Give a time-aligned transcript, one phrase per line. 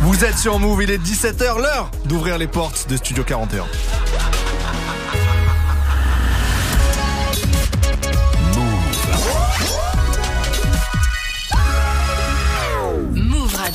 [0.00, 3.64] Vous êtes sur Move, il est 17h, l'heure d'ouvrir les portes de Studio 41.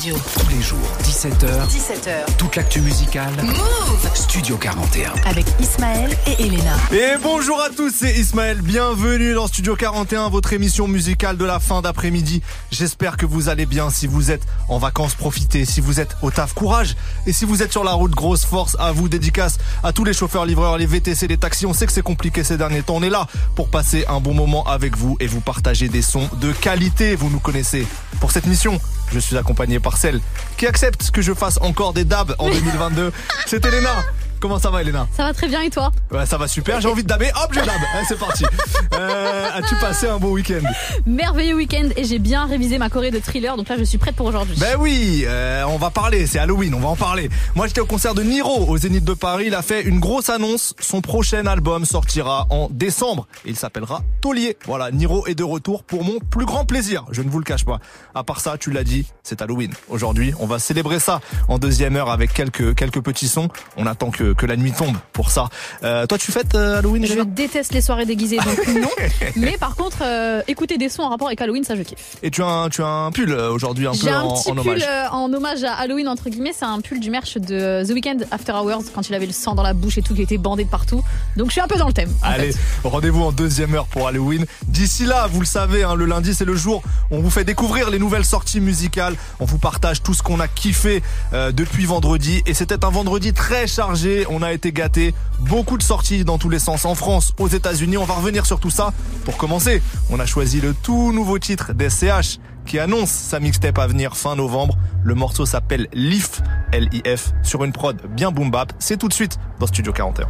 [0.02, 0.16] Radio.
[0.40, 2.36] Tous les jours, 17h, 17h.
[2.36, 3.32] toute l'actu musicale.
[3.40, 5.12] Move Studio 41.
[5.24, 6.74] avec Ismaël et Elena.
[6.90, 8.62] Et bonjour à tous, c'est Ismaël.
[8.62, 12.42] Bienvenue dans Studio 41, votre émission musicale de la fin d'après-midi.
[12.72, 13.90] J'espère que vous allez bien.
[13.90, 15.64] Si vous êtes en vacances, profitez.
[15.64, 16.96] Si vous êtes au taf, courage.
[17.28, 19.08] Et si vous êtes sur la route, grosse force à vous.
[19.08, 21.64] Dédicace à tous les chauffeurs, livreurs, les VTC, les taxis.
[21.64, 22.96] On sait que c'est compliqué ces derniers temps.
[22.96, 26.28] On est là pour passer un bon moment avec vous et vous partager des sons
[26.40, 27.14] de qualité.
[27.14, 27.86] Vous nous connaissez.
[28.18, 28.80] Pour cette mission,
[29.12, 30.20] je suis accompagné par celle
[30.56, 33.12] qui accepte que je fasse encore des dabs en 2022.
[33.46, 34.04] C'est Elena.
[34.42, 35.06] Comment ça va, Elena?
[35.16, 35.92] Ça va très bien et toi?
[36.10, 36.80] Ouais, ça va super.
[36.80, 37.30] J'ai envie de daber.
[37.36, 37.68] Hop, je dab.
[37.94, 38.44] Allez, c'est parti.
[38.92, 40.62] Euh, As-tu passé un beau week-end?
[41.06, 44.16] Merveilleux week-end et j'ai bien révisé ma choré de thriller donc là je suis prête
[44.16, 44.56] pour aujourd'hui.
[44.58, 46.26] Ben oui, euh, on va parler.
[46.26, 47.30] C'est Halloween, on va en parler.
[47.54, 49.44] Moi, j'étais au concert de Niro au Zénith de Paris.
[49.46, 50.74] Il a fait une grosse annonce.
[50.80, 53.28] Son prochain album sortira en décembre.
[53.44, 54.56] Et il s'appellera Taulier.
[54.66, 57.04] Voilà, Niro est de retour pour mon plus grand plaisir.
[57.12, 57.78] Je ne vous le cache pas.
[58.12, 59.72] À part ça, tu l'as dit, c'est Halloween.
[59.88, 63.48] Aujourd'hui, on va célébrer ça en deuxième heure avec quelques quelques petits sons.
[63.76, 65.48] On attend que que la nuit tombe pour ça.
[65.82, 68.88] Euh, toi, tu fêtes euh, Halloween Je déteste les soirées déguisées donc non.
[69.36, 72.16] Mais par contre euh, écouter des sons en rapport avec Halloween ça je kiffe.
[72.22, 74.50] Et tu as un, tu as un pull euh, aujourd'hui un peu un en, petit
[74.50, 74.82] en pull hommage.
[74.88, 78.18] euh, en hommage à Halloween entre guillemets, c'est un pull du merch de The Weeknd
[78.30, 80.64] After Hours quand il avait le sang dans la bouche et tout, qui était bandé
[80.64, 81.02] de partout.
[81.36, 82.10] Donc je suis un peu dans le thème.
[82.22, 82.52] Allez,
[82.84, 84.44] rendez-vous en deuxième heure pour Halloween.
[84.66, 87.44] D'ici là, vous le savez, hein, le lundi c'est le jour où on vous fait
[87.44, 89.14] découvrir les nouvelles sorties musicales.
[89.40, 91.02] On vous partage tout ce qu'on a kiffé
[91.32, 92.42] euh, depuis vendredi.
[92.46, 94.21] Et c'était un vendredi très chargé.
[94.30, 95.14] On a été gâtés.
[95.40, 97.96] Beaucoup de sorties dans tous les sens en France, aux États-Unis.
[97.96, 98.92] On va revenir sur tout ça.
[99.24, 103.78] Pour commencer, on a choisi le tout nouveau titre des CH qui annonce sa mixtape
[103.78, 104.76] à venir fin novembre.
[105.02, 108.72] Le morceau s'appelle Lif, L-I-F, sur une prod bien boom bap.
[108.78, 110.28] C'est tout de suite dans Studio 41.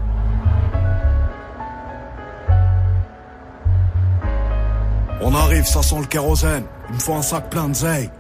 [5.21, 6.65] On arrive, ça sent le kérosène.
[6.89, 8.11] Il me faut un sac plein de zeille.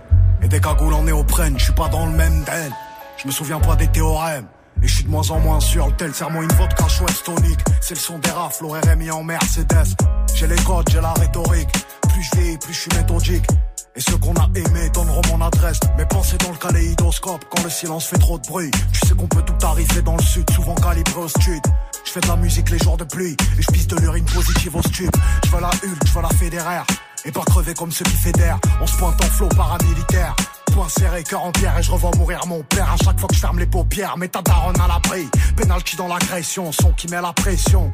[0.43, 2.72] Et des cagoules en néoprène, je suis pas dans le même d'elle.
[3.16, 4.47] Je me souviens pas des théorèmes.
[4.82, 7.60] Et je suis de moins en moins sûr, le tel serment une vodka chouette tonique.
[7.81, 9.94] C'est le son des rafles, RMI en Mercedes.
[10.34, 11.69] J'ai les codes, j'ai la rhétorique.
[12.09, 13.47] Plus je vieillis, plus je suis méthodique.
[13.94, 15.78] Et ceux qu'on a aimés donneront mon adresse.
[15.98, 18.70] Mes pensées dans le kaléidoscope quand le silence fait trop de bruit.
[18.93, 21.60] Tu sais qu'on peut tout arriver dans le sud, souvent calibré au street.
[22.04, 24.75] Je fais de la musique les jours de pluie et je pisse de l'urine positive
[24.75, 25.14] au stup.
[25.44, 26.84] Je veux la Hulk, je veux la fédéraire.
[27.25, 28.59] Et pas crever comme ceux qui fédèrent.
[28.81, 30.34] On se pointe en flot paramilitaire.
[30.72, 33.34] Point serré, cœur en pierre et je revois mourir mon père à chaque fois que
[33.34, 34.16] je ferme les paupières.
[34.16, 35.28] Mais ta daronne à l'abri.
[35.56, 37.93] Penalty dans l'agression, son qui met la pression.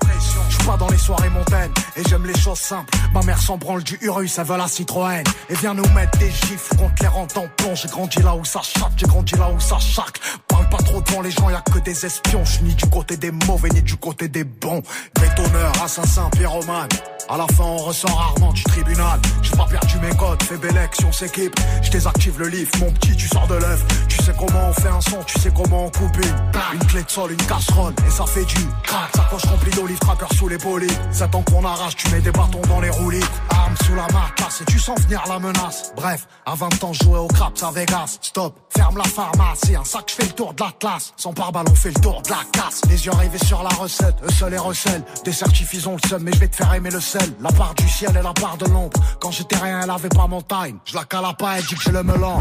[0.49, 2.97] Je suis pas dans les soirées montaines et j'aime les choses simples.
[3.12, 5.25] Ma mère s'en branle du Urus, elle veut la Citroën.
[5.50, 7.75] Et vient nous mettre des gifles contre les en plomb.
[7.75, 10.21] J'ai grandi là où ça chatte, j'ai grandi là où ça chaque.
[10.47, 12.44] Parle pas trop devant les gens, y a que des espions.
[12.44, 14.83] Je ni du côté des mauvais ni du côté des bons.
[15.21, 16.88] Bétonneur, assassin, pyromane.
[17.31, 19.21] À la fin, on ressort rarement du tribunal.
[19.43, 21.55] J'ai pas perdu mes codes, fais belle action, s'équipe.
[21.83, 23.84] Je désactive le livre, mon petit, tu sors de l'œuf.
[24.09, 26.78] Tu sais comment on fait un son, tu sais comment on coupe une.
[26.88, 29.15] Clé de sol, une casserole, et ça fait du crack.
[29.15, 30.91] Sacoche remplie d'olives, tracker sous les bolides.
[31.12, 33.25] Ça temps qu'on arrache, tu mets des bâtons dans les roulis.
[33.50, 35.93] Arme sous la marcasse, et tu sens venir la menace.
[35.97, 38.17] Bref, à 20 ans, jouais au craps à Vegas.
[38.22, 41.12] Stop, ferme la pharmacie, un sac, je fais le tour de la classe.
[41.19, 42.81] Sans pare-balles, on fait le tour de la casse.
[42.88, 45.05] Les yeux rivés sur la recette, eux seuls les recèlent.
[45.27, 47.18] Des certifs, ils ont le seum, mais je te faire aimer le sel.
[47.41, 49.01] La part du ciel et la part de l'ombre.
[49.21, 50.79] Quand j'étais rien, elle avait pas mon time.
[50.84, 52.41] Je la cala pas, elle dit que je le melon.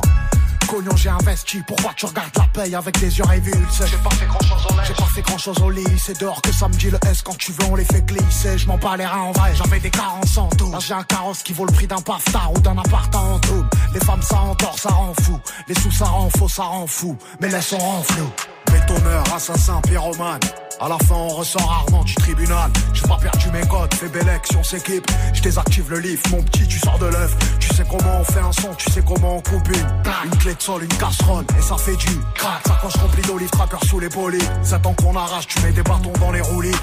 [0.67, 3.85] Cognon, j'ai investi, pourquoi tu regardes la paye avec des yeux révulsés?
[3.85, 6.41] J'ai pas fait grand chose au J'ai pas fait grand chose au lit, c'est dehors
[6.41, 8.57] que ça me dit le S quand tu veux on les fait glisser.
[8.57, 11.03] Je m'en bats les reins en vrai, j'avais des carences en tout Là j'ai un
[11.03, 14.39] carrosse qui vaut le prix d'un paftar ou d'un appart en tout Les femmes ça
[14.41, 15.39] endort, ça rend fou.
[15.69, 17.17] Les sous ça rend faux, ça rend fou.
[17.39, 18.29] Mais laisse on rend flou
[18.69, 20.39] Bétonneur, assassin, pyromane
[20.79, 22.71] à la fin, on ressort rarement du tribunal.
[22.93, 25.09] J'ai pas perdu mes codes, fais belle action, s'équipe.
[25.33, 27.35] Je désactive le livre, mon petit, tu sors de l'œuf.
[27.59, 29.87] Tu sais comment on fait un son, tu sais comment on coupe une.
[30.25, 32.65] Une clé de sol, une casserole, et ça fait du crack.
[32.65, 34.49] Sacoche remplie d'olives, tracker sous les bolides.
[34.63, 36.75] Ça qu'on arrache, tu mets des bâtons dans les roulis.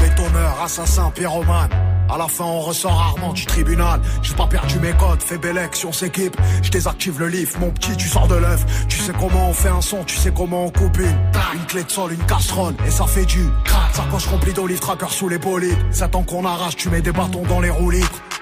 [0.00, 1.91] Bétonneur, assassin, pyromane.
[2.12, 3.98] À la fin, on ressort rarement du tribunal.
[4.22, 6.36] J'ai pas perdu mes codes, fais belle action, s'équipe.
[6.62, 8.66] Je désactive le livre, mon petit, tu sors de l'œuf.
[8.86, 11.16] Tu sais comment on fait un son, tu sais comment on coupe une.
[11.54, 13.94] Une clé de sol, une casserole, et ça fait du crack.
[13.94, 15.78] Sacoche remplie d'olives, tracker sous les bolides.
[15.90, 18.04] Ça temps qu'on arrache, tu mets des bâtons dans les roulis.
[18.04, 18.41] preguntó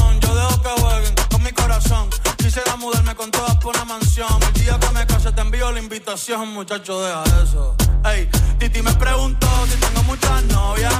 [2.53, 4.27] Quisiera mudarme con todas por una mansión.
[4.53, 7.77] El día que me case te envío la invitación, muchacho, deja eso.
[8.03, 10.90] Ey, Titi me preguntó si tengo muchas novias.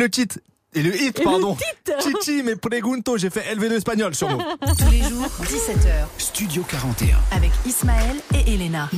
[0.00, 0.40] Le titre.
[0.72, 1.56] Et le hit, Et le pardon.
[1.56, 1.98] titre.
[2.24, 4.38] Chichi, mais pregunto, j'ai fait LV2 espagnol sur nous.
[4.78, 7.16] Tous les jours, 17h, Studio 41.
[7.36, 8.88] avec Ismaël et Elena.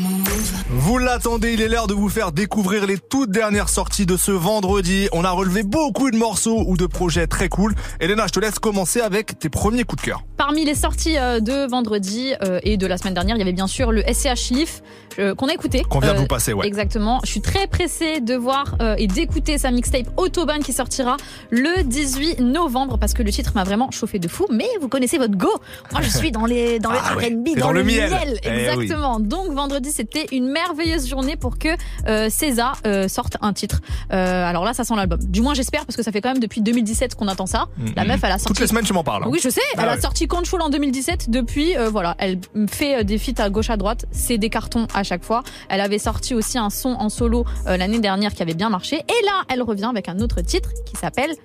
[0.69, 4.33] Vous l'attendez, il est l'heure de vous faire découvrir les toutes dernières sorties de ce
[4.33, 5.09] vendredi.
[5.13, 7.75] On a relevé beaucoup de morceaux ou de projets très cool.
[8.01, 10.25] Elena, je te laisse commencer avec tes premiers coups de cœur.
[10.37, 13.53] Parmi les sorties euh, de vendredi euh, et de la semaine dernière, il y avait
[13.53, 14.83] bien sûr le SCH Leaf
[15.19, 15.85] euh, qu'on a écouté.
[15.89, 16.67] Qu'on vient de vous passer, ouais.
[16.67, 17.21] Exactement.
[17.25, 21.17] Je suis très pressée de voir et d'écouter sa mixtape Autobahn qui sortira
[21.51, 24.47] le 18 novembre parce que le titre m'a vraiment chauffé de fou.
[24.51, 25.51] Mais vous connaissez votre go.
[25.93, 27.37] Moi, je suis dans les dans Ah le ouais.
[27.45, 28.39] T'es dans, dans le, le miel.
[28.43, 28.55] Eh oui.
[28.57, 29.21] Exactement.
[29.21, 31.69] Donc vendredi, c'était une merveilleuse journée pour que
[32.09, 33.81] euh, César euh, sorte un titre.
[34.13, 35.19] Euh, alors là, ça sent l'album.
[35.23, 37.67] Du moins, j'espère parce que ça fait quand même depuis 2017 qu'on attend ça.
[37.97, 39.25] La meuf, elle a sorti Toutes les semaines, tu m'en parles.
[39.25, 39.29] hein.
[39.31, 39.61] oui, je sais.
[39.77, 41.31] Bah elle a sorti Control en 2017.
[41.31, 42.39] Depuis, euh, voilà, elle
[42.69, 44.07] fait euh, des feats à gauche à droite.
[44.11, 45.43] C'est des cartons à chaque fois.
[45.69, 48.97] Elle avait sorti aussi un son en solo euh, l'année dernière qui avait bien marché.
[48.97, 51.31] Et là, elle revient avec un autre titre qui s'appelle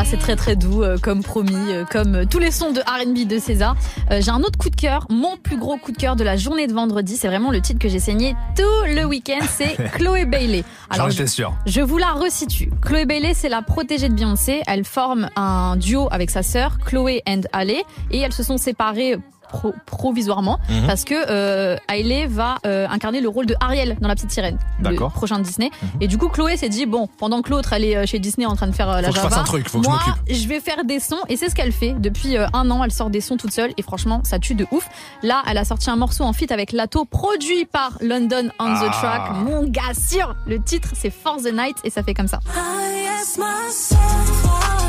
[0.00, 2.80] Voilà, c'est très très doux, euh, comme promis, euh, comme euh, tous les sons de
[2.80, 3.76] R&B de César.
[4.10, 6.38] Euh, j'ai un autre coup de cœur, mon plus gros coup de cœur de la
[6.38, 7.18] journée de vendredi.
[7.18, 9.44] C'est vraiment le titre que j'ai saigné tout le week-end.
[9.46, 10.64] C'est Chloé Bailey.
[10.90, 11.52] Je- étais sûr.
[11.66, 12.70] Je vous la resitue.
[12.80, 14.62] Chloé Bailey, c'est la protégée de Beyoncé.
[14.66, 19.18] Elle forme un duo avec sa sœur, Chloé and Hailey, et elles se sont séparées
[19.50, 20.86] pro- provisoirement Mhm.
[20.86, 24.58] parce que euh, Hailey va euh, incarner le rôle de Ariel dans La Petite Sirène,
[24.78, 25.08] le D'accord.
[25.10, 25.14] Mhm.
[25.14, 25.70] prochain Disney.
[26.00, 28.46] Et du coup, Chloé s'est dit bon, pendant que l'autre elle est euh, chez Disney
[28.46, 29.84] en train de faire euh, la Faut que je Java, fasse un truc, faut que
[29.84, 32.70] je moi je vais faire des sons et c'est ce qu'elle fait depuis euh, un
[32.70, 32.82] an.
[32.84, 34.88] Elle sort des sons toute seule et franchement, ça tue de ouf.
[35.22, 38.86] Là, elle a sorti un morceau en feat avec Lato, produit par London on the
[38.88, 38.90] Ah.
[38.92, 39.22] Track.
[39.44, 40.34] Mon gars sûr.
[40.46, 42.38] Le titre c'est For the Night et ça fait comme ça.
[42.54, 44.79] I ask myself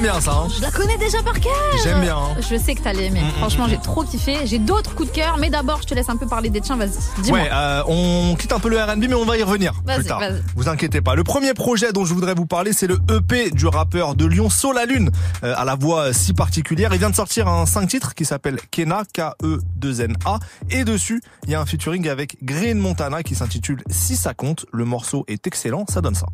[0.00, 0.32] J'aime bien ça.
[0.32, 0.48] hein.
[0.56, 1.52] Je la connais déjà par cœur.
[1.84, 2.16] J'aime bien.
[2.16, 2.36] hein.
[2.38, 3.20] Je sais que t'allais aimer.
[3.36, 4.46] Franchement, j'ai trop kiffé.
[4.46, 6.76] J'ai d'autres coups de cœur, mais d'abord, je te laisse un peu parler des tiens.
[6.78, 6.90] Vas-y,
[7.22, 7.40] dis-moi.
[7.40, 10.06] Ouais, euh, on quitte un peu le R&B, mais on va y revenir Vas-y, plus
[10.06, 10.20] tard.
[10.20, 10.40] vas-y.
[10.56, 11.14] Vous inquiétez pas.
[11.16, 14.48] Le premier projet dont je voudrais vous parler, c'est le EP du rappeur de Lyon,
[14.48, 15.10] Sola Lune,
[15.44, 16.94] euh, à la voix euh, si particulière.
[16.94, 20.38] Il vient de sortir un 5 titres qui s'appelle Kena, K-E-2-N-A,
[20.70, 24.64] et dessus, il y a un featuring avec Green Montana qui s'intitule Si ça compte.
[24.72, 26.26] Le morceau est excellent, ça donne ça.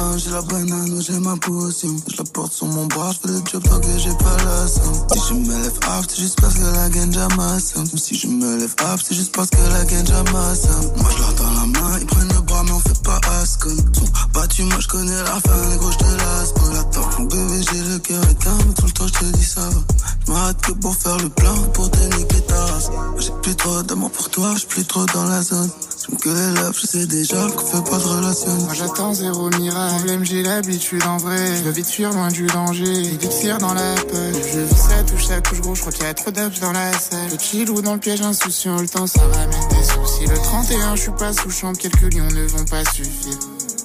[0.00, 1.94] 1, j'ai la banane, j'ai ma potion.
[2.08, 4.94] Je la porte sur mon bras, je fais le job que j'ai pas la somme.
[5.12, 7.86] Si je me lève up, c'est juste parce que la ganja m'assomme.
[7.86, 10.92] Si je me lève up, c'est juste parce que la ganja m'assomme.
[10.96, 13.76] Moi je leur dans la main, ils prennent le bras, mais on fait pas ascom.
[13.76, 16.80] Sont battus, moi je connais la fin, les gros, je te lasse pas.
[16.80, 19.80] Attends, mon bébé, j'ai le cœur éteint, tout le temps je te dis ça va.
[20.26, 22.90] Je m'arrête que pour faire le plein, pour te niquer ta race.
[23.18, 25.70] J'ai plus trop d'amour pour toi, suis plus trop dans la zone.
[26.08, 28.54] Que les lèvres, je sais déjà qu'on fait pas de relation.
[28.64, 31.56] Moi j'attends zéro miracle, problème j'ai l'habitude en vrai.
[31.56, 34.32] Je veux vite fuir loin du danger, d'élixir dans la peur.
[34.34, 36.72] Je vis ça touche sa couche gros, je crois qu'il y a trop d'abs dans
[36.72, 37.30] la salle.
[37.30, 40.26] Le chill ou dans le piège insouciant, le temps ça ramène des soucis.
[40.26, 43.38] Le 31 je suis pas sous chambre, quelques lions ne vont pas suffire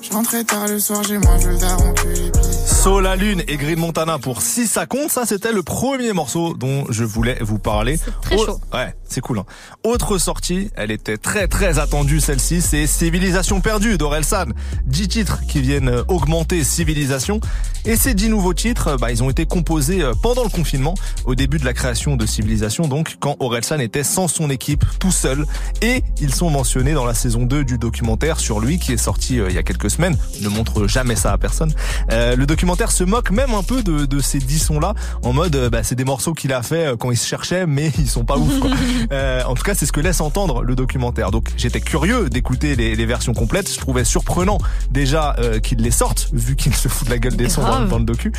[0.08, 3.42] Je rentrais tard le soir, j'ai moins vu le daron que les pieds Sola Lune
[3.48, 7.38] et Green Montana pour Si ça compte, ça c'était le premier morceau dont je voulais
[7.42, 7.98] vous parler.
[8.22, 8.60] très Au- chaud.
[8.72, 9.40] Ouais, c'est cool.
[9.40, 9.46] hein.
[9.84, 14.46] Autre sortie, elle était très très attendue celle-ci, c'est Civilisation perdue d'Orelsan.
[14.86, 17.40] 10 titres qui viennent euh, augmenter Civilisation.
[17.86, 20.94] Et ces 10 nouveaux titres, euh, bah, ils ont été composés euh, pendant le confinement,
[21.26, 25.12] au début de la création de Civilisation, donc quand Orelsan était sans son équipe, tout
[25.12, 25.46] seul.
[25.82, 29.40] Et ils sont mentionnés dans la saison 2 du documentaire sur lui qui est sorti
[29.40, 30.18] euh, il y a quelques semaines.
[30.42, 31.74] Ne montre jamais ça à personne.
[32.12, 35.56] Euh, le documentaire se moque même un peu de, de ces 10 sons-là, en mode
[35.56, 38.10] euh, bah, c'est des morceaux qu'il a fait euh, quand il se cherchait, mais ils
[38.10, 38.60] sont pas ouf.
[38.60, 38.72] Quoi.
[39.12, 41.30] Euh, en tout cas, c'est ce que laisse entendre le documentaire.
[41.32, 43.72] Donc j'étais curieux d'écouter les, les versions complètes.
[43.72, 44.58] Je trouvais surprenant
[44.90, 47.86] déjà euh, qu'il les sorte, vu qu'il se fout de la gueule des sons dans,
[47.86, 48.32] dans le docu.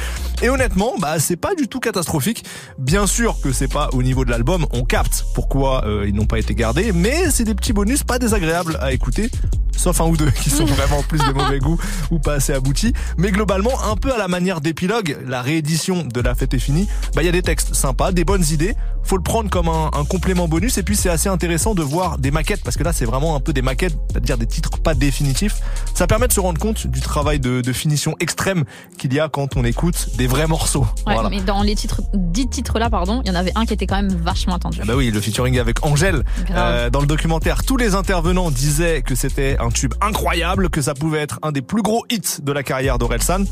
[0.43, 2.45] Et honnêtement, bah c'est pas du tout catastrophique.
[2.79, 6.39] Bien sûr que c'est pas au niveau de l'album, on capte pourquoi ils n'ont pas
[6.39, 9.31] été gardés, mais c'est des petits bonus pas désagréables à écouter.
[9.77, 11.79] Sauf un ou deux qui sont vraiment plus de mauvais goût
[12.11, 12.93] ou pas assez aboutis.
[13.17, 16.89] Mais globalement, un peu à la manière d'épilogue, la réédition de La Fête est finie,
[17.15, 18.75] bah il y a des textes sympas, des bonnes idées.
[19.03, 20.79] Faut le prendre comme un, un complément bonus.
[20.79, 23.41] Et puis c'est assez intéressant de voir des maquettes, parce que là c'est vraiment un
[23.41, 25.61] peu des maquettes, c'est-à-dire des titres pas définitifs.
[25.95, 28.65] Ça permet de se rendre compte du travail de, de finition extrême
[28.99, 30.87] qu'il y a quand on écoute des vrais morceaux.
[31.07, 31.29] Ouais, voilà.
[31.29, 33.87] mais dans les titres, 10 titres là, pardon, il y en avait un qui était
[33.87, 34.79] quand même vachement attendu.
[34.83, 36.25] Ah bah oui, le featuring avec Angèle.
[36.51, 40.95] Euh, dans le documentaire, tous les intervenants disaient que c'était un tube incroyable, que ça
[40.95, 43.45] pouvait être un des plus gros hits de la carrière d'Orelsan.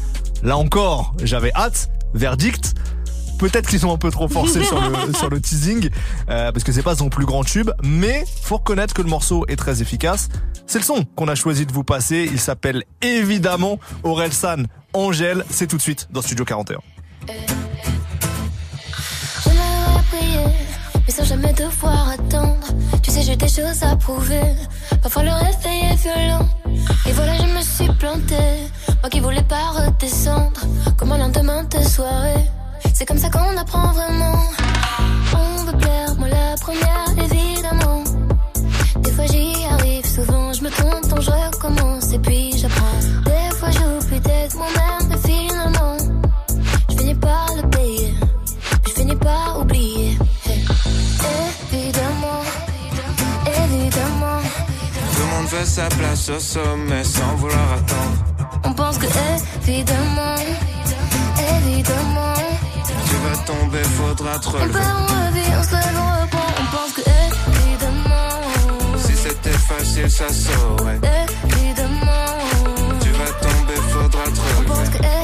[0.42, 1.88] Là encore, j'avais hâte.
[2.14, 2.74] Verdict.
[3.38, 5.90] Peut-être qu'ils sont un peu trop forcés sur le, sur le teasing,
[6.30, 9.44] euh, parce que c'est pas son plus grand tube, mais faut reconnaître que le morceau
[9.48, 10.28] est très efficace.
[10.66, 12.28] C'est le son qu'on a choisi de vous passer.
[12.30, 15.44] Il s'appelle évidemment Orelsan Angèle.
[15.50, 16.78] C'est tout de suite dans Studio 41.
[21.06, 22.66] Mais sans jamais devoir attendre.
[23.02, 24.54] Tu sais, j'ai des choses à prouver.
[25.02, 26.48] Parfois le réveil est violent.
[27.06, 28.68] Et voilà, je me suis plantée.
[29.00, 30.60] Moi qui voulais pas redescendre.
[30.96, 32.50] Comme un lendemain de soirée.
[32.94, 34.38] C'est comme ça qu'on apprend vraiment.
[35.34, 38.04] On veut plaire, moi la première, évidemment.
[39.00, 43.00] Des fois j'y arrive, souvent je me trompe, donc je recommence et puis j'apprends.
[43.24, 45.96] Des fois j'oublie d'être moi-même, mais finalement,
[46.88, 48.14] je finis par le payer.
[48.86, 49.58] Je finis par
[55.44, 58.60] monde veut sa place au sommet sans vouloir attendre.
[58.64, 59.06] On pense que
[59.66, 60.36] évidemment,
[61.56, 62.34] évidemment,
[63.06, 64.72] Tu vas tomber, faudra te on relever.
[64.72, 66.50] perd, on revit, on se lève, on reprend.
[66.60, 67.02] On pense que
[67.58, 71.00] évidemment, Si c'était facile, ça saurait.
[71.56, 72.38] évidemment,
[73.00, 74.98] Tu vas tomber, faudra te on pense relever.
[74.98, 75.23] que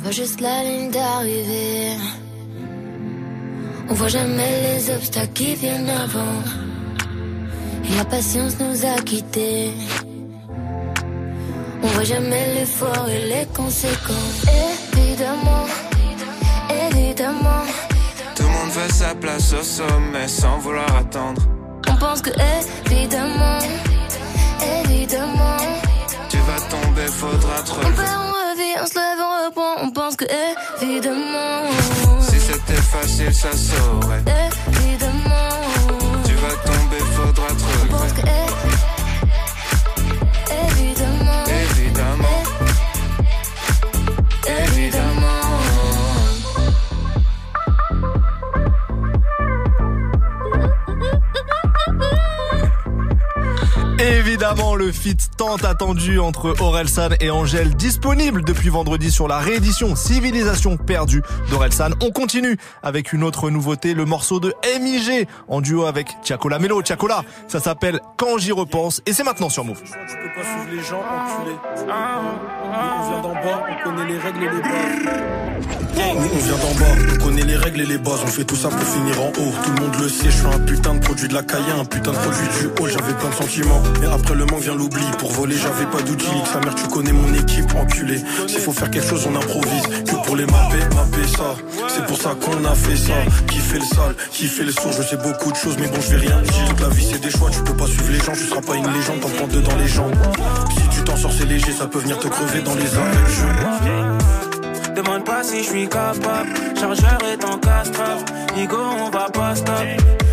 [0.00, 1.92] On voit juste la ligne d'arrivée.
[3.90, 6.40] On voit jamais les obstacles qui viennent avant.
[7.84, 9.72] Et la patience nous a quittés.
[11.82, 14.46] On voit jamais l'effort et les conséquences.
[14.94, 15.66] Évidemment,
[16.90, 17.64] évidemment.
[18.34, 21.42] tout le monde veut sa place au sommet sans vouloir attendre.
[21.90, 22.30] On pense que
[22.90, 23.58] évidemment,
[24.82, 25.58] évidemment.
[26.30, 27.96] Tu vas tomber, faudra te On relever.
[27.96, 29.20] perd, on revit, on se lève,
[29.56, 30.24] on pense que
[30.82, 31.70] évidemment,
[32.20, 34.22] Si c'était facile, ça saurait.
[34.72, 35.48] évidemment.
[36.24, 38.49] Tu vas tomber, faudra te On
[54.00, 59.94] Évidemment, le feat tant attendu entre Orelsan et Angèle disponible depuis vendredi sur la réédition
[59.94, 61.90] Civilisation perdue d'Orelsan.
[62.00, 66.80] On continue avec une autre nouveauté, le morceau de MIG en duo avec Tiakola Melo.
[66.80, 69.82] Tiakola, ça s'appelle Quand j'y repense et c'est maintenant sur Move.
[69.82, 71.56] Tu peux pas suivre les gens enculés.
[72.72, 75.40] On vient d'en bas, on connaît les règles et les bases.
[75.94, 78.20] Nous, on vient d'en bas, on connaît les règles et les bases.
[78.24, 79.52] On fait tout ça pour finir en haut.
[79.64, 81.84] Tout le monde le sait, je suis un putain de produit de la caille, un
[81.84, 82.88] putain de produit du haut.
[82.88, 83.82] J'avais plein de sentiments.
[84.00, 85.04] Mais après le manque vient l'oubli.
[85.18, 86.26] Pour voler, j'avais pas d'outils.
[86.52, 88.22] Sa mère, tu connais mon équipe, enculé.
[88.46, 89.86] S'il faut faire quelque chose, on improvise.
[90.06, 91.54] Que pour les mapper, mapper ça.
[91.88, 93.14] C'est pour ça qu'on a fait ça.
[93.48, 94.92] Qui fait le sale, qui fait le sourd.
[94.92, 96.74] Je sais beaucoup de choses, mais bon, je vais rien dire.
[96.80, 97.50] La vie, c'est des choix.
[97.50, 99.20] Tu peux pas suivre les gens, tu seras pas une légende.
[99.20, 100.14] T'en prends deux dans les jambes.
[100.70, 104.20] Si tu t'en sors, c'est léger, ça peut venir te crever dans les arrêts.
[104.94, 106.50] Demande pas si je suis capable.
[106.78, 108.24] Chargeur est en castrave.
[108.56, 109.74] Nigo, on va pas stop.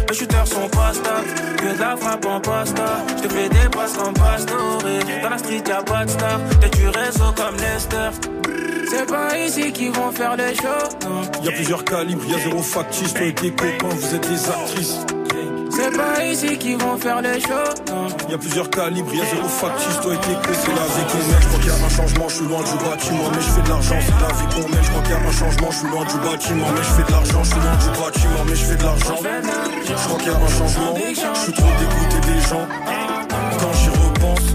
[0.10, 1.28] Les shooters sont pas stables.
[1.58, 2.86] Que de la frappe en pasta.
[3.18, 4.80] Je te fais des passes comme Pastore.
[5.22, 6.40] Dans la street, y'a pas de star.
[6.62, 8.10] T'es du réseau comme Lester.
[8.90, 10.90] C'est pas ici qu'ils vont faire les shows.
[11.04, 11.44] non.
[11.44, 13.14] Y a plusieurs calibres, y a zéro factice.
[13.14, 14.98] Toi et tes copains, vous êtes des actrices.
[15.72, 17.74] C'est pas ici qu'ils vont faire les shows.
[17.88, 18.08] non.
[18.30, 20.00] Y a plusieurs calibres, y a zéro factice.
[20.02, 21.42] Toi et tes copains, c'est la vie qu'on mène.
[21.42, 23.62] Je crois qu'il y a un changement, je suis loin du bâtiment, mais je fais
[23.62, 23.96] de l'argent.
[24.02, 24.84] C'est la vie qu'on mène.
[24.84, 27.04] Je crois qu'il y a un changement, je suis loin du bâtiment, mais je fais
[27.08, 27.44] de l'argent.
[27.44, 29.18] Je suis loin du bâtiment, mais je fais de l'argent.
[29.88, 32.68] Je crois qu'il y a un changement, je suis trop dégoûté des gens.
[33.60, 34.48] Quand j'y repense.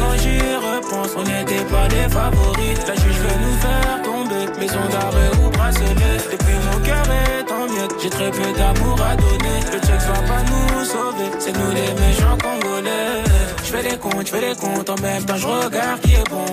[0.00, 2.78] Quand j'y repense, on n'était pas les favoris.
[2.88, 6.16] La juge veut nous faire tomber, maison d'arrêt ou bracelet.
[6.32, 6.78] Depuis mon
[8.02, 9.58] j'ai très peu d'amour à donner.
[9.72, 13.22] Le check va pas nous sauver, c'est nous les méchants congolais.
[13.64, 16.46] Je fais comptes, je fais les comptes, en même temps je regarde qui est bon.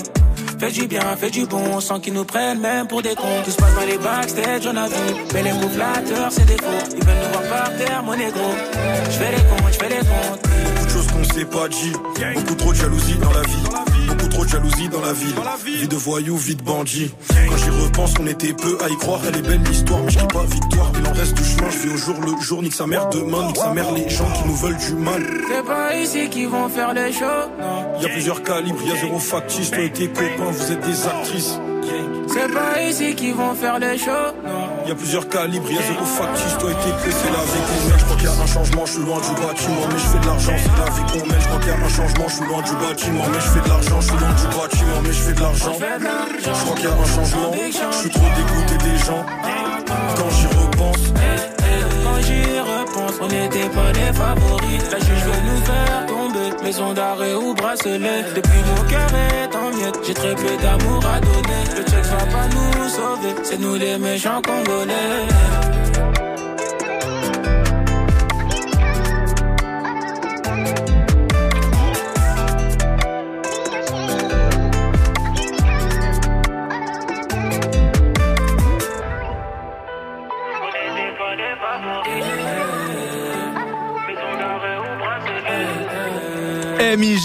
[0.59, 3.41] Fais du bien, fais du bon, sans qu'ils nous prennent même pour des cons.
[3.45, 5.23] Tout se passe dans les backstage, on a vu.
[5.33, 6.95] Mais les mots flatteurs, c'est des faux.
[6.97, 8.55] Ils veulent nous voir par terre, mon négro.
[9.05, 10.41] Je fais les comptes, je fais les comptes.
[10.41, 11.93] Beaucoup de choses qu'on s'est pas dit.
[12.35, 13.96] Beaucoup trop de jalousie dans la vie.
[14.07, 15.35] Beaucoup trop de jalousie dans la ville.
[15.65, 17.11] Vie de voyou, vie de bandit.
[17.49, 19.19] Quand j'y repense, on était peu à y croire.
[19.27, 20.91] Elle est belle l'histoire, mais je dis pas victoire.
[20.99, 22.61] Il en reste du chemin, je vis au jour le jour.
[22.63, 25.23] Nique sa mère demain, nique sa mère les gens qui nous veulent du mal.
[25.49, 27.25] C'est pas ici qu'ils vont faire les shows,
[27.59, 27.99] non.
[28.01, 29.71] Y a plusieurs calibres, y a zéro factice.
[29.71, 31.59] Toi et tes copains, vous êtes des actrices.
[32.27, 34.87] C'est pas ici qu'ils vont faire les shows, non.
[34.87, 36.57] Y a plusieurs calibres, y a zéro factice.
[36.59, 37.99] Toi et tes copains, c'est la vie qu'on mène.
[37.99, 40.19] Je crois qu'il y a un changement, je suis loin du bâtiment, mais je fais
[40.19, 40.53] de l'argent.
[40.57, 41.41] C'est la vie qu'on mène.
[41.41, 43.61] Je crois qu'il y a un changement, je suis loin du bâtiment, mais je fais
[43.61, 44.01] de l'argent.
[44.01, 45.75] Je suis loin du bâtiment, mais je fais de l'argent.
[45.77, 47.51] Je crois qu'il y a un changement,
[47.91, 49.23] je suis trop dégoûté des gens.
[50.17, 51.03] Quand j'y repense.
[52.03, 54.81] Quand j'y repense, on n'était pas les favoris.
[54.91, 56.26] La juge veut nous faire tomber,
[56.63, 58.23] maison d'arrêt ou bracelet.
[58.35, 61.63] Depuis mon cœur est en miettes, j'ai très peu d'amour à donner.
[61.75, 65.66] Le check va pas nous sauver, c'est nous les méchants congolais.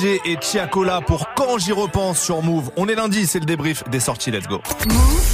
[0.04, 2.70] Et Tiakola pour Quand j'y repense sur Move.
[2.76, 4.32] On est lundi, c'est le débrief des sorties.
[4.32, 4.60] Let's go.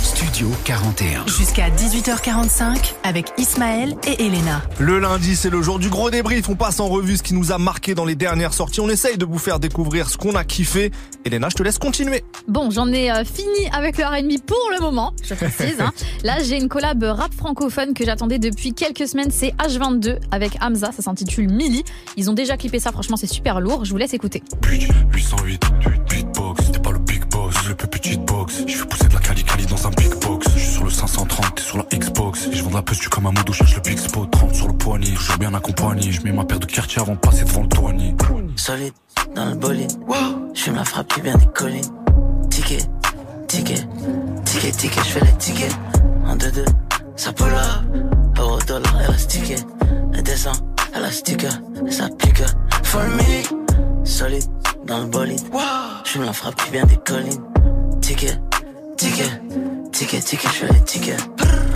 [0.03, 1.27] Studio 41.
[1.27, 4.61] Jusqu'à 18h45 avec Ismaël et Elena.
[4.79, 6.51] Le lundi, c'est le jour du gros débrief.
[6.51, 8.81] On passe en revue ce qui nous a marqué dans les dernières sorties.
[8.81, 10.91] On essaye de vous faire découvrir ce qu'on a kiffé.
[11.25, 12.23] Elena, je te laisse continuer.
[12.47, 15.81] Bon, j'en ai euh, fini avec le R&B pour le moment, je précise.
[15.81, 15.93] hein.
[16.25, 19.31] Là, j'ai une collab rap francophone que j'attendais depuis quelques semaines.
[19.31, 20.91] C'est H22 avec Hamza.
[20.93, 21.85] Ça s'intitule Millie.
[22.17, 22.93] Ils ont déjà clippé ça.
[22.93, 23.85] Franchement, c'est super lourd.
[23.87, 24.43] Je vous laisse écouter.
[24.65, 25.65] 808,
[26.09, 28.65] beatbox, t'es pas le big boss, le plus petite box.
[28.67, 30.47] Je fais pousser de la cali cali dans un big box.
[30.55, 32.47] Je suis sur le 530, t'es sur la Xbox.
[32.47, 34.31] Et je vends de la tu comme un modo, cherche le big spot.
[34.31, 36.13] 30 sur le poignet, toujours bien accompagné.
[36.13, 38.15] Je mets ma paire de quartier avant de passer devant le douanier.
[38.57, 38.93] Solide
[39.35, 39.93] dans le bolide.
[40.55, 41.85] Je ma frappe qui vient des collines.
[42.51, 42.79] Ticket,
[43.47, 43.87] ticket,
[44.45, 45.77] ticket, ticket, je fais les tickets.
[46.27, 46.65] En 2-2,
[47.17, 48.39] ça pull up.
[48.39, 49.57] Euro, dollar, stické.
[50.15, 50.57] Elle descend,
[50.95, 51.53] elle a sticker.
[51.87, 52.43] Elle s'applique.
[52.85, 53.68] Full me,
[54.09, 54.45] solide
[54.87, 55.41] dans le bolide.
[56.05, 57.43] Je la frappe qui vient des collines.
[58.01, 58.39] Ticket,
[58.97, 59.31] ticket,
[59.93, 61.21] ticket, ticket, je les tickets.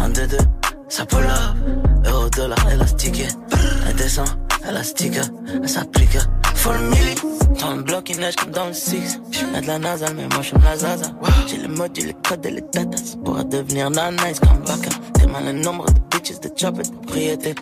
[0.01, 0.39] En 2-2,
[0.89, 2.07] ça pull up.
[2.07, 3.29] Euro, dollar, stické.
[3.89, 4.29] Elle descend,
[4.83, 5.25] sticker.
[5.63, 6.19] Elle s'applique.
[6.55, 7.15] Full milli.
[7.61, 9.21] Dans le bloc, il neige comme dans le 6.
[9.31, 11.11] J'mets de la NASA, mais moi j'suis la Zaza.
[11.47, 13.17] J'ai le module, le code et les datas.
[13.25, 14.89] Pour devenir nice comme Baka.
[15.15, 17.55] T'es mal le nombre de bitches, de chopper, de propriété.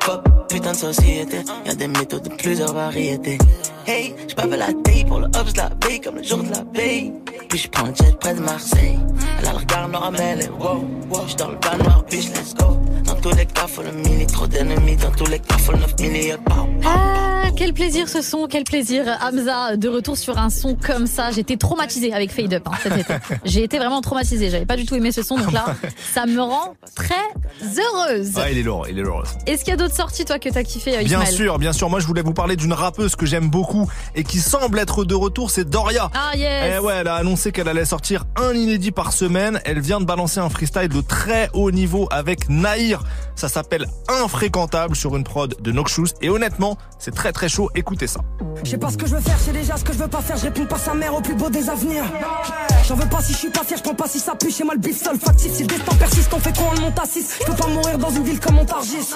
[0.00, 1.38] Pop, putain de société.
[1.64, 3.38] Y'a des méthodes de plusieurs variétés.
[3.90, 7.10] Hey, j'pave la taille pour le ups la veille comme le jour de la veille.
[7.48, 8.98] Puis j'prends le jet près de Marseille.
[9.40, 10.84] Elle a le regard noir, mais elle est wow.
[11.26, 12.76] J'suis dans le bas noir, bitch, let's go.
[13.04, 14.96] Dans tous les cas, faut le mini, trop d'ennemis.
[14.96, 16.32] Dans tous les cas, faut le 9 milli,
[16.84, 19.04] Ah, quel plaisir ce son, quel plaisir.
[19.22, 21.30] Hamza, de retour sur un son comme ça.
[21.30, 23.14] J'étais traumatisée avec Fade Up hein, cet été.
[23.44, 24.50] J'ai été vraiment traumatisée.
[24.50, 25.64] J'avais pas du tout aimé ce son, donc là,
[26.14, 27.14] ça me rend très
[27.62, 28.34] heureuse.
[28.36, 29.22] Ouais, il est lourd, il est lourd.
[29.46, 31.34] Est-ce qu'il y a d'autres sorties, toi, que t'as kiffé, euh, Bien Ismaël?
[31.34, 31.88] sûr, bien sûr.
[31.88, 33.77] Moi, je voulais vous parler d'une rappeuse que j'aime beaucoup
[34.14, 36.10] et qui semble être de retour, c'est Doria.
[36.14, 36.74] Ah, yes.
[36.76, 39.60] Eh ouais, elle a annoncé qu'elle allait sortir un inédit par semaine.
[39.64, 43.02] Elle vient de balancer un freestyle de très haut niveau avec Naïr.
[43.34, 46.14] Ça s'appelle Infréquentable sur une prod de Noxus.
[46.22, 47.70] Et honnêtement, c'est très très chaud.
[47.74, 48.20] Écoutez ça.
[48.64, 50.08] Je sais pas ce que je veux faire, je sais déjà ce que je veux
[50.08, 52.04] pas faire, je réponds pas sa mère au plus beau des avenirs.
[52.88, 54.64] J'en veux pas si je suis pas fier, je prends pas si ça pue, chez
[54.64, 57.04] moi le bif seul factif, si le destin persiste, on fait quoi on monte à
[57.04, 59.14] 6 Je peux pas mourir dans une ville comme Montargis.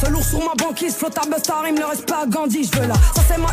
[0.00, 2.78] Seul ours sur ma banquise, flotte à Busta Rhyme, le reste pas à Gandhi, je
[2.78, 2.94] veux là.
[3.14, 3.52] Ça c'est ma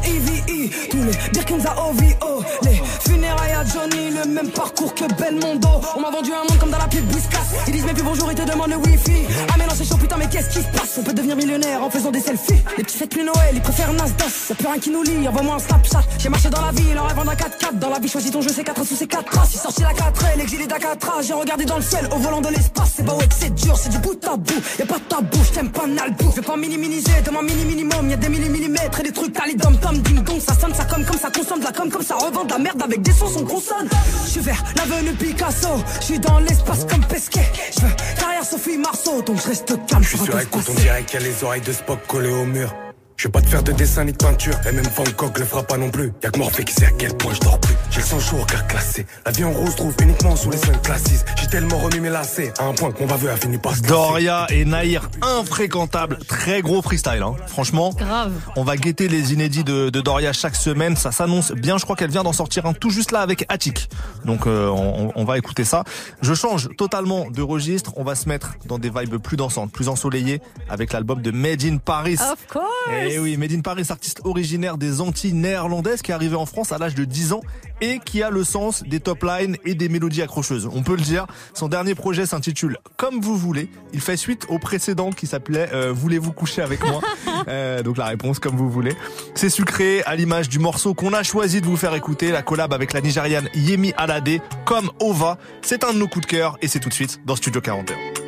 [0.90, 5.70] Tous les Birkins à OVO, les funérailles à Johnny, le même parcours que Belmondo.
[5.96, 7.40] On m'a vendu un monde comme dans la pub Whiskas.
[7.68, 9.26] Ils disent mais plus bonjour, ils te demandent le wifi.
[9.50, 10.98] Ah mais non c'est chaud putain mais qu'est-ce qui se passe?
[10.98, 12.62] On peut devenir millionnaire en faisant des selfies.
[12.78, 14.28] Les petits fêtes plus Noël, ils préfèrent Nasdaq.
[14.50, 16.04] Y'a plus rien qui nous lie, envoie-moi un Snapchat.
[16.18, 17.80] J'ai marché dans la ville en rêvant d'un 4x4.
[17.80, 19.52] Dans la vie, choisis ton jeu, c'est 4 sous ces 4 traces.
[19.54, 21.22] J'ai sorti la 4 L, l'exilé d'Akatra.
[21.22, 22.94] J'ai regardé dans le ciel au volant de l'espace.
[22.98, 24.62] C'est pas ouais c'est dur, c'est du bout à bout.
[24.80, 26.30] Y'a pas de tabou, j't'aime pas nalbou.
[26.32, 28.10] Je vais pas minimiser de mon mini minimum.
[28.10, 30.40] Y'a des millimillimètres et des trucs à dom tom ding dong.
[30.40, 32.60] Ça sonne, ça comme comme ça consomme de la com comme ça revend de la
[32.60, 33.90] merde avec des sons on consonne.
[34.26, 35.70] Je suis vers l'avenue Picasso.
[36.00, 37.52] Je suis dans l'espace comme Pesquet.
[37.76, 40.04] Je veux carrière Sophie Marceau, donc je reste calme.
[40.04, 42.46] Je suis sur écoute, on dirait qu'il y a les oreilles de Spock collées au
[42.46, 42.74] mur.
[43.16, 45.46] Je vais pas te faire de dessin ni de peinture, et même Van Gogh le
[45.46, 46.12] fera pas non plus.
[46.24, 47.76] Y'a que Morphée qui sait à quel point je dors plus.
[47.92, 49.06] J'ai le sang chaud au cœur classé.
[49.26, 51.04] La vie en rose trouve uniquement sous les 5 classes.
[51.40, 53.82] J'ai tellement remis mes lacets, à un point que mon baveux a fini par se.
[53.84, 56.18] Doria et Naïr, infréquentable.
[56.28, 57.36] Très gros freestyle, hein.
[57.48, 57.92] Franchement.
[57.98, 58.34] Grave.
[58.56, 60.96] On va guetter les inédits de, de Doria chaque semaine.
[60.96, 61.78] Ça s'annonce bien.
[61.78, 63.90] Je crois qu'elle vient d'en sortir un tout juste là avec Attic.
[64.26, 65.84] Donc, euh, on, on va écouter ça.
[66.22, 67.94] Je change totalement de registre.
[67.96, 71.64] On va se mettre dans des vibes plus dansantes, plus ensoleillées avec l'album de Made
[71.64, 72.16] in Paris.
[72.16, 72.64] Of course.
[73.10, 76.72] Eh oui, Made in Paris, artiste originaire des Antilles néerlandaises qui est arrivé en France
[76.72, 77.42] à l'âge de 10 ans
[77.82, 80.70] et qui a le sens des top lines et des mélodies accrocheuses.
[80.72, 81.28] On peut le dire.
[81.54, 83.70] Son dernier projet s'intitule Comme vous voulez.
[83.94, 87.02] Il fait suite au précédent qui s'appelait euh, Voulez-vous coucher avec moi
[87.48, 88.96] Euh, Donc la réponse comme vous voulez.
[89.36, 92.74] C'est sucré à l'image du morceau qu'on a choisi de vous faire écouter, la collab
[92.74, 95.38] avec la Nigériane Yemi Alade, comme Ova.
[95.62, 98.23] C'est un de nos coups de cœur et c'est tout de suite dans Studio 41.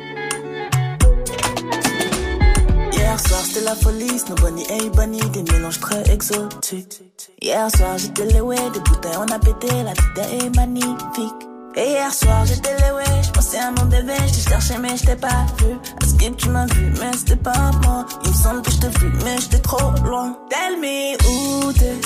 [3.64, 7.02] La folie, Snow Bunny et Bunny, des mélanges très exotiques.
[7.40, 11.42] Hier soir j'étais ouais, des bouteilles on a pété, la vie est magnifique.
[11.74, 15.46] Et hier soir j'étais les ouais, j'pensais à mon bébé, j't'ai cherché mais j't'ai pas
[15.58, 15.72] vu.
[16.02, 18.04] À skip tu m'as vu mais c'était pas moi.
[18.24, 20.36] Il me semble que j't'ai vu mais j'étais trop loin.
[20.50, 21.96] Tell me où t'es,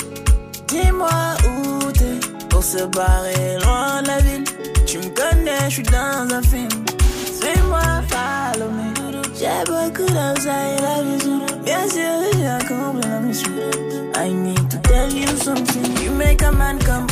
[0.67, 1.09] dis-moi
[1.45, 2.47] où t'es.
[2.49, 4.43] Pour se barrer loin de la ville,
[4.87, 6.69] tu me connais, j'suis dans un film.
[7.39, 9.00] Suis-moi, follow me.
[9.41, 9.63] La
[13.21, 14.11] mission.
[14.15, 15.97] I need to tell you something.
[15.97, 17.07] You make a man come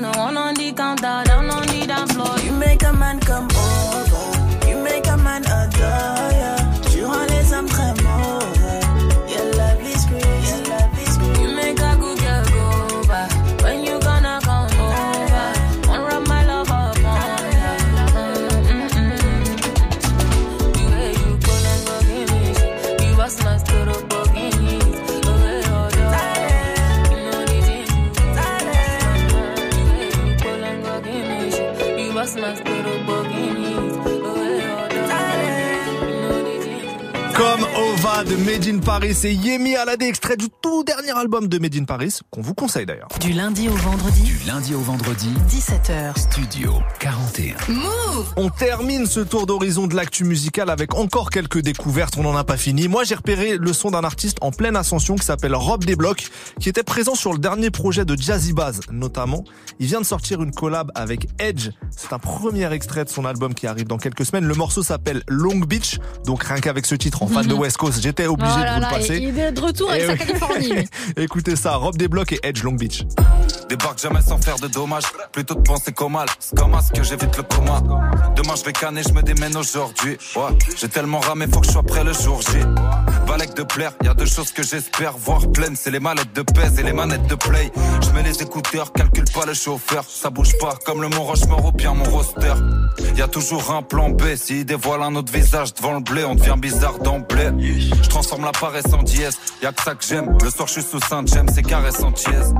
[0.00, 0.49] you one, one on
[38.20, 41.84] De Made in Paris et Yemi Alade, extrait du tout dernier album de Made in
[41.84, 43.08] Paris, qu'on vous conseille d'ailleurs.
[43.18, 46.18] Du lundi au vendredi, Du lundi au vendredi, 17h.
[46.18, 47.56] Studio 41.
[47.72, 52.36] Move On termine ce tour d'horizon de l'actu musical avec encore quelques découvertes, on n'en
[52.36, 52.88] a pas fini.
[52.88, 56.28] Moi j'ai repéré le son d'un artiste en pleine ascension qui s'appelle Rob Desblocs,
[56.60, 59.44] qui était présent sur le dernier projet de Jazzy Baz notamment.
[59.78, 63.54] Il vient de sortir une collab avec Edge, c'est un premier extrait de son album
[63.54, 64.44] qui arrive dans quelques semaines.
[64.44, 68.09] Le morceau s'appelle Long Beach, donc rien qu'avec ce titre en fan de West Coast,
[68.10, 69.18] j'étais obligé Oh de là vous le là, passer.
[69.18, 70.16] il est de retour avec Eh sa.
[70.16, 70.88] Californie.
[71.16, 73.02] Écoutez ça, Rob Desblocs et Edge Long Beach.
[73.68, 75.04] Débarque jamais sans faire de dommages.
[75.32, 76.26] Plutôt de penser qu'au mal.
[76.40, 77.80] C'est comme à ce que j'évite le coma.
[78.34, 80.18] Demain je vais canner, je me démène aujourd'hui.
[80.34, 82.58] Ouais, j'ai tellement ramé, faut que je sois prêt le jour J.
[83.28, 85.76] Balèque de plaire, y a deux choses que j'espère voir pleines.
[85.76, 87.70] C'est les mallettes de pèse et les manettes de play.
[88.02, 90.02] Je mets les écouteurs, calcule pas le chauffeur.
[90.08, 92.54] Ça bouge pas comme le Mont Rochemort ou bien mon roster.
[93.16, 94.34] Y a toujours un plan B.
[94.34, 97.50] S'il dévoile un autre visage devant le blé, on devient bizarre d'emblée.
[98.02, 99.36] Je transforme la paresse en dièse.
[99.62, 100.36] Y a que ça que j'aime.
[100.42, 102.54] Le soir je suis sous Saint James, c'est caresse en dièse.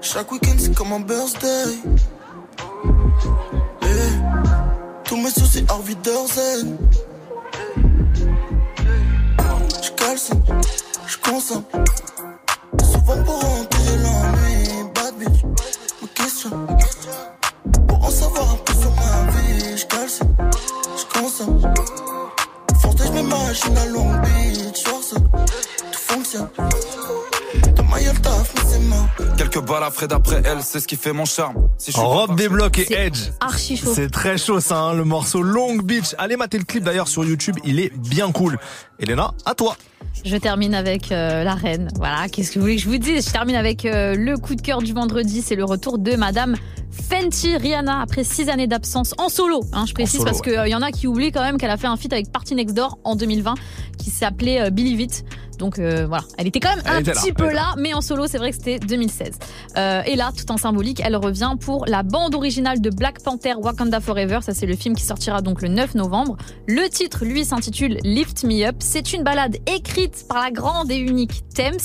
[0.00, 1.78] Chaque week-end c'est comme un birthday.
[3.82, 3.86] Eh,
[5.04, 5.96] Tous mes soucis Harvey
[6.34, 6.76] Zen.
[9.82, 10.42] J'calcine,
[11.06, 11.64] j'consomme.
[12.82, 14.90] Souvent pour rentrer l'ennui.
[14.94, 15.44] Bad bitch,
[16.02, 16.66] me questionne.
[17.88, 19.76] Pour en savoir un peu sur ma vie.
[19.76, 20.36] J'calcine,
[20.96, 21.60] j'consomme.
[21.62, 22.41] Force
[22.98, 24.84] j'mets ma machine à Long Beach.
[24.84, 26.48] Force, tout fonctionne.
[28.22, 29.06] Taf, mais c'est mort.
[29.36, 31.68] Quelques balles à Fred après elle, c'est ce qui fait mon charme.
[31.78, 33.18] Si Rob pas Desblocs et Edge.
[33.40, 33.92] archi chaud.
[33.94, 36.14] C'est très chaud ça, hein, le morceau Long Beach.
[36.18, 38.58] Allez mater le clip d'ailleurs sur YouTube, il est bien cool.
[38.98, 39.76] Elena, à toi.
[40.24, 41.88] Je termine avec euh, la reine.
[41.96, 43.26] Voilà, qu'est-ce que vous voulez que je vous dise?
[43.26, 45.42] Je termine avec euh, le coup de cœur du vendredi.
[45.42, 46.56] C'est le retour de Madame
[46.90, 49.62] Fenty Rihanna après six années d'absence en solo.
[49.72, 51.76] Hein, je précise solo, parce qu'il y en a qui oublient quand même qu'elle a
[51.76, 53.54] fait un feat avec Party Next Door en 2020
[53.98, 55.24] qui s'appelait euh, Believe It.
[55.62, 58.00] Donc euh, voilà, elle était quand même Elle un là, petit peu là, mais en
[58.00, 59.38] solo, c'est vrai que c'était 2016.
[59.76, 63.54] Euh, et là, tout en symbolique, elle revient pour la bande originale de Black Panther
[63.54, 64.40] Wakanda Forever.
[64.42, 66.36] Ça, c'est le film qui sortira donc le 9 novembre.
[66.66, 68.74] Le titre, lui, s'intitule Lift Me Up.
[68.80, 71.78] C'est une balade écrite par la grande et unique Thames,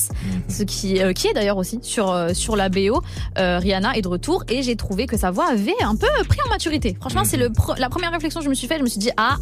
[0.49, 3.03] ce qui, euh, qui est d'ailleurs aussi sur, sur la BO.
[3.37, 6.49] Rihanna est de retour et j'ai trouvé que sa voix avait un peu pris en
[6.49, 6.97] maturité.
[6.99, 8.79] Franchement, c'est le pre- la première réflexion que je me suis faite.
[8.79, 9.35] Je me suis dit, ah,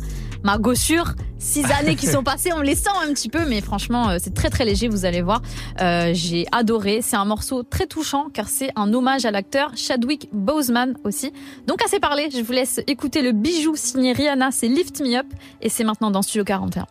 [0.46, 4.10] ma gossure, six années qui sont passées, on les sent un petit peu, mais franchement,
[4.10, 5.42] euh, c'est très très léger, vous allez voir.
[5.82, 7.00] Euh, j'ai adoré.
[7.02, 11.34] C'est un morceau très touchant car c'est un hommage à l'acteur Chadwick Boseman aussi.
[11.66, 15.26] Donc assez parlé, je vous laisse écouter le bijou signé Rihanna, c'est Lift Me Up
[15.62, 16.86] et c'est maintenant dans Studio 41.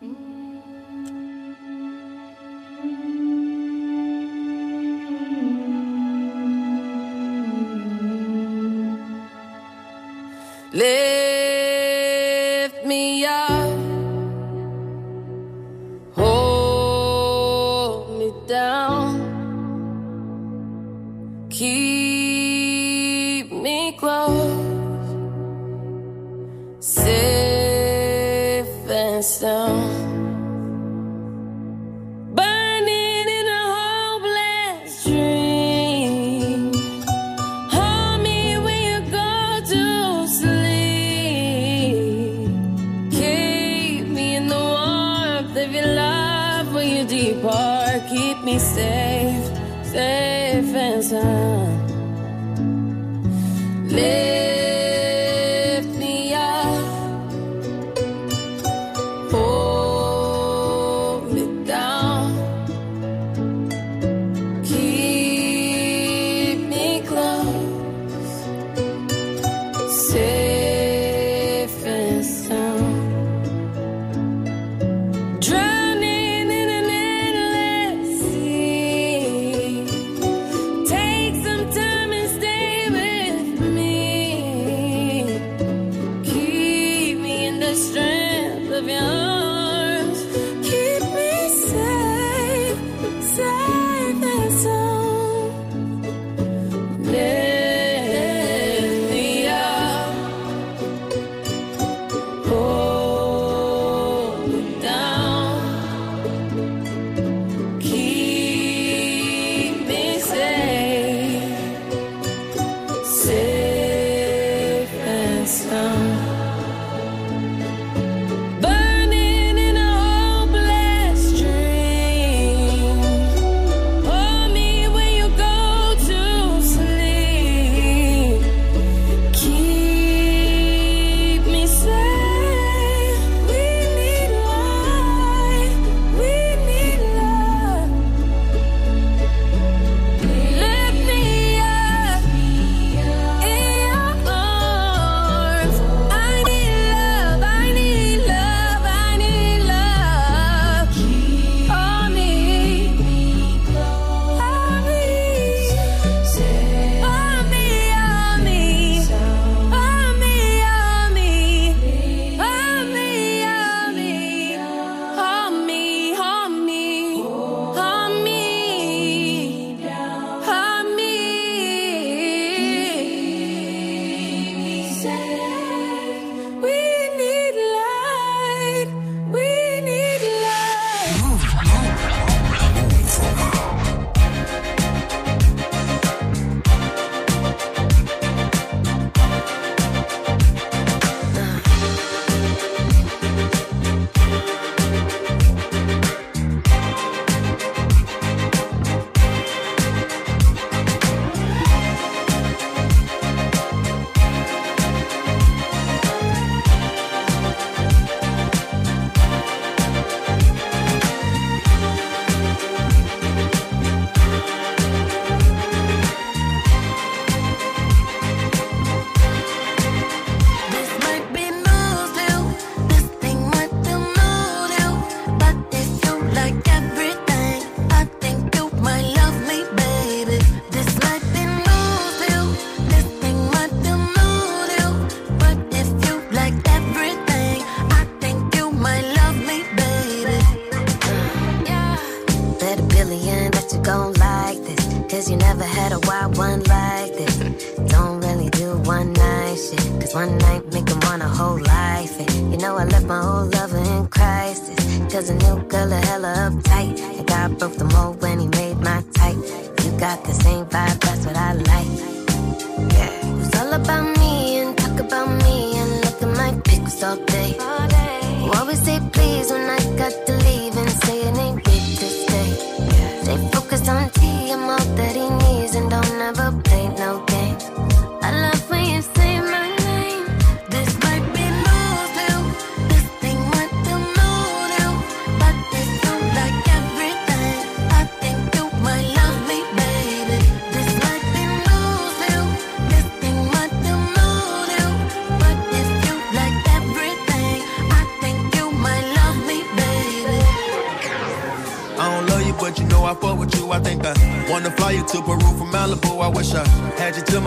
[12.85, 13.79] Me up,
[16.13, 19.23] hold me down,
[21.49, 22.14] keep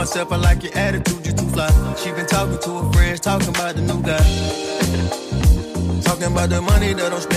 [0.07, 0.31] myself.
[0.31, 1.69] I like your attitude, you too fly.
[1.97, 4.17] She been talking to her friends, talking about the new guy.
[6.03, 7.36] Talking about the money that I'm spending.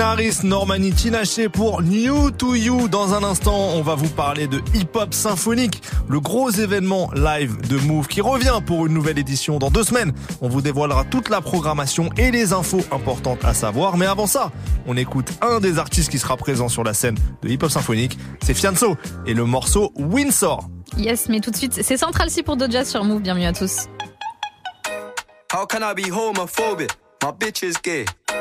[0.00, 2.88] Harris, Normani Tinashe pour New to You.
[2.88, 7.76] Dans un instant, on va vous parler de hip-hop symphonique, le gros événement live de
[7.76, 10.12] Move qui revient pour une nouvelle édition dans deux semaines.
[10.40, 13.98] On vous dévoilera toute la programmation et les infos importantes à savoir.
[13.98, 14.50] Mais avant ça,
[14.86, 18.18] on écoute un des artistes qui sera présent sur la scène de hip-hop symphonique.
[18.42, 18.96] C'est Fianso
[19.26, 20.64] et le morceau Windsor.
[20.96, 23.20] Yes, mais tout de suite, c'est Central C pour Doja sur Move.
[23.20, 23.86] Bienvenue à tous.
[25.52, 26.90] How can I be homophobic?
[27.22, 28.06] My bitch is gay.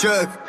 [0.00, 0.39] Check.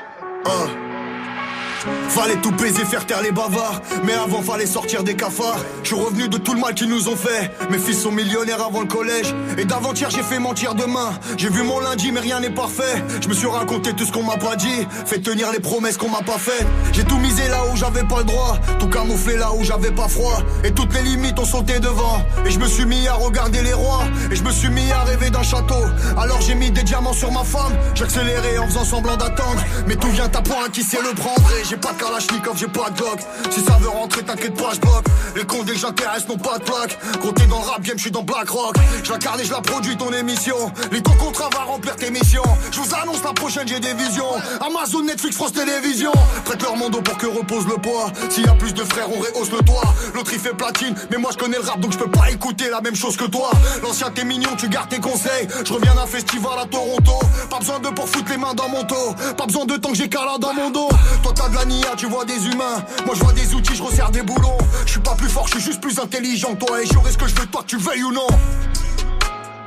[2.21, 3.81] Fallait tout baiser, faire taire les bavards.
[4.03, 5.57] Mais avant, fallait sortir des cafards.
[5.81, 7.49] Je suis revenu de tout le mal qu'ils nous ont fait.
[7.71, 9.33] Mes fils sont millionnaires avant le collège.
[9.57, 11.13] Et d'avant-hier, j'ai fait mentir demain.
[11.37, 13.03] J'ai vu mon lundi, mais rien n'est parfait.
[13.23, 14.87] Je me suis raconté tout ce qu'on m'a pas dit.
[15.07, 16.67] Fait tenir les promesses qu'on m'a pas faites.
[16.93, 18.59] J'ai tout misé là où j'avais pas le droit.
[18.77, 20.43] Tout camouflé là où j'avais pas froid.
[20.63, 22.23] Et toutes les limites ont sauté devant.
[22.45, 24.03] Et je me suis mis à regarder les rois.
[24.31, 25.85] Et je me suis mis à rêver d'un château.
[26.19, 27.73] Alors j'ai mis des diamants sur ma femme.
[27.95, 29.63] J'accélérais en faisant semblant d'attendre.
[29.87, 31.49] Mais tout vient à point qui sait le prendre?
[31.67, 33.19] J'ai pas Kalachnikov, j'ai pas de Glock.
[33.51, 35.05] Si ça veut rentrer, t'inquiète pas, je bloque.
[35.35, 36.97] Les cons dès que j'intéresse n'ont pas de plaque.
[37.21, 38.75] Compté dans le rap game, je suis dans Black Rock.
[39.03, 40.57] Je l'incarne et je la produis ton émission.
[40.91, 42.43] Les ton contrat va remplir tes missions.
[42.71, 44.25] Je vous annonce la prochaine, j'ai des visions.
[44.59, 46.11] Amazon, Netflix, France Télévision.
[46.43, 48.11] Prête leur monde pour que repose le poids.
[48.29, 49.93] S'il y a plus de frères, on rehausse le toit.
[50.13, 52.69] L'autre il fait platine, mais moi je connais le rap donc je peux pas écouter
[52.69, 53.51] la même chose que toi.
[53.83, 55.47] L'ancien t'es mignon, tu gardes tes conseils.
[55.65, 57.13] Je reviens d'un festival à Toronto.
[57.49, 59.15] Pas besoin de pour foutre les mains dans mon dos.
[59.37, 60.89] Pas besoin de temps que j'ai cala dans mon dos.
[61.23, 61.65] Toi t'as de la
[61.95, 62.83] tu vois des humains.
[63.05, 64.57] Moi je vois des outils, je resserre des boulons.
[64.85, 66.81] Je suis pas plus fort, je suis juste plus intelligent toi.
[66.81, 68.27] Et j'aurai ce que je veux, toi tu veuilles ou non.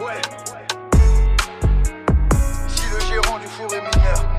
[0.01, 0.20] Ouais.
[2.68, 4.37] Si le gérant du four est mineur.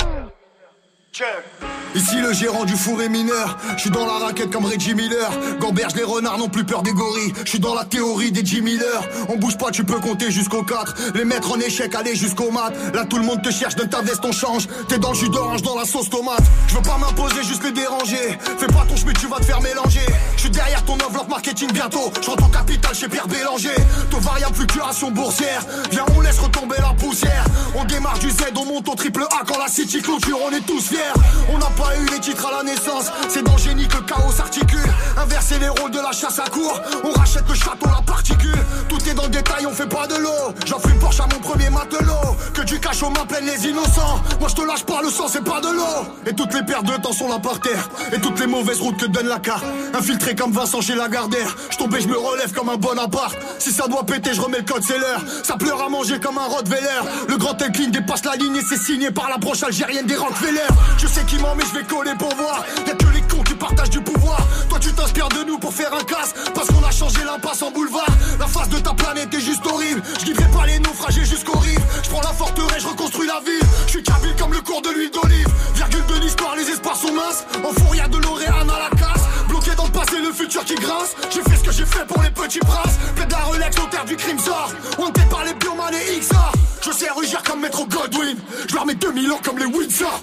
[1.11, 1.74] Check.
[1.95, 5.31] Ici le gérant du four est mineur, je suis dans la raquette comme Reggie Miller.
[5.61, 7.31] Gamberge les renards n'ont plus peur des gorilles.
[7.45, 9.01] Je suis dans la théorie des Jim Miller.
[9.29, 11.13] On bouge pas, tu peux compter jusqu'au 4.
[11.15, 12.73] Les mettre en échec, aller jusqu'au mat.
[12.93, 14.67] Là tout le monde te cherche, donne ta veste, on change.
[14.89, 16.43] T'es dans le jus d'orange, dans la sauce tomate.
[16.67, 18.37] Je veux pas m'imposer, juste les déranger.
[18.57, 20.05] Fais pas ton chemin, tu vas te faire mélanger.
[20.35, 22.11] Je derrière ton enveloppe marketing bientôt.
[22.21, 23.75] Je rentre en capital chez Pierre Bélanger.
[24.11, 25.65] Taux variable fluctuation boursière.
[25.91, 27.45] Viens, on laisse retomber la poussière.
[27.73, 30.65] On démarre du Z, on monte au triple A quand la city clôture, on est
[30.65, 31.13] tous fiers.
[31.53, 33.11] On n'a pas eu les titres à la naissance.
[33.29, 34.89] C'est dans génie que chaos s'articule.
[35.17, 36.81] Inverser les rôles de la chasse à court.
[37.03, 38.57] On rachète le château, la particule.
[38.89, 40.53] Tout est dans le détail, on fait pas de l'eau.
[40.65, 42.35] J'en fume Porsche à mon premier matelot.
[42.53, 44.21] Que du cash aux mains pleines les innocents.
[44.39, 46.05] Moi je te lâche pas, le sang c'est pas de l'eau.
[46.25, 47.89] Et toutes les paires de temps sont là par terre.
[48.11, 49.65] Et toutes les mauvaises routes que donne la carte.
[49.93, 51.55] Infiltré comme Vincent chez Lagardère.
[51.69, 53.35] Je tombe et je me relève comme un bon appart.
[53.59, 55.21] Si ça doit péter, je remets le code, c'est l'heure.
[55.43, 57.01] Ça pleure à manger comme un Rottweiler.
[57.27, 60.67] Le grand incline dépasse la ligne et c'est signé par la broche algérienne des Rockefeller.
[60.97, 62.63] Je sais qui mais je vais coller pour voir.
[62.87, 64.39] Y'a que les cons qui partagent du pouvoir.
[64.69, 66.33] Toi, tu t'inspires de nous pour faire un casse.
[66.53, 68.07] Parce qu'on a changé l'impasse en boulevard.
[68.39, 70.01] La face de ta planète est juste horrible.
[70.19, 71.83] Je guiderai pas les naufragés jusqu'au rive.
[72.03, 73.67] Je prends la forteresse, je reconstruis la ville.
[73.87, 74.03] Je suis
[74.37, 75.47] comme le cours de l'huile d'olive.
[75.75, 77.45] Virgule de l'histoire, les espoirs sont minces.
[77.63, 79.23] En four, y'a de l'Oréane à la casse.
[79.47, 81.15] Bloqué dans le passé, le futur qui grince.
[81.33, 82.97] J'ai fait ce que j'ai fait pour les petits princes.
[83.15, 84.71] Plaide la relax terre du crime sort.
[84.97, 86.51] On par les bioman et XA.
[86.81, 88.37] Je sais rugir comme Maître Godwin.
[88.69, 90.21] Je leur mets 2000 ans comme les Windsor.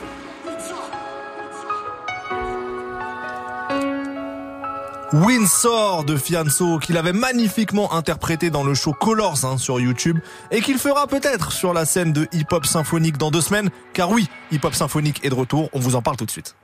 [5.13, 10.19] Windsor de Fianso qu'il avait magnifiquement interprété dans le show Colors hein, sur YouTube
[10.51, 14.29] et qu'il fera peut-être sur la scène de hip-hop symphonique dans deux semaines car oui,
[14.53, 16.55] hip-hop symphonique est de retour, on vous en parle tout de suite.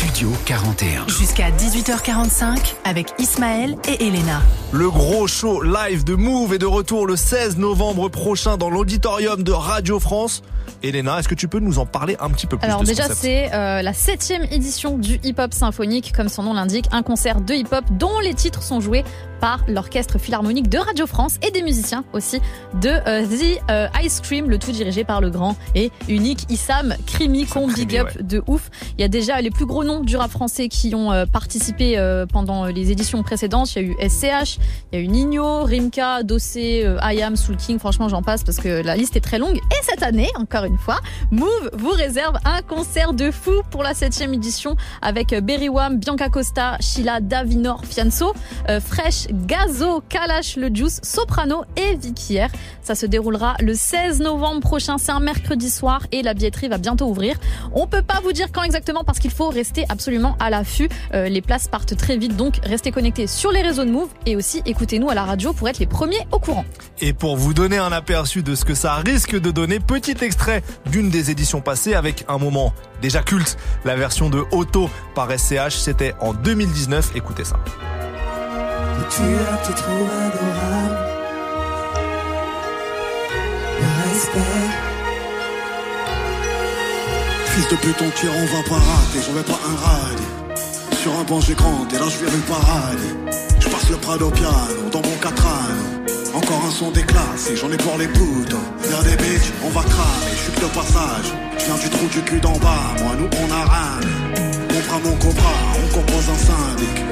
[0.00, 1.08] Studio 41.
[1.08, 4.40] Jusqu'à 18h45 avec Ismaël et Elena.
[4.72, 9.42] Le gros show live de Move est de retour le 16 novembre prochain dans l'auditorium
[9.42, 10.42] de Radio France.
[10.82, 13.12] Elena, est-ce que tu peux nous en parler un petit peu plus Alors de déjà
[13.12, 17.49] c'est euh, la septième édition du hip-hop symphonique, comme son nom l'indique, un concert de
[17.56, 19.04] hip-hop dont les titres sont joués
[19.40, 22.40] par l'orchestre philharmonique de Radio France et des musiciens aussi
[22.80, 26.94] de euh, The euh, Ice Cream, le tout dirigé par le grand et unique Issam
[27.06, 28.70] Krimi, qu'on big up de ouf.
[28.98, 31.80] Il y a déjà les plus gros noms du rap français qui ont euh, participé
[32.32, 33.74] pendant les éditions précédentes.
[33.74, 34.58] Il y a eu SCH,
[34.92, 38.82] il y a eu Nino, Rimka, Dossé, IAM, Soul King, franchement j'en passe parce que
[38.82, 39.56] la liste est très longue.
[39.56, 43.94] Et cette année, encore une fois, Move vous réserve un concert de fou pour la
[43.94, 48.34] septième édition avec Berry Wham, Bianca Costa, Sheila, Davinor, Fianso,
[48.80, 52.48] Fresh, Gazo, Kalash, Le Juice, Soprano et Vicky R.
[52.82, 56.78] Ça se déroulera le 16 novembre prochain, c'est un mercredi soir et la billetterie va
[56.78, 57.36] bientôt ouvrir.
[57.72, 60.88] On peut pas vous dire quand exactement parce qu'il faut rester absolument à l'affût.
[61.14, 64.36] Euh, les places partent très vite, donc restez connectés sur les réseaux de Move et
[64.36, 66.64] aussi écoutez-nous à la radio pour être les premiers au courant.
[67.00, 70.62] Et pour vous donner un aperçu de ce que ça risque de donner, petit extrait
[70.90, 75.76] d'une des éditions passées avec un moment déjà culte, la version de Auto par SCH,
[75.76, 77.56] c'était en 2019, écoutez ça.
[79.10, 80.98] Tu as adorable.
[83.80, 84.70] Le respect.
[87.46, 90.20] Fils de pute, ton tir, on va pas rater, j'en vais pas un ride.
[91.02, 93.14] Sur un banc, j'ai là, je vais rue paradis.
[93.58, 95.82] Je passe le Prado piano dans mon Catrano.
[96.32, 98.56] Encore un son déclassé, j'en ai pour les poutres.
[98.78, 101.34] Vers des bitches, on va cramer, je suis que de passage.
[101.58, 104.10] Je viens du trou du cul d'en bas, moi, nous, on a rame.
[104.72, 105.52] Mon bras, mon cobra,
[105.82, 107.10] on compose un syndic.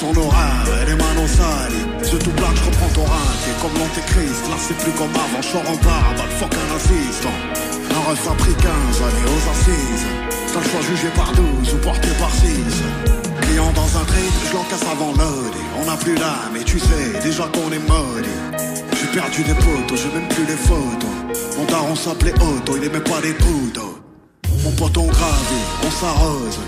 [0.00, 1.86] Son horaire, les manos salies.
[2.02, 4.42] Ce tout plat, je reprends ton rein, t'es comme l'antéchrist.
[4.50, 7.36] Là, c'est plus comme avant, je en bas, le fuck un assistant.
[7.96, 8.68] Un ref a pris 15
[9.06, 10.06] années aux assises.
[10.52, 12.44] T'as le choix jugé par 12 ou porté par 6.
[13.42, 15.58] Client dans un trade, je l'encaisse avant l'ode.
[15.80, 18.40] On n'a plus l'âme et tu sais déjà qu'on est maudit.
[18.98, 21.16] J'ai perdu des potos, j'ai même plus les photos.
[21.56, 24.00] Mon daron s'appelait Otto, il aimait pas les poudres.
[24.64, 26.58] Mon pote on gravé, on s'arrose.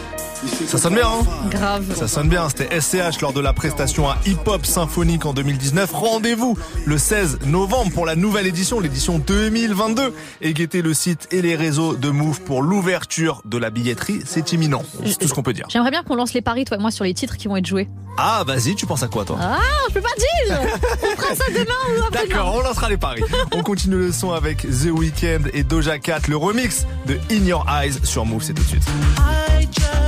[0.67, 1.85] Ça sonne bien, hein Grave.
[1.97, 5.91] Ça sonne bien, c'était SCH lors de la prestation à Hip Hop Symphonique en 2019.
[5.93, 10.15] Rendez-vous le 16 novembre pour la nouvelle édition, l'édition 2022.
[10.41, 14.21] Et guettez le site et les réseaux de Move pour l'ouverture de la billetterie.
[14.25, 15.67] C'est imminent, c'est tout ce qu'on peut dire.
[15.71, 17.67] J'aimerais bien qu'on lance les paris, toi et moi, sur les titres qui vont être
[17.67, 17.89] joués.
[18.17, 19.39] Ah, vas-y, tu penses à quoi, toi?
[19.41, 19.59] Ah,
[19.89, 20.61] je peux pas dire
[21.03, 23.23] On fera ça demain ou après D'accord, on lancera les paris.
[23.53, 27.65] on continue le son avec The Weeknd et Doja Cat, le remix de In Your
[27.69, 28.83] Eyes sur Move, c'est tout de suite.
[29.19, 30.08] I just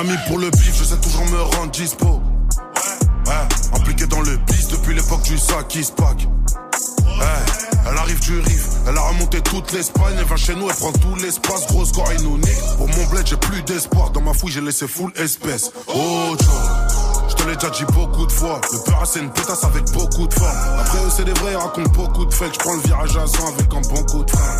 [0.00, 2.22] ami pour le bif, je sais toujours me rendre dispo.
[3.26, 6.26] Ouais, impliqué dans le bis depuis l'époque du sac qui pack.
[7.06, 8.68] Eh, elle arrive du riff.
[8.88, 11.66] Elle a remonté toute l'Espagne, elle va chez nous, elle prend tout l'espace.
[11.66, 12.40] Gros score, il nous.
[12.78, 14.10] Pour mon bled, j'ai plus d'espoir.
[14.10, 15.70] Dans ma fouille, j'ai laissé full espèce.
[15.88, 16.50] Oh, Joe.
[17.28, 18.60] Je te l'ai déjà dit beaucoup de fois.
[18.72, 20.56] Le peur, c'est une pétasse avec beaucoup de forme.
[20.80, 22.54] Après eux, c'est des vrais, ils racontent beaucoup de fakes.
[22.54, 24.56] Je prends le virage à 100 avec un bon coup de frein.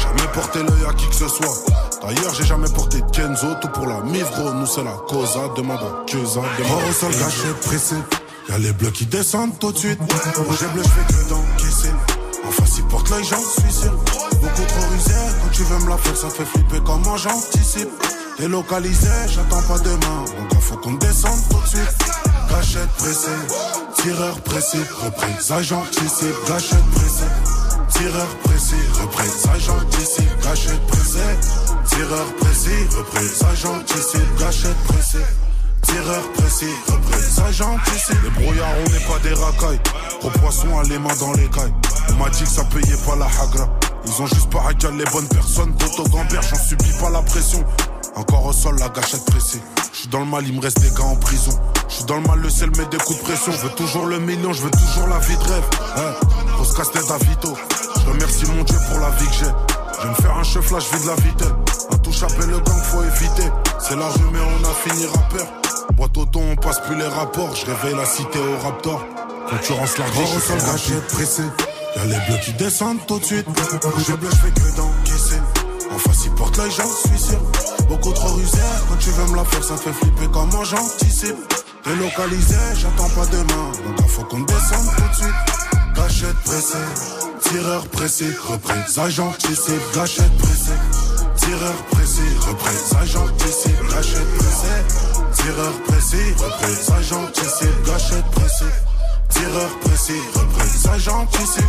[0.00, 1.85] Jamais porté l'œil à qui que ce soit.
[2.02, 3.54] D'ailleurs, j'ai jamais porté Kenzo.
[3.60, 4.52] Tout pour la mif, gros.
[4.52, 5.48] Nous, c'est la causa.
[5.56, 6.40] Demande à Keza.
[6.58, 7.96] Demande au sol, caché, pressé.
[8.48, 9.98] Y'a les bleus qui descendent tout de suite.
[10.36, 11.90] Rouge et bleu, je fais que d'encaisser.
[12.46, 13.92] En face, il porte l'œil, j'en suis sûr.
[13.92, 15.14] Beaucoup trop rusé.
[15.42, 17.88] Quand tu veux me la faire, ça fait flipper comment j'anticipe.
[18.38, 20.24] Délocalisé, j'attends pas demain.
[20.50, 21.94] Donc, faut qu'on descende tout de suite.
[22.50, 23.30] Gâchette pressée,
[23.96, 27.30] tireur pressé, reprise, agent ici, gâchette pressée.
[27.88, 31.75] Tireur pressé, reprise, agent ici, gâchette pressée.
[31.96, 35.24] Tireur pressé, reprise, agent ici, gâchette pressée.
[35.80, 37.40] Tireur pressé, reprise,
[37.96, 38.12] ici.
[38.22, 39.80] Les brouillards, on n'est pas des racailles.
[40.20, 41.72] Gros poisson à les mains dans les cailles.
[42.10, 43.70] On m'a dit que ça payait pas la hagra.
[44.04, 45.72] Ils ont juste pas hackal les bonnes personnes.
[45.72, 47.64] D'auto Gambert, j'en subis pas la pression.
[48.14, 49.62] Encore au sol, la gâchette pressée.
[49.94, 51.58] Je suis dans le mal, il me reste des gars en prison.
[51.88, 53.52] Je suis dans le mal, le sel met des coups de pression.
[53.52, 55.64] Je veux toujours le million, je veux toujours la vie de rêve.
[55.96, 56.26] Hein,
[56.56, 57.56] grosse casse-tête à Vito.
[58.00, 59.75] Je remercie mon Dieu pour la vie que j'ai.
[59.96, 61.52] Je vais me faire un chef là, je vis de la vitesse.
[62.22, 63.50] Un le gang, faut éviter.
[63.78, 65.46] C'est la rue, mais on a fini rappeur.
[65.96, 67.54] Boîte au ton, on passe plus les rapports.
[67.54, 69.04] Je réveille la cité au raptor.
[69.50, 71.42] Concurrence la grosse, sol, gâchette pressée.
[71.96, 73.46] Y'a les bleus qui descendent tout de suite.
[73.46, 75.40] Rouge et bleu, je fais que d'encaisser.
[75.94, 77.38] En face, il porte l'œil, j'en suis sûr.
[77.88, 81.36] Beaucoup trop rusé, quand tu veux me la faire, ça te fait flipper comment j'anticipe.
[81.84, 83.72] Délocalisé, j'attends pas demain.
[83.84, 85.94] Donc il faut qu'on descende tout de suite.
[85.94, 86.78] Gâchette pressée,
[87.40, 90.72] tireur pressé, reprise, agent ici, gâchette pressée.
[91.36, 95.32] Tireur pressé, reprise, agent ici, gâchette pressée.
[95.34, 98.72] Tireur pressé, reprise, agent ici, gâchette pressée.
[99.28, 101.62] Tireur pressé, reprise, agent ici.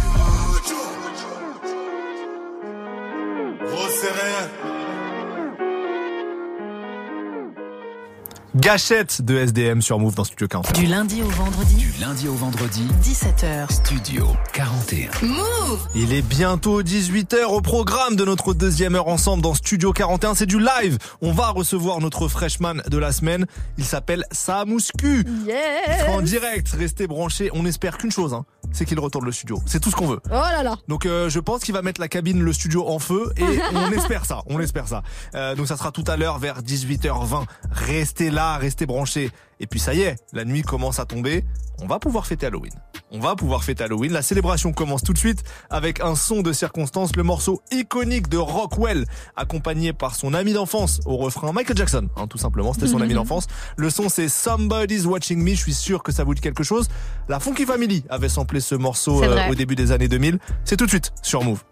[8.68, 10.74] Gâchette de SDM sur Move dans Studio 40.
[10.74, 11.76] Du lundi au vendredi.
[11.76, 12.86] Du lundi au vendredi.
[13.02, 13.72] 17h.
[13.72, 15.26] Studio 41.
[15.26, 20.36] Move Il est bientôt 18h au programme de notre deuxième heure ensemble dans Studio 41.
[20.36, 20.98] C'est du live.
[21.22, 23.46] On va recevoir notre freshman de la semaine.
[23.78, 25.26] Il s'appelle Samuscu.
[25.46, 27.50] Yes En direct, restez branchés.
[27.54, 28.44] On espère qu'une chose, hein,
[28.74, 29.62] c'est qu'il retourne le studio.
[29.66, 30.20] C'est tout ce qu'on veut.
[30.26, 33.00] Oh là là Donc euh, je pense qu'il va mettre la cabine, le studio en
[33.00, 33.44] feu et
[33.74, 35.04] on espère ça, on espère ça.
[35.36, 37.46] Euh, donc ça sera tout à l'heure vers 18h20.
[37.72, 39.32] Restez là, restez branchés.
[39.60, 41.44] Et puis ça y est, la nuit commence à tomber.
[41.82, 42.74] On va pouvoir fêter Halloween.
[43.12, 44.12] On va pouvoir fêter Halloween.
[44.12, 48.38] La célébration commence tout de suite avec un son de circonstance, le morceau iconique de
[48.38, 49.06] Rockwell,
[49.36, 52.74] accompagné par son ami d'enfance au refrain Michael Jackson, hein, tout simplement.
[52.74, 53.48] C'était son ami d'enfance.
[53.78, 55.52] Le son c'est Somebody's Watching Me.
[55.52, 56.88] Je suis sûr que ça vous dit quelque chose.
[57.30, 60.40] La Funky Family avait samplé ce morceau euh, au début des années 2000.
[60.66, 61.64] C'est tout de suite sur Move.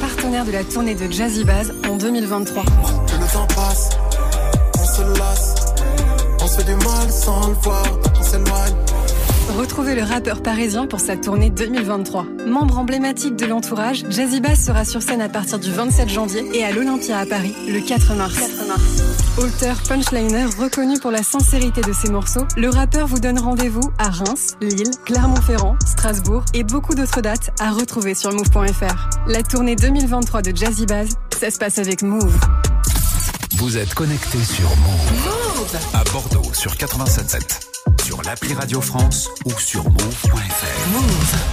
[0.00, 2.64] partenaire de la tournée de Jazzy Baz en 2023.
[4.98, 7.84] On se fait sans le voir,
[8.14, 9.58] on.
[9.58, 12.24] Retrouvez le rappeur parisien pour sa tournée 2023.
[12.46, 16.64] Membre emblématique de l'entourage, Jazzy Bass sera sur scène à partir du 27 janvier et
[16.64, 18.38] à l'Olympia à Paris le 4 mars.
[19.36, 24.08] Auteur punchliner reconnu pour la sincérité de ses morceaux, le rappeur vous donne rendez-vous à
[24.08, 29.10] Reims, Lille, Clermont-Ferrand, Strasbourg et beaucoup d'autres dates à retrouver sur move.fr.
[29.26, 32.34] La tournée 2023 de Jazzy Bass, ça se passe avec Move.
[33.56, 35.12] Vous êtes connecté sur Move.
[35.24, 35.78] Move.
[35.94, 41.46] À Bordeaux sur 87.7, sur l'appli Radio France ou sur move.fr.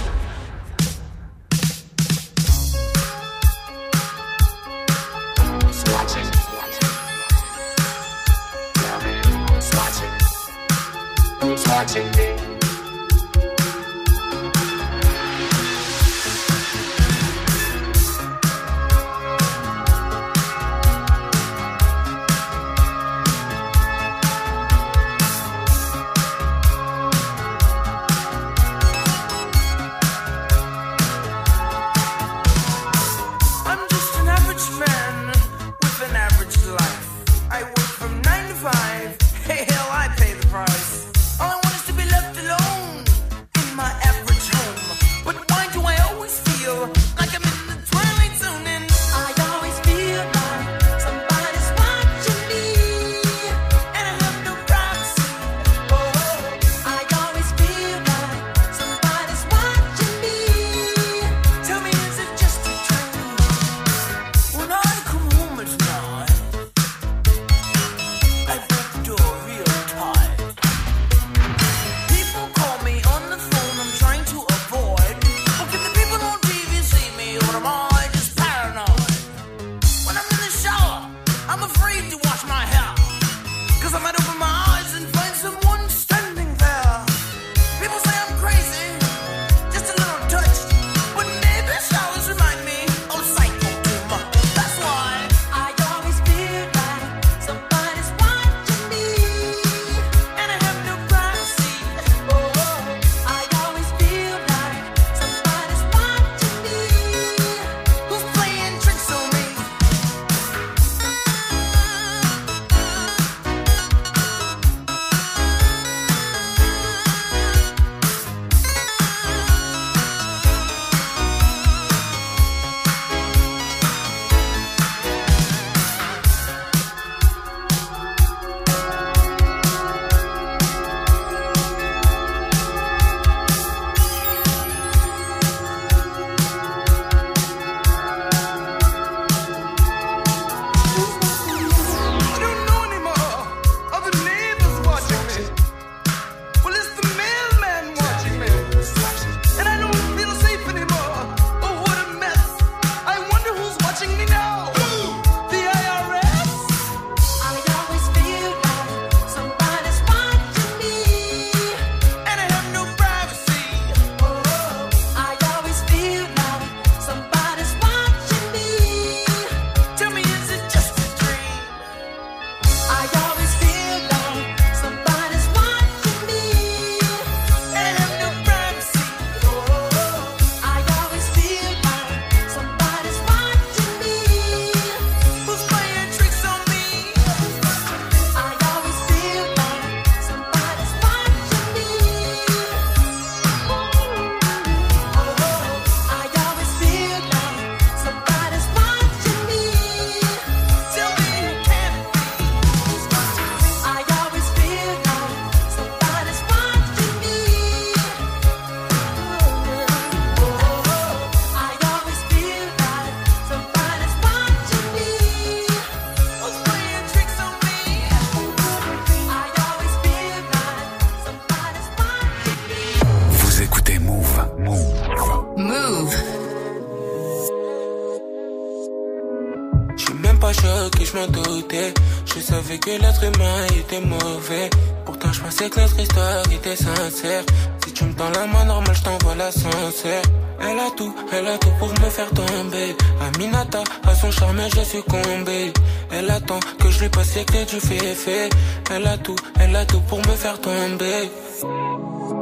[232.84, 234.68] que l'être humain était mauvais.
[235.06, 237.42] Pourtant, je pensais que notre histoire était sincère.
[237.84, 240.22] Si tu me tends la main normale, je t'envoie l'ascenseur.
[240.60, 242.94] Elle a tout, elle a tout pour me faire tomber.
[243.26, 245.72] Aminata, à son charme, j'ai succombé.
[246.12, 248.50] Elle attend que je lui passe les clés du fait
[248.90, 251.30] Elle a tout, elle a tout pour me faire tomber.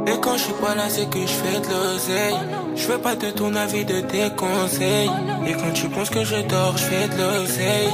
[0.07, 2.35] Et quand je suis pas là, c'est que je fais de l'oseille.
[2.75, 5.09] Je fais pas de ton avis, de tes conseils.
[5.47, 7.89] Et quand tu penses que je dors, je fais de l'oseille.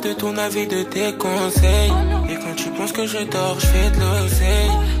[0.00, 1.92] De ton avis, de tes conseils.
[2.30, 4.97] Et quand tu penses que je dors, je fais de l'oseille.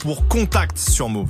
[0.00, 1.28] Pour contact sur Move.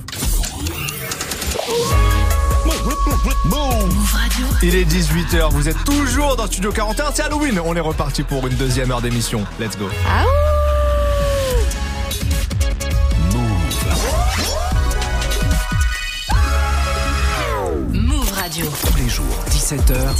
[4.63, 7.61] Il est 18h, vous êtes toujours dans Studio 41, c'est Halloween.
[7.63, 9.45] On est reparti pour une deuxième heure d'émission.
[9.61, 9.85] Let's go.
[9.85, 10.42] Move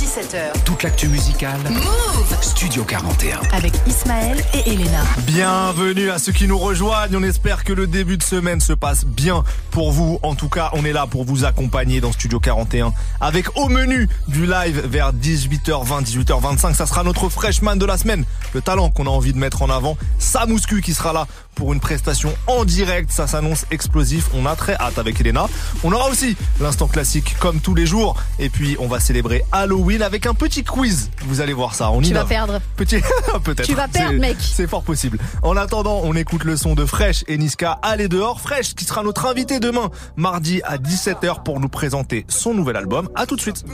[0.03, 0.13] 17h.
[0.13, 0.65] 17h.
[0.65, 1.61] Toute l'actu musicale.
[1.71, 3.39] Move Studio 41.
[3.53, 5.03] Avec Ismaël et Elena.
[5.27, 7.15] Bienvenue à ceux qui nous rejoignent.
[7.17, 10.19] On espère que le début de semaine se passe bien pour vous.
[10.23, 14.09] En tout cas, on est là pour vous accompagner dans Studio 41 avec au menu
[14.27, 16.75] du live vers 18h20, 18h25.
[16.75, 18.25] Ça sera notre freshman de la semaine.
[18.55, 19.97] Le talent qu'on a envie de mettre en avant.
[20.19, 21.27] Samouscu qui sera là
[21.63, 23.13] pour une prestation en direct.
[23.13, 24.31] Ça s'annonce explosif.
[24.35, 25.47] On a très hâte avec Elena.
[25.85, 28.17] On aura aussi l'instant classique comme tous les jours.
[28.41, 31.09] Et puis, on va célébrer Halloween avec un petit quiz.
[31.25, 31.93] Vous allez voir ça.
[31.93, 32.61] On Tu vas perdre.
[32.77, 32.97] Petit,
[33.45, 33.65] peut-être.
[33.65, 34.39] Tu vas perdre, mec.
[34.41, 35.21] C'est fort possible.
[35.45, 37.79] En attendant, on écoute le son de Fresh et Niska.
[37.83, 38.41] Allez dehors.
[38.41, 43.09] Fresh qui sera notre invité demain, mardi à 17h pour nous présenter son nouvel album.
[43.15, 43.65] À tout de suite.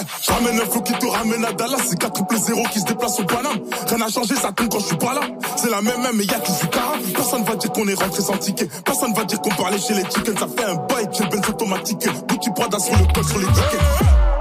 [0.00, 2.84] Eh, ramène un flow qui te ramène à Dallas, c'est 4 triple 0 qui se
[2.84, 3.58] déplace au Paname.
[3.88, 5.20] Rien n'a changé, ça tombe quand je suis pas là.
[5.56, 6.94] C'est la même même, mais y'a du cara.
[7.14, 8.68] Personne va dire qu'on est rentré sans ticket.
[8.84, 10.38] Personne va dire qu'on parlait chez les chickens.
[10.38, 12.08] Ça fait un bail, j'ai benz automatique.
[12.28, 13.80] Gucci Prada sur le col, sur les tickets.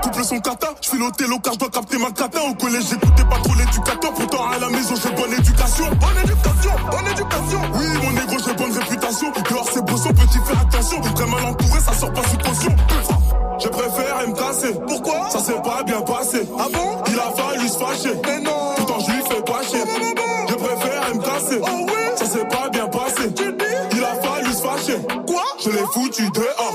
[0.03, 2.39] Couple son kata, je fais l'hôtel car je dois capter ma cata.
[2.43, 4.13] Au collège, j'écoutais pas trop l'éducateur.
[4.13, 5.85] Pourtant, à la maison, j'ai bonne éducation.
[5.85, 7.61] Bonne éducation, bonne éducation.
[7.73, 9.31] Oui, mon négro, j'ai bonne réputation.
[9.49, 11.01] Dehors, c'est beau, son petit, fais attention.
[11.01, 12.75] Très mal entouré, ça sort pas sous caution.
[13.59, 14.73] Je préfère me casser.
[14.87, 15.29] Pourquoi?
[15.29, 16.47] Ça s'est pas bien passé.
[16.59, 17.03] Ah bon?
[17.07, 18.13] Il a fallu se fâcher.
[18.25, 19.79] Mais non Pourtant je lui fais pas chier.
[20.49, 21.59] Je préfère me casser.
[21.61, 23.33] Oh oui Ça s'est pas bien passé.
[23.91, 24.97] Il a fallu se fâcher.
[25.27, 25.43] Quoi?
[25.63, 26.73] Je l'ai foutu dehors.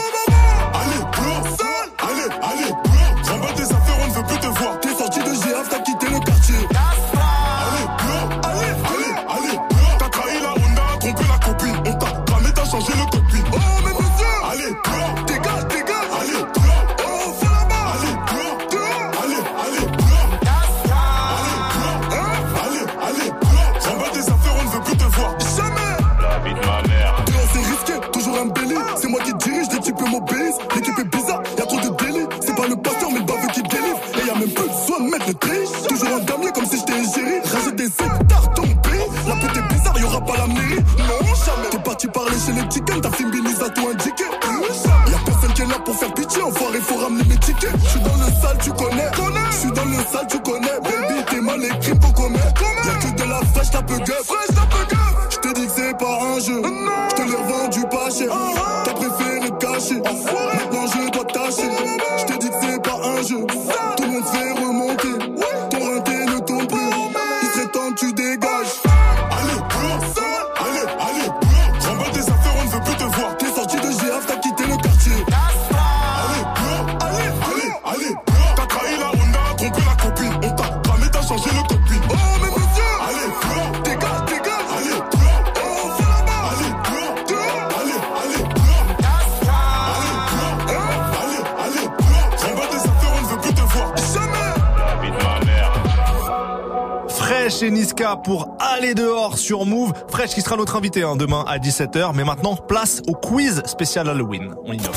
[98.01, 99.93] Niska pour aller dehors sur Move.
[100.09, 102.13] Fresh qui sera notre invité hein, demain à 17h.
[102.15, 104.55] Mais maintenant, place au quiz spécial Halloween.
[104.65, 104.97] On innove.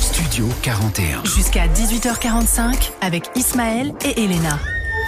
[0.00, 1.24] Studio 41.
[1.24, 4.58] Jusqu'à 18h45 avec Ismaël et Elena.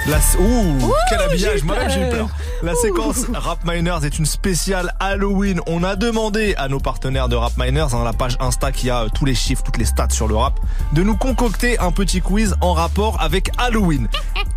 [0.07, 0.18] La...
[0.40, 2.26] Ouh, quel habillage, moi-même j'ai eu peur.
[2.26, 2.36] peur.
[2.62, 5.61] La séquence Rap Miners est une spéciale Halloween.
[5.66, 9.03] On a demandé à nos partenaires de Rap Miners, hein, la page Insta qui a
[9.03, 10.59] euh, tous les chiffres, toutes les stats sur le rap,
[10.93, 14.09] de nous concocter un petit quiz en rapport avec Halloween.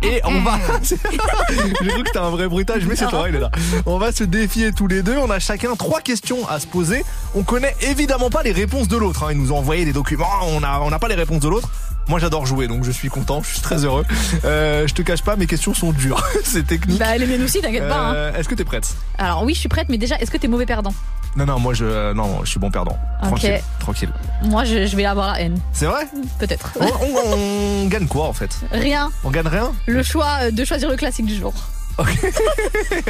[0.02, 0.58] Et on va...
[0.82, 3.50] j'ai cru que c'était un vrai bruitage, mais c'est toi, il est là.
[3.86, 5.16] On va se défier tous les deux.
[5.16, 7.04] On a chacun trois questions à se poser.
[7.34, 9.24] On connaît évidemment pas les réponses de l'autre.
[9.24, 9.28] hein.
[9.32, 10.26] Ils nous ont envoyé des documents.
[10.42, 11.68] On a, on n'a pas les réponses de l'autre.
[12.08, 14.04] Moi j'adore jouer donc je suis content, je suis très heureux.
[14.44, 17.00] Euh, je te cache pas, mes questions sont dures, c'est technique.
[17.00, 17.96] Bah, les miennes aussi, t'inquiète pas.
[17.98, 18.14] hein.
[18.14, 18.94] Euh, Est-ce que t'es prête?
[19.18, 20.94] Alors oui, je suis prête, mais déjà, est-ce que t'es mauvais perdant?
[21.36, 22.96] Non non, moi je euh, non, je suis bon perdant.
[23.22, 24.08] Tranquille, tranquille.
[24.44, 25.58] Moi, je, je vais avoir la haine.
[25.72, 26.06] C'est vrai?
[26.38, 26.72] Peut-être.
[26.80, 27.36] on, on-
[27.84, 28.58] on gagne quoi en fait?
[28.72, 29.10] Rien.
[29.24, 29.72] On gagne rien?
[29.86, 31.52] Le choix euh, de choisir le classique du jour.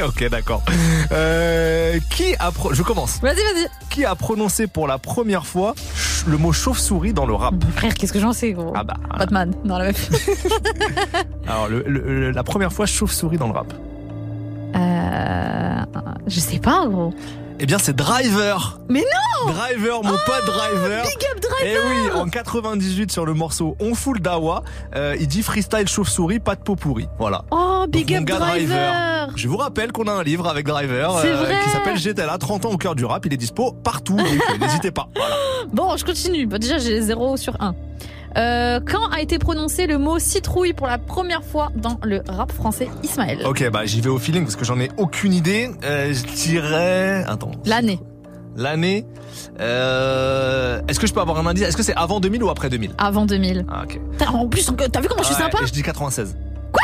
[0.05, 0.63] Ok, d'accord.
[1.11, 3.19] Euh, qui a pro- je commence.
[3.21, 3.67] Vas-y, vas-y.
[3.89, 5.75] Qui a prononcé pour la première fois
[6.25, 7.53] le mot chauve-souris dans le rap?
[7.75, 8.71] Frère, qu'est-ce que j'en sais, gros?
[8.75, 8.95] Ah bah.
[9.17, 9.53] Batman.
[9.65, 10.09] Non, la meuf.
[11.47, 13.73] Alors le- la première fois chauve-souris dans le rap?
[14.75, 15.83] Euh,
[16.27, 17.13] je sais pas, gros.
[17.59, 18.79] Eh bien c'est Driver.
[18.87, 21.03] Mais non Driver, mon pote Driver.
[21.03, 24.63] Big up Driver Eh oui, en 98 sur le morceau On fout le dawa,
[24.95, 27.07] euh, il dit freestyle chauve-souris, pas de peau pourrie.
[27.17, 27.43] Voilà.
[27.49, 29.29] Oh, big Donc, up gars Driver.
[29.35, 32.65] Je vous rappelle qu'on a un livre avec Driver vrai qui s'appelle J'étais là, 30
[32.65, 33.25] ans au cœur du rap.
[33.25, 35.07] Il est dispo partout, euh, n'hésitez pas.
[35.15, 35.35] Voilà.
[35.73, 36.45] Bon, je continue.
[36.45, 37.73] Bah, déjà, j'ai 0 sur 1.
[38.35, 42.51] Euh, quand a été prononcé le mot citrouille pour la première fois dans le rap
[42.51, 45.69] français Ismaël Ok, bah j'y vais au feeling parce que j'en ai aucune idée.
[45.83, 47.23] Euh, je dirais...
[47.27, 47.51] Attends.
[47.65, 47.99] L'année.
[48.55, 49.05] L'année.
[49.59, 50.81] Euh...
[50.87, 51.63] Est-ce que je peux avoir un indice?
[51.63, 53.65] Est-ce que c'est avant 2000 ou après 2000 Avant 2000.
[53.69, 53.99] Ah ok.
[54.33, 55.59] En plus, t'as vu comment je suis Ouais, sympa?
[55.65, 56.35] Je dis 96.
[56.71, 56.81] Quoi?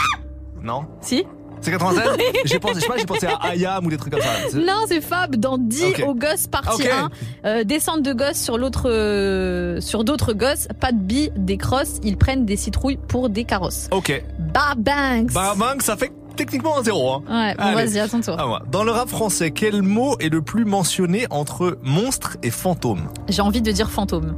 [0.61, 1.25] Non Si
[1.63, 2.03] C'est 96
[2.45, 4.57] J'ai pensé, je sais pas, j'ai pensé à Ayam ou des trucs comme ça.
[4.57, 6.03] Non, c'est Fab dans 10 Ok.
[6.07, 6.89] aux gosses partie Ok.
[6.91, 7.09] 1.
[7.45, 11.99] Euh, descente de gosses sur l'autre euh, sur d'autres gosses, pas de billes, des crosses,
[12.03, 13.87] ils prennent des citrouilles pour des carrosses.
[13.91, 14.23] Ok.
[14.39, 15.31] Banks.
[15.33, 17.11] Bah bang, ça fait techniquement un zéro.
[17.13, 17.23] Hein.
[17.29, 18.35] Ouais, bon, vas-y, à ton tour.
[18.37, 18.57] Ah, ouais.
[18.71, 23.07] Dans le rap français, quel mot est le plus mentionné entre monstre et fantôme?
[23.29, 24.35] J'ai envie de dire fantôme.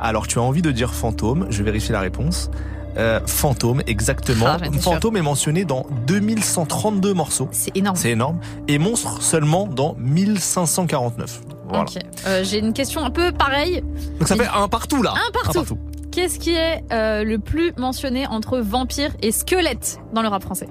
[0.00, 2.50] Alors tu as envie de dire fantôme, je vérifie la réponse.
[2.98, 4.46] Euh, fantôme, exactement.
[4.48, 7.48] Ah, fantôme est mentionné dans 2132 morceaux.
[7.52, 7.96] C'est énorme.
[7.96, 8.40] C'est énorme.
[8.66, 11.40] Et monstre seulement dans 1549.
[11.68, 11.84] Voilà.
[11.84, 11.98] Ok.
[12.26, 13.82] Euh, J'ai une question un peu pareille.
[14.18, 15.14] Donc ça fait un partout là.
[15.14, 15.78] Un partout.
[16.10, 20.68] Qu'est-ce qui est euh, le plus mentionné entre vampire et squelette dans le rap français?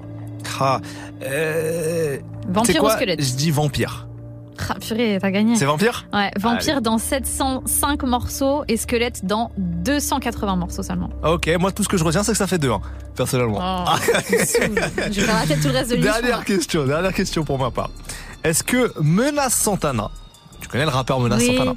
[0.59, 0.82] Ah,
[2.49, 3.21] Vampire ou squelette?
[3.21, 4.07] Je dis vampire.
[4.70, 5.55] Ah, purée, t'as gagné.
[5.55, 6.82] C'est vampire Ouais, vampire Allez.
[6.82, 11.10] dans 705 morceaux et squelette dans 280 morceaux seulement.
[11.24, 12.82] Ok, moi tout ce que je retiens c'est que ça fait deux, hein,
[13.16, 13.60] personnellement.
[13.60, 13.97] Oh,
[14.45, 14.76] saoules.
[15.12, 16.22] Je vais tête tout le reste de l'émission.
[16.22, 17.89] Dernière question, dernière question pour ma part.
[18.43, 20.10] Est-ce que Menace Santana,
[20.62, 21.55] tu connais le rappeur Menace Oui.
[21.58, 21.76] Santana,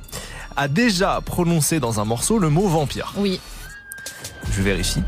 [0.56, 3.12] a déjà prononcé dans un morceau le mot vampire?
[3.16, 3.40] Oui.
[4.52, 5.02] Je vérifie.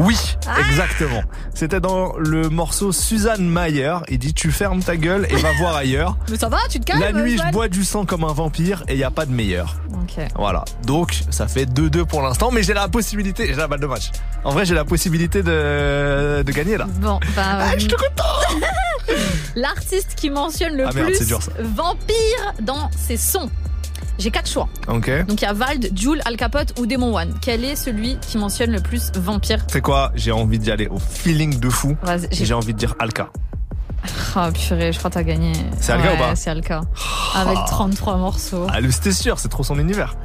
[0.00, 0.16] Oui,
[0.58, 1.22] exactement.
[1.54, 3.96] C'était dans le morceau Suzanne Mayer.
[4.08, 6.16] Il dit tu fermes ta gueule et va voir ailleurs.
[6.30, 8.82] Mais ça va, tu te calmes La nuit, je bois du sang comme un vampire
[8.88, 9.76] et il y a pas de meilleur.
[9.92, 10.24] Ok.
[10.36, 10.64] Voilà.
[10.86, 14.10] Donc, ça fait 2-2 pour l'instant, mais j'ai la possibilité, j'ai la balle de match.
[14.42, 16.86] En vrai, j'ai la possibilité de, de gagner là.
[17.00, 17.42] Bon, bah.
[17.60, 18.64] Ah, je te content
[19.54, 23.50] L'artiste qui mentionne le Ah merde, plus dur, vampire dans ses sons.
[24.20, 24.68] J'ai quatre choix.
[24.86, 25.10] Ok.
[25.26, 27.34] Donc il y a Vald, Jules, Al Capote ou Demon One.
[27.40, 30.98] Quel est celui qui mentionne le plus vampire C'est quoi J'ai envie d'y aller au
[30.98, 31.96] feeling de fou.
[32.02, 33.30] Vas-y, j'ai- J'ai envie de dire Alka.
[34.34, 35.52] Ah purée, je crois que t'as gagné.
[35.78, 36.80] C'est Alka Ouais, ou pas C'est Alka.
[37.34, 38.66] Avec 33 morceaux.
[38.70, 40.16] Ah, c'était sûr, c'est trop son univers.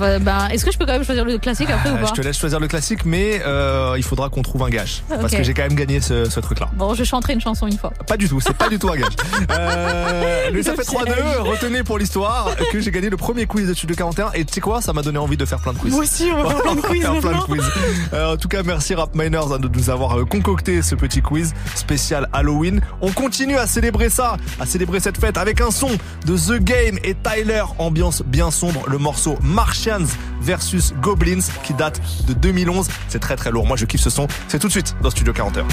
[0.00, 2.06] Euh, ben, est-ce que je peux quand même choisir le classique après ou Euh, pas
[2.06, 5.02] je te laisse choisir le classique, mais euh, il faudra qu'on trouve un gage.
[5.08, 6.68] Parce que j'ai quand même gagné ce, ce truc-là.
[6.74, 7.92] Bon, je chanterai une chanson une fois.
[8.06, 9.14] Pas du tout, c'est pas du tout un gage.
[9.50, 11.38] Euh, mais ça fait 3-2.
[11.40, 14.32] Retenez pour l'histoire que j'ai gagné le premier quiz de Studio 41.
[14.34, 15.92] Et tu sais quoi, ça m'a donné envie de faire plein de quiz.
[15.92, 17.64] Moi aussi, on va faire plein de quiz faire plein de quiz.
[18.12, 21.52] Euh, en tout cas, merci Rap Miners hein, de nous avoir concocté ce petit quiz
[21.74, 22.80] spécial Halloween.
[23.00, 25.90] On continue à célébrer ça, à célébrer cette fête avec un son
[26.26, 27.64] de The Game et Tyler.
[27.78, 29.36] Ambiance bien sombre, le morceau
[30.40, 32.88] Versus Goblins qui date de 2011.
[33.08, 33.66] C'est très très lourd.
[33.66, 34.28] Moi, je kiffe ce son.
[34.48, 35.66] C'est tout de suite dans Studio 41.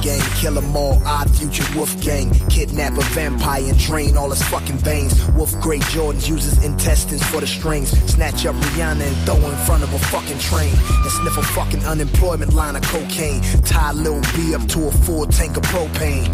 [0.00, 2.30] Gang, kill 'em all, odd future wolf gang.
[2.48, 5.14] Kidnap a vampire and drain all his fucking veins.
[5.36, 7.90] Wolf Grey Jordans uses intestines for the strings.
[8.06, 10.72] Snatch up Rihanna and throw in front of a fucking train.
[11.02, 13.42] And sniff a fucking unemployment line of cocaine.
[13.64, 16.26] Tie Lil B up to a full tank of propane.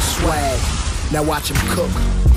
[0.00, 0.58] Swag,
[1.12, 2.27] now watch him cook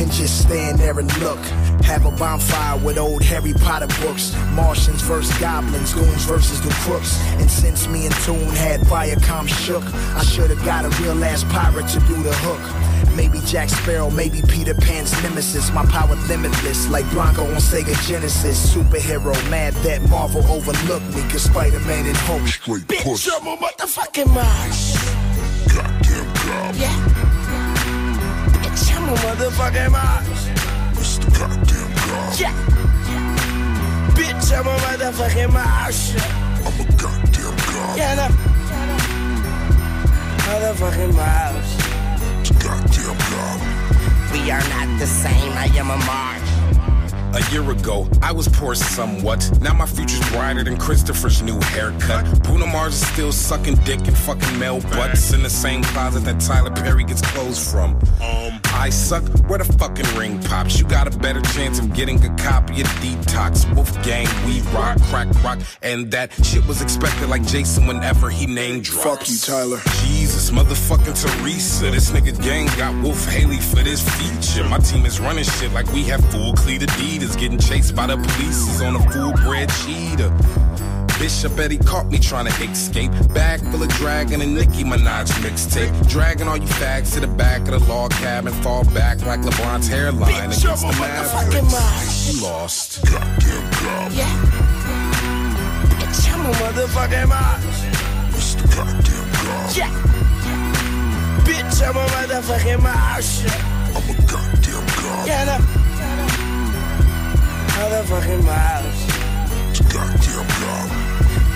[0.00, 1.38] and just stand there and look.
[1.84, 4.34] Have a bonfire with old Harry Potter books.
[4.52, 7.20] Martians versus goblins, goons versus the crooks.
[7.40, 9.84] And since me and Toon had Viacom shook,
[10.14, 13.16] I should've got a real ass pirate to do the hook.
[13.16, 15.70] Maybe Jack Sparrow, maybe Peter Pan's nemesis.
[15.72, 18.74] My power limitless, like Bronco on Sega Genesis.
[18.74, 24.32] Superhero, mad that Marvel overlooked me, cause Spider-Man and Hulk straight Bitch, I'm a motherfucking
[24.32, 24.96] Mars.
[25.74, 26.76] Goddamn God.
[26.76, 27.31] Yeah.
[29.12, 30.48] A motherfucking Mars.
[30.96, 31.28] Mr.
[31.38, 32.40] Goddamn God.
[32.40, 32.54] Yeah.
[34.16, 36.14] Bitch, I'm a motherfucking Mars.
[36.64, 37.98] I'm a goddamn God.
[37.98, 38.28] Yeah, no.
[40.48, 41.68] Motherfucking Mars.
[42.64, 43.60] Goddamn God.
[44.32, 45.52] We are not the same.
[45.58, 46.61] I am a Mars.
[47.34, 49.50] A year ago, I was poor somewhat.
[49.62, 52.42] Now my future's brighter than Christopher's new haircut.
[52.42, 56.40] Bruno Mars is still sucking dick and fucking male butts in the same closet that
[56.40, 57.94] Tyler Perry gets clothes from.
[58.20, 59.22] Um, I suck.
[59.48, 60.78] Where the fucking ring pops?
[60.78, 63.64] You got a better chance of getting a copy of Detox.
[63.74, 68.84] Wolfgang, we rock, crack rock, and that shit was expected like Jason whenever he named
[68.84, 69.04] drops.
[69.04, 69.80] Fuck you, Tyler.
[70.04, 71.90] Jesus, motherfucking Teresa.
[71.90, 74.68] This nigga gang got Wolf Haley for this feature.
[74.68, 76.82] My team is running shit like we have full cleat
[77.22, 77.38] Adidas.
[77.38, 80.32] Getting chased by the police is on a full bred cheetah.
[81.18, 83.10] Bishop Eddie caught me trying to escape.
[83.32, 86.08] Bag full of dragon and Nicki Minaj mixtape.
[86.08, 88.52] Dragging all you fags to the back of the log cabin.
[88.54, 92.34] Fall back like LeBron's hairline Bitch, against the a motherfucking Mavericks.
[92.34, 93.04] You lost.
[93.04, 94.12] Goddamn God.
[94.12, 94.26] Yeah.
[95.98, 97.64] Bitch, I'm a motherfucking Mars.
[98.32, 98.76] Mr.
[98.76, 99.76] Goddamn God.
[99.76, 99.90] Yeah.
[101.44, 103.44] Bitch, I'm a motherfucking Mars.
[103.94, 105.26] I'm a goddamn God.
[105.28, 105.81] Yeah, no.
[107.82, 108.98] Motherfucking Mars.
[109.92, 110.90] Goddamn God.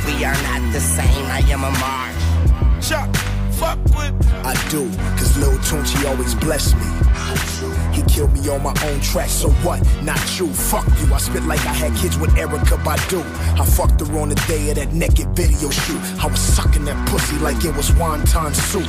[0.07, 1.25] We are not the same.
[1.27, 2.89] I am a Mars.
[2.89, 3.15] Chuck,
[3.53, 4.13] fuck with.
[4.45, 7.76] I do, cause Lil Tunchi always bless me.
[7.97, 9.81] He killed me on my own track, so what?
[10.03, 11.15] Not you, fuck you.
[11.15, 13.25] I spit like I had kids with Erica Badu.
[13.59, 16.01] I fucked her on the day of that naked video shoot.
[16.23, 18.87] I was sucking that pussy like it was wonton soup.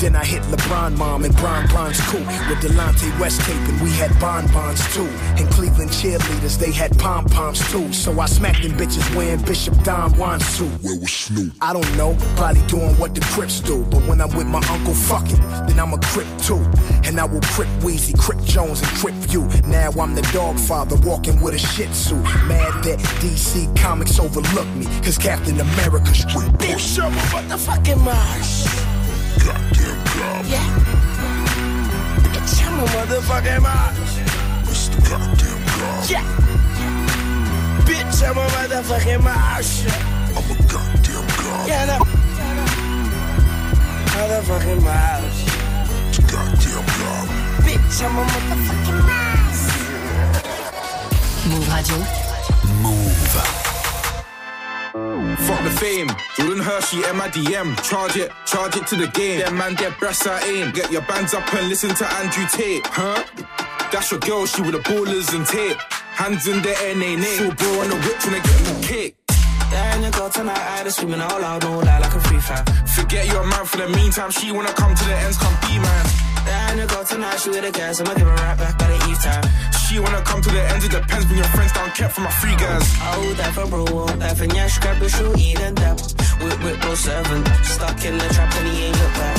[0.00, 3.90] Then I hit LeBron mom and Bron Bron's cool with Delonte West tape, and we
[3.90, 5.08] had bonbons too.
[5.36, 7.92] And Cleveland cheerleaders, they had pom poms too.
[7.92, 10.72] So I smacked them bitches wearing Bishop Don Juan suit.
[10.82, 11.52] Where was Snoop?
[11.60, 13.84] I don't know, probably doing what the Crips do.
[13.90, 16.64] But when I'm with my uncle, fuck it, then I'm a Crip too.
[17.04, 19.48] And I will Crip Weezy, Crip Jones, and Crip you.
[19.66, 22.16] Now I'm the dog father walking with a shih tzu.
[22.46, 28.66] Mad that DC Comics overlooked me, cause Captain America straight Bitch, I'm a motherfucking Mars.
[29.44, 30.46] Goddamn God.
[30.46, 30.66] Yeah.
[32.22, 33.96] Bitch, I'm a motherfucking Mars.
[34.66, 34.98] Mr.
[35.08, 36.10] Goddamn God.
[36.10, 36.24] Yeah.
[37.86, 39.84] Bitch, I'm a motherfucking Mars.
[40.36, 41.68] I'm a goddamn God.
[41.68, 41.98] Yeah, no.
[44.16, 45.45] Motherfucking Mars.
[46.46, 47.26] Goddamn God.
[47.66, 49.60] Bitch, I'm a motherfucking Mars.
[51.48, 51.98] Move Radio.
[55.46, 56.10] Fuck the fame.
[56.36, 57.76] Jordan Hershey, M I D M.
[57.76, 59.40] Charge it, charge it to the game.
[59.40, 60.70] Them man, get breasts I aim.
[60.72, 62.86] Get your bands up and listen to Andrew Tate.
[62.86, 63.24] Huh?
[63.92, 65.78] That's your girl, she with the ballers and tape.
[66.14, 67.36] Hands in the air, nay, nay.
[67.36, 69.16] Full bro on the whip when they get the cake.
[69.70, 72.64] There you go tonight, I just screaming all loud, no lie like a free fire.
[72.94, 74.30] Forget your man for the meantime.
[74.30, 76.06] She wanna come to the ends, come be man.
[76.46, 78.98] There you go tonight, she with the gas, I'ma give her right back by the
[79.10, 79.44] eve time.
[79.82, 81.24] She wanna come to the ends, it depends.
[81.26, 82.86] Bring your friends down, kept for my free guys.
[83.14, 85.94] Oh, därför bro, därför njärskar blir så i den där.
[86.40, 87.44] Whip, whip, bro, seven.
[87.64, 89.38] Stuck in the trap and he ain't look back.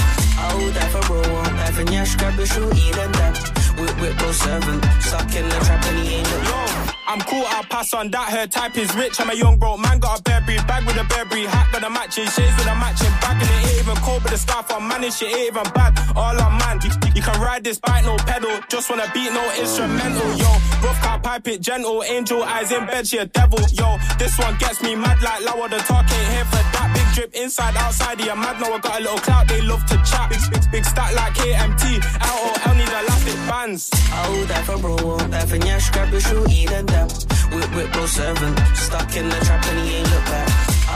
[0.53, 1.21] Oh, därför bro,
[1.57, 3.31] därför njärskar blir så i den där.
[3.77, 4.81] Whip, whip, bro, seven.
[5.01, 6.96] Stuck in the trap and he ain't look back.
[7.07, 8.29] I'm I'm cool, I'll pass on that.
[8.29, 9.19] Her type is rich.
[9.19, 11.89] I'm a young broke man, got a Burberry bag with a Burberry hat, got a
[11.89, 14.87] matching shades with a matching bag, and it ain't even cold, but the scarf I'm
[14.87, 15.97] manning shit ain't even bad.
[16.15, 18.53] All on man, you, can ride this bike, no pedal.
[18.69, 20.29] Just wanna beat, no instrumental.
[20.37, 20.51] Yo,
[20.85, 22.03] rough car, pipe it gentle.
[22.03, 23.65] Angel eyes in bed, she a devil.
[23.73, 26.91] Yo, this one gets me mad like Lower the talk ain't here for that.
[26.93, 28.61] Big drip inside, outside, yeah, mad.
[28.61, 30.29] Now I got a little clout, they love to chat.
[30.29, 31.97] Big, big, big stack like KMT.
[32.21, 33.89] LOL need elastic bands.
[34.13, 37.09] Oh, that for bro, that for Nyash, grab your shoe, eat and dap.
[37.53, 38.51] Whip, whip, bro, seven.
[38.75, 40.49] Stuck in the trap and he ain't look back.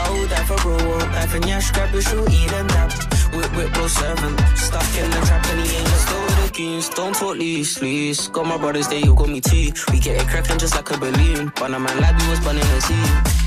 [0.04, 0.76] Oh, that for bro,
[1.14, 2.90] that for Nyash, grab your shoe, eat and dap.
[3.34, 4.32] Whip, whip, bro, seven.
[4.56, 8.28] Stuck in the trap and he ain't look with the don't talk lease, lease.
[8.28, 9.72] Got my brothers there, you got me tea.
[9.90, 11.52] We get it cracking just like a balloon.
[11.56, 13.42] But a man like we was burning a scene.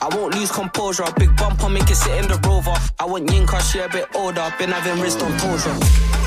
[0.00, 1.04] I won't lose composure.
[1.18, 2.74] Big bumper, make it sit in the rover.
[2.98, 4.46] I want Yinka, she a bit older.
[4.58, 6.21] Been having wrist on torture.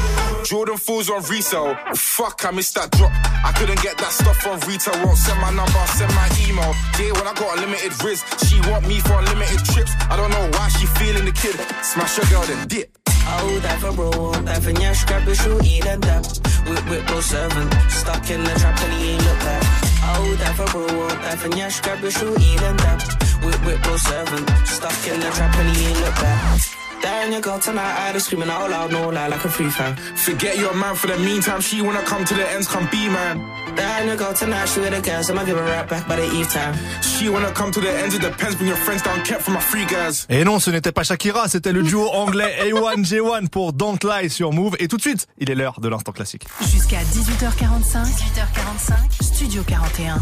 [0.46, 1.76] Jordan fools on resale.
[1.96, 3.12] Fuck, I missed that drop.
[3.44, 4.94] I couldn't get that stuff on retail.
[5.04, 6.70] Won't send my number, send my email.
[7.02, 9.92] Yeah, when I got a limited riz, she want me for unlimited trips.
[10.06, 11.58] I don't know why she feeling the kid.
[11.82, 12.94] Smash your girl, then dip.
[13.26, 14.12] Oh, that for bro,
[14.46, 16.24] that for Nyash, grab your shoe, eat and dap.
[16.70, 17.66] Whip, whip, bro, seven.
[17.90, 19.64] Stuck in the trap and he ain't look back.
[20.14, 23.02] Oh, that for bro, that for Nyash, grab your shoe, eat and dap.
[23.42, 24.46] Whip, whip, bro, seven.
[24.66, 26.85] Stuck in the trap and he ain't look back.
[27.02, 29.96] That your girl tonight, I just screaming out loud, no lie, like a free fan.
[30.16, 31.62] Forget your man for the meantime.
[31.62, 33.38] She wanna come to the ends, come be man.
[33.76, 36.26] That your girl tonight, she with a gas, I'ma give her right back by the
[36.26, 36.76] eve time.
[37.02, 38.56] She wanna come to the ends, it depends.
[38.56, 40.26] Bring your friends down, kept from my free guys.
[40.30, 44.52] Et non, ce n'était pas Shakira, c'était le duo anglais A1J1 pour Don't Lie sur
[44.52, 44.76] Move.
[44.80, 46.46] Et tout de suite, il est l'heure de l'instant classique.
[46.62, 50.22] Jusqu'à 18h45, 18h45, Studio 41.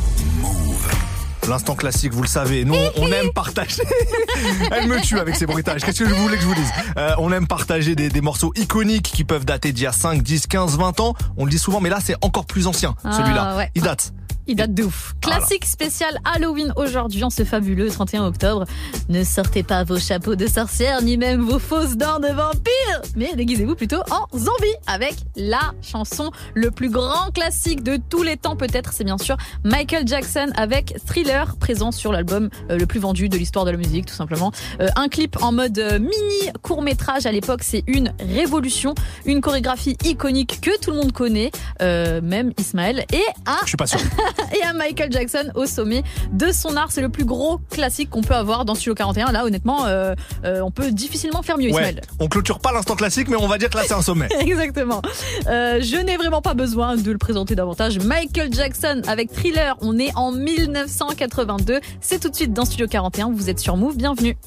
[1.49, 3.83] L'instant classique, vous le savez, nous on aime partager.
[4.71, 5.81] Elle me tue avec ses bruitages.
[5.83, 8.53] Qu'est-ce que je voulais que je vous dise Euh, On aime partager des, des morceaux
[8.55, 11.13] iconiques qui peuvent dater d'il y a 5, 10, 15, 20 ans.
[11.37, 13.57] On le dit souvent, mais là c'est encore plus ancien, Ah, celui-là.
[13.57, 13.69] ouais.
[13.75, 14.13] Il date.
[14.47, 15.13] Il date de ouf.
[15.21, 18.65] Classique spécial Halloween aujourd'hui, en ce fabuleux 31 octobre.
[19.09, 23.35] Ne sortez pas vos chapeaux de sorcière, ni même vos fausses dents de vampire, mais
[23.35, 28.55] déguisez-vous plutôt en zombie avec la chanson le plus grand classique de tous les temps
[28.55, 33.29] peut-être, c'est bien sûr Michael Jackson avec Thriller, présent sur l'album euh, le plus vendu
[33.29, 34.51] de l'histoire de la musique tout simplement.
[34.81, 38.93] Euh, un clip en mode euh, mini court métrage à l'époque, c'est une révolution,
[39.25, 41.51] une chorégraphie iconique que tout le monde connaît,
[41.81, 43.99] euh, même Ismaël, et un Je suis pas sûr.
[44.57, 46.91] et à Michael Jackson au sommet de son art.
[46.91, 49.31] C'est le plus gros classique qu'on peut avoir dans Studio 41.
[49.31, 50.15] Là, honnêtement, euh,
[50.45, 51.81] euh, on peut difficilement faire mieux, Ouais.
[51.81, 52.01] Ismaël.
[52.19, 54.27] On clôture pas l'instant classique, mais on va dire que là c'est un sommet.
[54.39, 55.01] Exactement.
[55.47, 57.99] Euh, je n'ai vraiment pas besoin de le présenter davantage.
[57.99, 59.76] Michael Jackson avec Thriller.
[59.81, 61.80] On est en 1982.
[62.01, 63.31] C'est tout de suite dans Studio 41.
[63.31, 63.97] Vous êtes sur Move.
[63.97, 64.38] Bienvenue.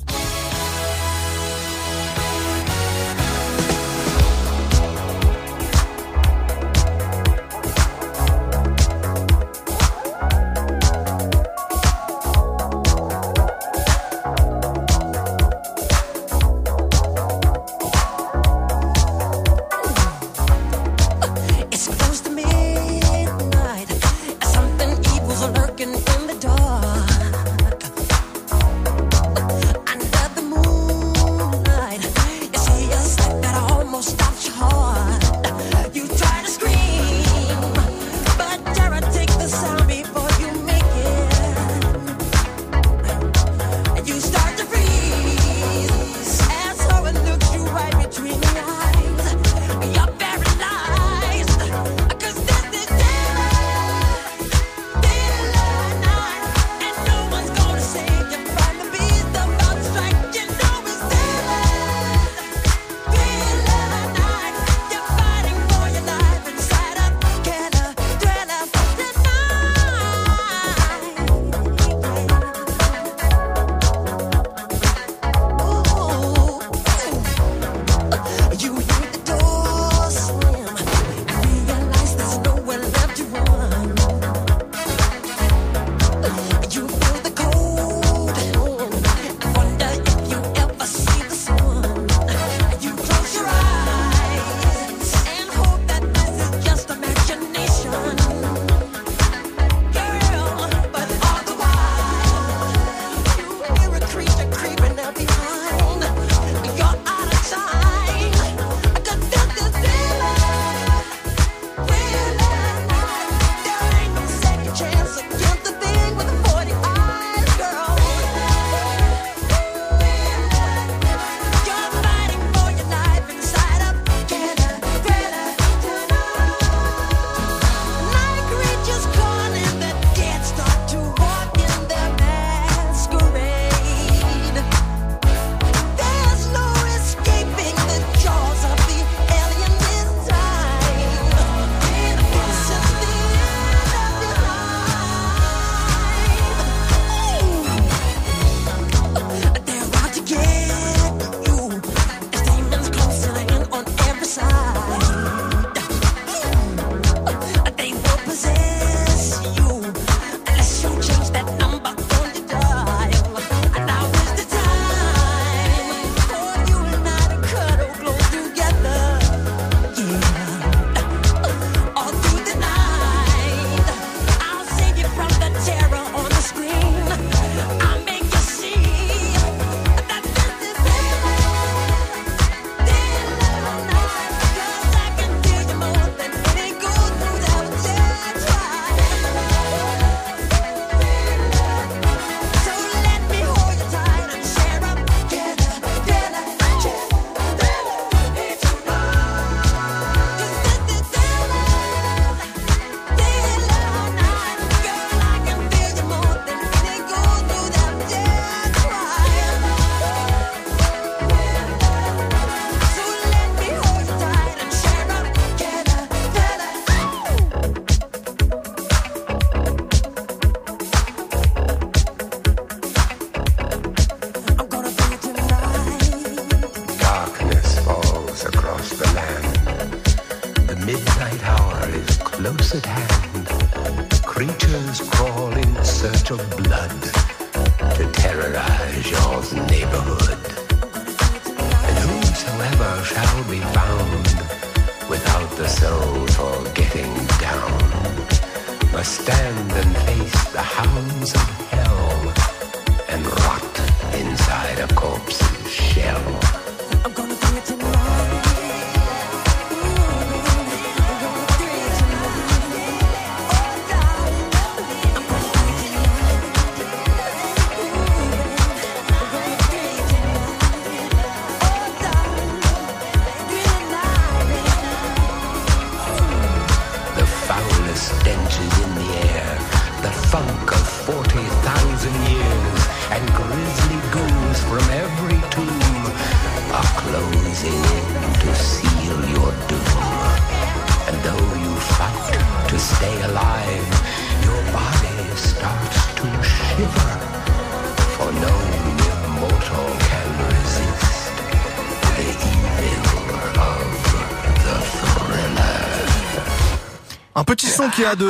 [307.39, 308.25] Un petit son qui a de,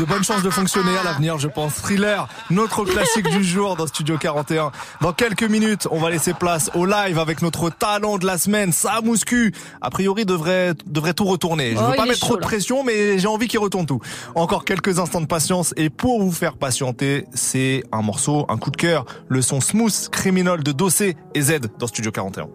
[0.00, 1.74] de bonnes chances de fonctionner à l'avenir, je pense.
[1.74, 4.72] Thriller, notre classique du jour dans Studio 41.
[5.02, 8.72] Dans quelques minutes, on va laisser place au live avec notre talent de la semaine,
[8.72, 9.52] Samouscu.
[9.82, 11.72] A priori, devrait, devrait tout retourner.
[11.72, 14.00] Je Oh, veux pas mettre trop de pression, mais j'ai envie qu'il retourne tout.
[14.34, 15.74] Encore quelques instants de patience.
[15.76, 20.08] Et pour vous faire patienter, c'est un morceau, un coup de cœur, le son Smooth
[20.10, 22.46] Criminal de Dossé et Z dans Studio 41.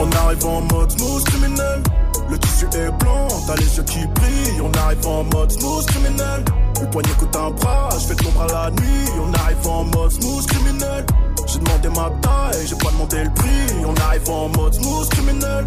[0.00, 1.82] On arrive en mode smooth criminel.
[2.30, 4.62] Le tissu est blanc, t'as les yeux qui brillent.
[4.62, 6.44] On arrive en mode smooth criminel.
[6.80, 9.10] Le poignet coûte un bras, je fais de l'ombre à la nuit.
[9.20, 11.04] On arrive en mode smooth criminel.
[11.46, 13.84] J'ai demandé ma taille, j'ai pas demandé le prix.
[13.84, 15.66] On arrive en mode smooth criminel.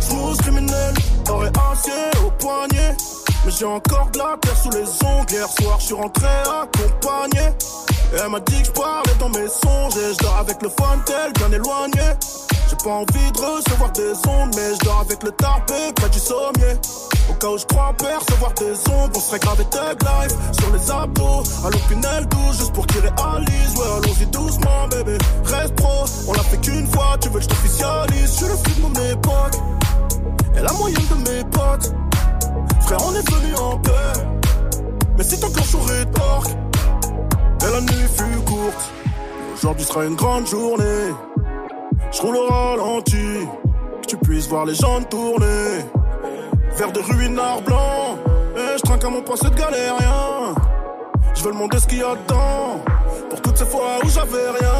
[0.00, 0.94] Smooth criminel,
[1.28, 2.96] et acier au poignet.
[3.44, 5.30] Mais j'ai encore de la terre sous les ongles.
[5.30, 7.48] Hier soir, je suis rentré accompagné.
[8.12, 9.96] Et elle m'a dit que je parlais dans mes songes.
[9.96, 10.70] Et je dors avec le
[11.04, 12.16] tel bien éloigné.
[12.70, 16.18] J'ai pas envie de recevoir des ondes, mais je dors avec le tarpé près du
[16.18, 16.74] sommier.
[17.28, 20.90] Au cas où je crois percevoir des ondes, on serait gravé tag life sur les
[20.90, 21.42] abdos.
[21.66, 23.76] À l'opinel douce, juste pour qu'ils réalisent.
[23.76, 25.18] Ouais, allons-y doucement, bébé.
[25.44, 28.30] Reste pro, on l'a fait qu'une fois, tu veux que je t'officialise.
[28.30, 29.54] Je suis le flux de mon époque,
[30.56, 31.92] et la moyenne de mes potes.
[32.84, 33.90] Frère, on est venu en paix,
[35.16, 36.50] mais si t'enclenches au rétorque,
[37.62, 38.92] et la nuit fut courte.
[39.54, 41.14] Aujourd'hui sera une grande journée.
[42.12, 43.46] Je roule au ralenti,
[44.02, 45.80] que tu puisses voir les gens tourner.
[46.76, 48.18] Vers de ruinards blancs,
[48.56, 50.54] et je trinque à mon passé de galérien.
[51.34, 52.84] Je veux le ce qu'il y a dedans,
[53.30, 54.74] pour toutes ces fois où j'avais rien.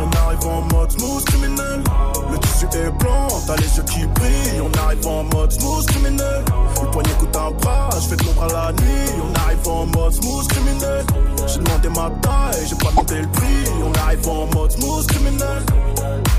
[0.00, 1.82] On arrive en mode smooth criminel.
[2.30, 3.07] Le tissu est blanc,
[3.48, 4.62] t'as.
[4.62, 6.44] On arrive en mode smooth criminel.
[6.82, 9.10] Le poignet coûte un bras, je fais de l'ombre à la nuit.
[9.22, 11.04] On arrive en mode smooth criminel.
[11.46, 13.64] J'ai demandé ma taille, j'ai pas demandé le prix.
[13.82, 15.62] On arrive en mode smooth criminel.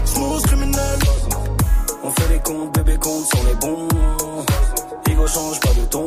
[0.06, 1.00] Smooth criminel.
[2.04, 3.88] On fait les comptes, bébé compte sur les bons.
[5.10, 6.06] Ego change pas de ton.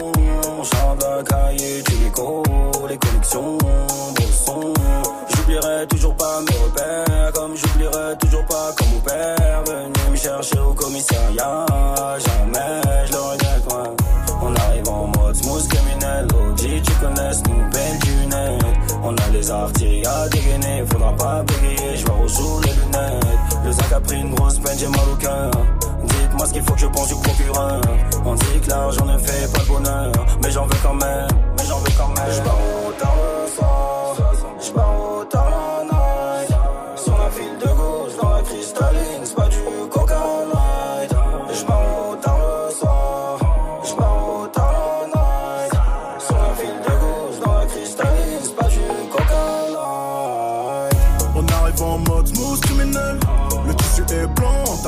[1.01, 2.43] La cahier, tu l'écho,
[2.89, 4.75] les connexions, bon.
[5.35, 9.43] J'oublierai toujours pas mes repères, comme j'oublierai toujours pas quand mon père
[10.23, 11.67] chercher au commissariat.
[12.19, 13.83] Jamais je le regrette, moi.
[14.43, 16.27] On arrive en mode smooth criminel.
[16.27, 18.63] OG, tu connais nous belle lunette.
[19.03, 23.25] On a les artilleries à dégainer, faudra pas bégayer, je vais sous les lunettes.
[23.65, 25.51] Le sac a pris une grosse peine, j'ai mal au cœur.
[26.05, 27.81] Dites-moi ce qu'il faut que je pense du procureur.
[28.25, 30.13] On dit que l'argent ne fait pas le bonheur,
[30.43, 31.29] mais j'en veux quand même,
[31.59, 32.33] mais j'en veux quand même.
[32.33, 32.91] Je pars au
[34.75, 35.52] le au tard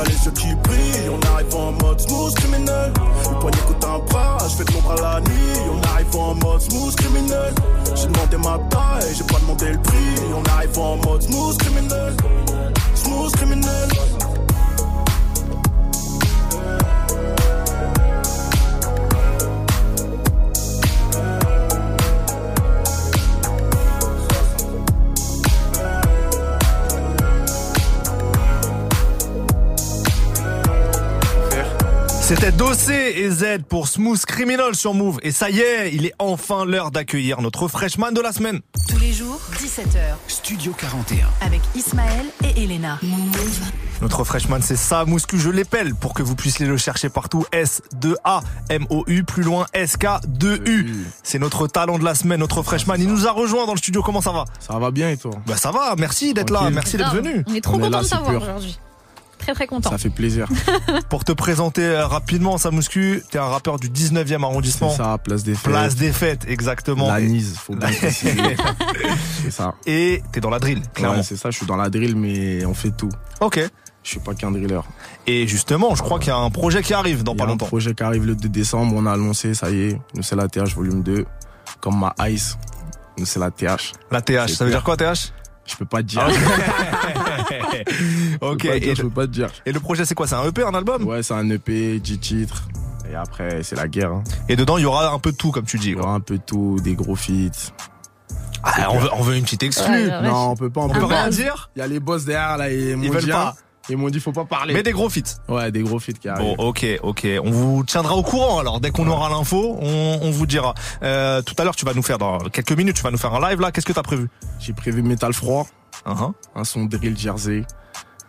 [0.05, 1.11] les yeux qui brillent.
[1.11, 2.93] On arrive en mode smooth criminel.
[3.31, 5.59] Le poignet coûte un bras, je fais de l'ombre à la nuit.
[5.73, 7.55] On arrive en mode smooth criminel.
[7.95, 9.97] J'ai demandé ma taille, j'ai pas demandé le prix.
[10.35, 12.17] On arrive en mode smooth criminel.
[12.95, 13.89] Smooth criminel.
[32.25, 35.19] C'était Dossé et Z pour Smooth Criminal sur Move.
[35.23, 38.61] Et ça y est, il est enfin l'heure d'accueillir notre freshman de la semaine.
[38.89, 39.99] Tous les jours, 17h.
[40.27, 41.27] Studio 41.
[41.43, 42.99] Avec Ismaël et Elena.
[44.01, 47.45] Notre freshman, c'est ça, Mouscu, je l'épelle pour que vous puissiez le chercher partout.
[47.53, 48.41] S-2-A,
[48.71, 51.05] M-O-U, plus loin, S-K-2-U.
[51.23, 52.95] C'est notre talent de la semaine, notre freshman.
[52.97, 54.03] Il nous a rejoint dans le studio.
[54.03, 54.47] Comment ça va?
[54.61, 55.33] Ça va bien et toi?
[55.47, 57.45] Bah ça va, merci d'être là, merci d'être venu.
[57.47, 58.79] On est trop content de t'avoir aujourd'hui.
[59.45, 59.91] Très très content.
[59.91, 60.49] Ça fait plaisir.
[61.09, 64.91] Pour te présenter euh, rapidement, Samouscu, t'es un rappeur du 19e arrondissement.
[64.91, 65.65] C'est ça, place des fêtes.
[65.65, 67.09] Place des fêtes, exactement.
[67.09, 68.35] La Nise, faut bien préciser.
[69.43, 69.75] c'est ça.
[69.87, 71.19] Et t'es dans la drill, clairement.
[71.19, 73.11] Ouais, c'est ça, je suis dans la drill, mais on fait tout.
[73.41, 73.61] Ok.
[74.03, 74.81] Je suis pas qu'un driller.
[75.27, 77.51] Et justement, je crois qu'il y a un projet qui arrive dans pas a un
[77.51, 77.67] longtemps.
[77.67, 80.47] projet qui arrive le 2 décembre, on a annoncé, ça y est, nous c'est la
[80.49, 81.25] TH volume 2.
[81.81, 82.59] Comme ma Ice,
[83.19, 83.93] nous c'est la TH.
[84.11, 85.33] La TH, ça veut dire quoi TH
[85.67, 86.27] Je peux pas te dire.
[88.41, 88.63] ok.
[88.63, 89.49] Je peux pas te dire, et, je peux pas te dire.
[89.67, 90.27] et le projet, c'est quoi?
[90.27, 91.05] C'est un EP, un album?
[91.05, 92.69] Ouais, c'est un EP, 10 titres.
[93.11, 94.13] Et après, c'est la guerre.
[94.13, 94.25] hein.
[94.49, 95.89] Et dedans, il y aura un peu de tout, comme tu dis.
[95.91, 97.73] Il y aura un peu de tout, des gros feats.
[98.63, 99.93] Ah, on, veut, on veut une petite exclue.
[100.09, 100.23] Ouais.
[100.23, 101.23] Non, on peut pas, on, On peut peut pas.
[101.23, 103.55] rien dire Il y a les boss derrière, là, ils m'ont veulent dit, pas.
[103.91, 104.73] Ils m'ont dit, faut pas parler.
[104.73, 105.37] Mais des gros feats.
[105.47, 106.57] Ouais, des gros feats qui arrivent.
[106.57, 107.27] Bon, ok, ok.
[107.45, 108.81] On vous tiendra au courant alors.
[108.81, 110.73] Dès qu'on aura l'info, on, on vous dira.
[111.03, 113.35] Euh, tout à l'heure, tu vas nous faire dans quelques minutes, tu vas nous faire
[113.35, 113.71] un live là.
[113.71, 114.29] Qu'est-ce que t'as prévu?
[114.59, 115.67] J'ai prévu Metal Froid,
[116.07, 116.33] Uh-huh.
[116.57, 117.65] un son drill Jersey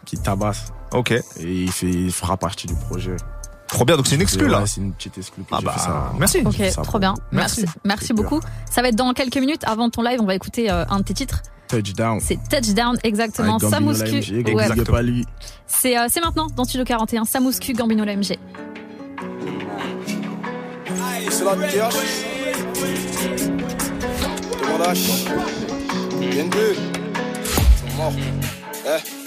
[0.06, 0.72] qui tabasse.
[0.92, 1.12] Ok.
[1.12, 3.16] Et il, fait, il fera partie du projet.
[3.68, 3.98] Trop bien.
[3.98, 4.62] Donc c'est une exclue là.
[4.62, 5.44] Ouais, c'est une petite exclue.
[5.44, 6.12] que Ah bah, fait ça.
[6.18, 6.42] merci.
[6.46, 7.16] Ok, ça trop bien.
[7.32, 7.66] Merci.
[7.84, 8.40] Merci, beaucoup.
[8.70, 9.64] Ça va être dans quelques minutes.
[9.66, 11.42] Avant ton live, on va écouter euh, un de tes titres.
[11.68, 12.20] Touchdown.
[12.22, 13.60] C'est Touchdown, exactement.
[13.60, 14.22] Samouscu.
[14.80, 15.26] up à lui.
[15.68, 17.26] C'est euh, c'est maintenant dans Studio 41.
[17.26, 18.38] Samouscu, Gambino l'AMG.
[26.20, 26.76] Viens deux.
[26.76, 28.14] Ils sont morts.
[28.86, 29.25] Eh.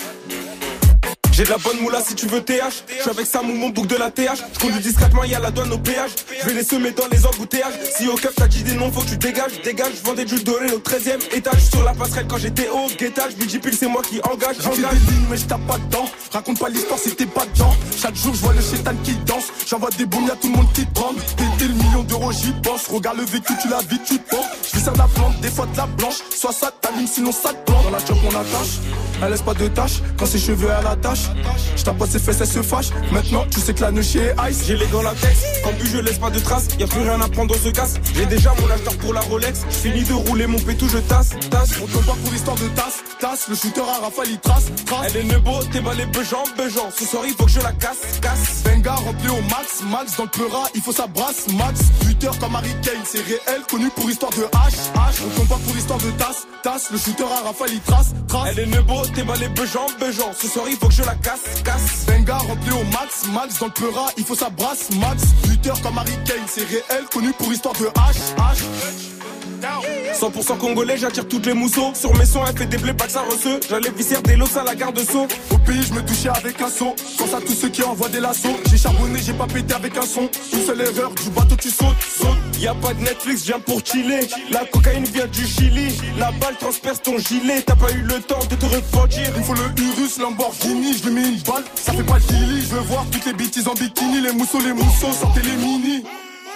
[1.38, 2.82] J'ai de la bonne moula si tu veux TH.
[2.88, 4.42] Je suis avec Sam ou mon bouc de la TH.
[4.54, 6.10] Je conduis discrètement, y a la douane au péage.
[6.36, 7.74] Je vais les semer dans les embouteillages.
[7.96, 9.62] Si au keuf t'as dit des noms, faut que tu dégages.
[9.62, 11.60] Dégage, je vendais du doré au 13 e étage.
[11.70, 13.36] Sur la passerelle quand j'étais au guettage.
[13.38, 14.56] Multipile, c'est moi qui engage.
[14.56, 14.98] J'ai fait Engage.
[14.98, 18.14] des lignes mais je tape pas dedans Raconte pas l'histoire si t'es pas dedans Chaque
[18.16, 20.86] jour je vois le chétan qui danse J'envoie des bombes y'a tout le monde qui
[20.86, 24.30] tremble Péter le million d'euros j'y pense Regarde le vécu tu la vis tu te
[24.30, 27.52] penses Je sers la plante des fois de la blanche Soit ça t'allume sinon ça
[27.52, 28.78] te plante Dans la chop on attache
[29.22, 31.27] Elle laisse pas de tâches Quand ses cheveux à la tâche
[31.76, 34.34] Je tape pas ses fesses elle se fâche Maintenant tu sais que la neuchie est
[34.50, 37.00] ice J'ai les gants latex, quand but je laisse pas de traces, y a plus
[37.00, 37.94] rien à prendre, on se casse.
[38.14, 41.30] J'ai déjà mon acheteur pour la Rolex, je finis de rouler mon pétou, je tasse,
[41.50, 41.70] tasse.
[41.82, 45.06] On tombe pas pour l'histoire de tasse Tasse le shooter à rafale il trace Trace
[45.08, 46.88] Elle est nebo, t'es balé bejan, bejan.
[46.96, 48.62] Ce soir il faut que je la casse, casse.
[48.64, 51.80] Benga rempli au max, max dans le pleura, il faut sa brasse, max.
[52.04, 54.46] Buteur comme Harry Kane, c'est réel, connu pour histoire de H,
[54.94, 55.22] H.
[55.26, 56.90] On tombe pas pour l'histoire de tasse, tasse.
[56.92, 58.48] Le shooter à rafale, il trace, trace.
[58.52, 60.30] Elle est nebo, t'es balé bejan, bejan.
[60.38, 62.06] Ce soir il faut que je la casse, casse.
[62.06, 65.22] Benga rempli au max, max dans le pleura, il faut sa brasse, max.
[65.46, 66.12] Buteur comme Harry
[66.46, 69.17] c'est réel, connu pour histoire de H, H.
[69.60, 71.92] 100% congolais, j'attire toutes les mousseaux.
[71.94, 73.60] Sur mes sons, elle fait des blés, pas que ça receux.
[73.68, 75.26] J'allais visser des lots à la garde saut.
[75.50, 76.94] Au pays, je me touchais avec un son.
[77.18, 78.48] Pense à tous ceux qui envoient des lasso.
[78.70, 80.28] J'ai charbonné, j'ai pas pété avec un son.
[80.52, 82.36] Une seule erreur, du bateau tu sautes, sautes.
[82.58, 84.20] Y a pas de Netflix, viens pour chiller.
[84.50, 85.94] La cocaïne vient du Chili.
[86.18, 87.62] La balle transperce ton gilet.
[87.62, 89.30] T'as pas eu le temps de te refroidir.
[89.36, 92.62] Il faut le Urus Lamborghini, je lui mets une balle, ça fait pas de Lily.
[92.62, 96.04] Je veux voir toutes les bêtises en bikini, les mousseaux, les mousseaux, sortez les mini.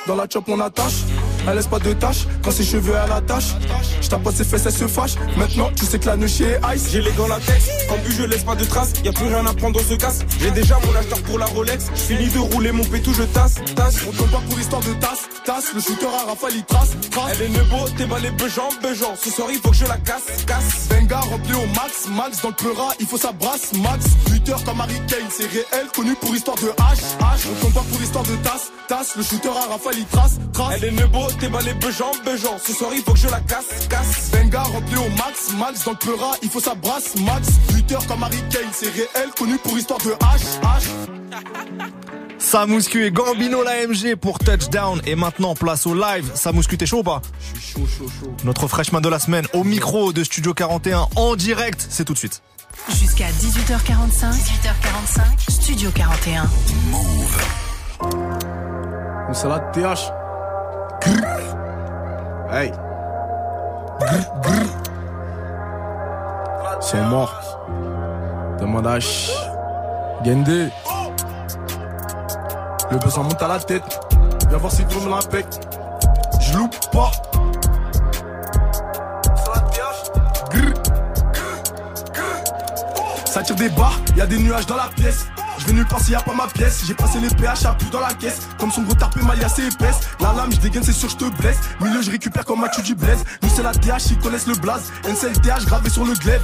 [0.07, 1.05] Dans la chop on attache,
[1.49, 3.55] elle laisse pas de tâches, quand ses cheveux à la tâche.
[4.01, 5.15] Je tape pas ses fesses, elle se fâche.
[5.37, 6.89] Maintenant tu sais que la neuchie est ice.
[6.91, 8.93] J'ai les gants latex, quand but je laisse pas de traces.
[9.05, 10.21] Y a plus rien à prendre, on se casse.
[10.41, 11.87] J'ai déjà mon acheteur pour la Rolex.
[11.95, 13.97] Je finis de rouler mon pétou, je tasse, tasse.
[14.09, 15.73] On tombe pas pour l'histoire de tasse, tasse.
[15.75, 17.33] Le shooter à rafale il trace, trace.
[17.35, 19.15] Elle est nebo, t'es balé bejan, bejan.
[19.23, 20.89] Ce soir il faut que je la casse, casse.
[20.89, 24.07] Benga rempli au max, max dans le pleura, il faut sa brasse, max.
[24.31, 27.49] Buteur comme Harry Kane, c'est réel, connu pour histoire de H, H.
[27.51, 29.17] On tombe pas pour l'histoire de tasse, tasse.
[29.17, 30.75] Le shooter à rafale il trace, trace.
[30.77, 32.59] Elle est nebo, t'es balé bejan, bejan.
[32.65, 34.31] Ce soir il faut que je la casse, casse.
[34.33, 37.49] Benga rempli au max, max dans le pleura, il faut sa brasse, max.
[37.73, 41.13] Buteur comme Harry Kane, c'est réel, connu pour histoire de H, H.
[42.39, 45.01] Samouscu et Gambino l'AMG pour Touchdown.
[45.07, 46.31] Et maintenant, place au live.
[46.35, 47.23] Samouscu, t'es chaud ou pas?
[47.41, 48.35] Je suis chaud, chaud, chaud.
[48.45, 51.87] Notre freshman de la semaine au micro de Studio 41 en direct.
[51.89, 52.43] C'est tout de suite.
[52.91, 54.33] Jusqu'à 18h45.
[54.33, 55.51] 18h45.
[55.51, 56.51] Studio 41.
[59.29, 60.22] Nous c'est la TH.
[62.53, 62.73] Hey.
[66.77, 67.59] Ils sont morts.
[68.61, 70.69] Demande à Gendé.
[72.91, 73.83] Le besoin monte à la tête.
[74.49, 75.19] Viens voir si tout me la.
[76.41, 77.11] Je loupe pas.
[83.27, 85.27] Ça tire des barres, y a des nuages dans la pièce.
[85.63, 86.83] Je vais nulle part s'il y a pas ma pièce.
[86.85, 88.41] J'ai passé les PH à plus dans la caisse.
[88.59, 90.01] Comme son gros tarpé maille assez épaisse.
[90.19, 91.59] La lame, je dégaine, c'est sûr, je te blesse.
[91.81, 93.23] Milieu, je récupère comme Mathieu du Blaise.
[93.43, 94.91] Nous, c'est la TH, ils connaissent le blaze.
[95.05, 96.43] NCLTH gravé sur le glaive.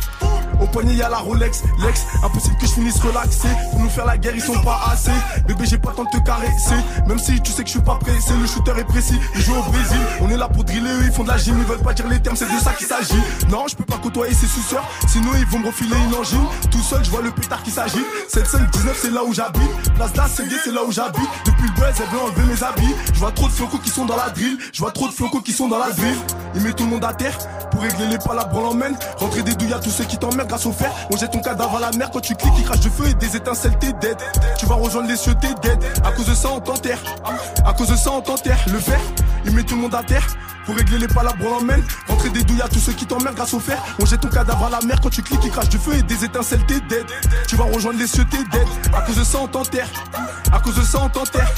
[0.60, 2.02] Au poignet, y a la Rolex, Lex.
[2.22, 3.48] Impossible que je finisse relaxé.
[3.70, 5.12] Pour nous faire la guerre, ils sont pas assez.
[5.46, 6.74] Bébé, j'ai pas le temps de te caresser.
[7.06, 9.18] Même si tu sais que je suis pas pressé, le shooter est précis.
[9.34, 9.98] Il joue au Brésil.
[10.20, 11.56] On est là pour driller, eux, ils font de la gym.
[11.58, 13.20] Ils veulent pas dire les termes, c'est de ça qu'il s'agit.
[13.50, 14.88] Non, je peux pas côtoyer ces suceurs.
[15.08, 16.46] Sinon, ils vont me refiler une angine.
[16.70, 18.04] Tout seul, je vois le pétard qui s'agit.
[18.28, 19.94] 719, c'est là où j'habite.
[19.94, 21.28] Place d'Assegé, c'est là où j'habite.
[21.44, 22.94] Depuis le buzz, elle veut enlever mes habits.
[23.12, 24.58] Je vois trop de flocos qui sont dans la drill.
[24.72, 26.16] Je vois trop de flocos qui sont dans la drill.
[26.54, 27.36] Il met tout le monde à terre.
[27.70, 28.96] Pour régler les palabres, on l'emmène.
[29.18, 30.90] Rentrer des douilles à tous ceux qui t'emmerdent grâce au fer.
[31.10, 33.14] On jette ton cadavre à la mer quand tu cliques, il crache du feu et
[33.14, 34.16] des étincelles, t'es dead.
[34.58, 35.82] Tu vas rejoindre les cieux, t'es dead.
[36.04, 36.98] À cause de ça, on t'enterre.
[37.64, 38.58] À cause de ça, on t'enterre.
[38.72, 39.00] Le fer,
[39.44, 40.26] il met tout le monde à terre.
[40.68, 41.82] Pour régler les palabres, on l'emmène.
[42.08, 43.82] Rentrer des douilles à tous ceux qui t'emmerdent grâce au fer.
[44.00, 46.02] On jette ton cadavre à la mer quand tu cliques, il crache du feu et
[46.02, 47.06] des étincelles, t'es dead.
[47.46, 48.68] Tu vas rejoindre les cieux, t'es dead.
[48.98, 49.88] À cause de ça, on t'enterre.
[50.50, 51.54] À cause de ça, on t'enterre.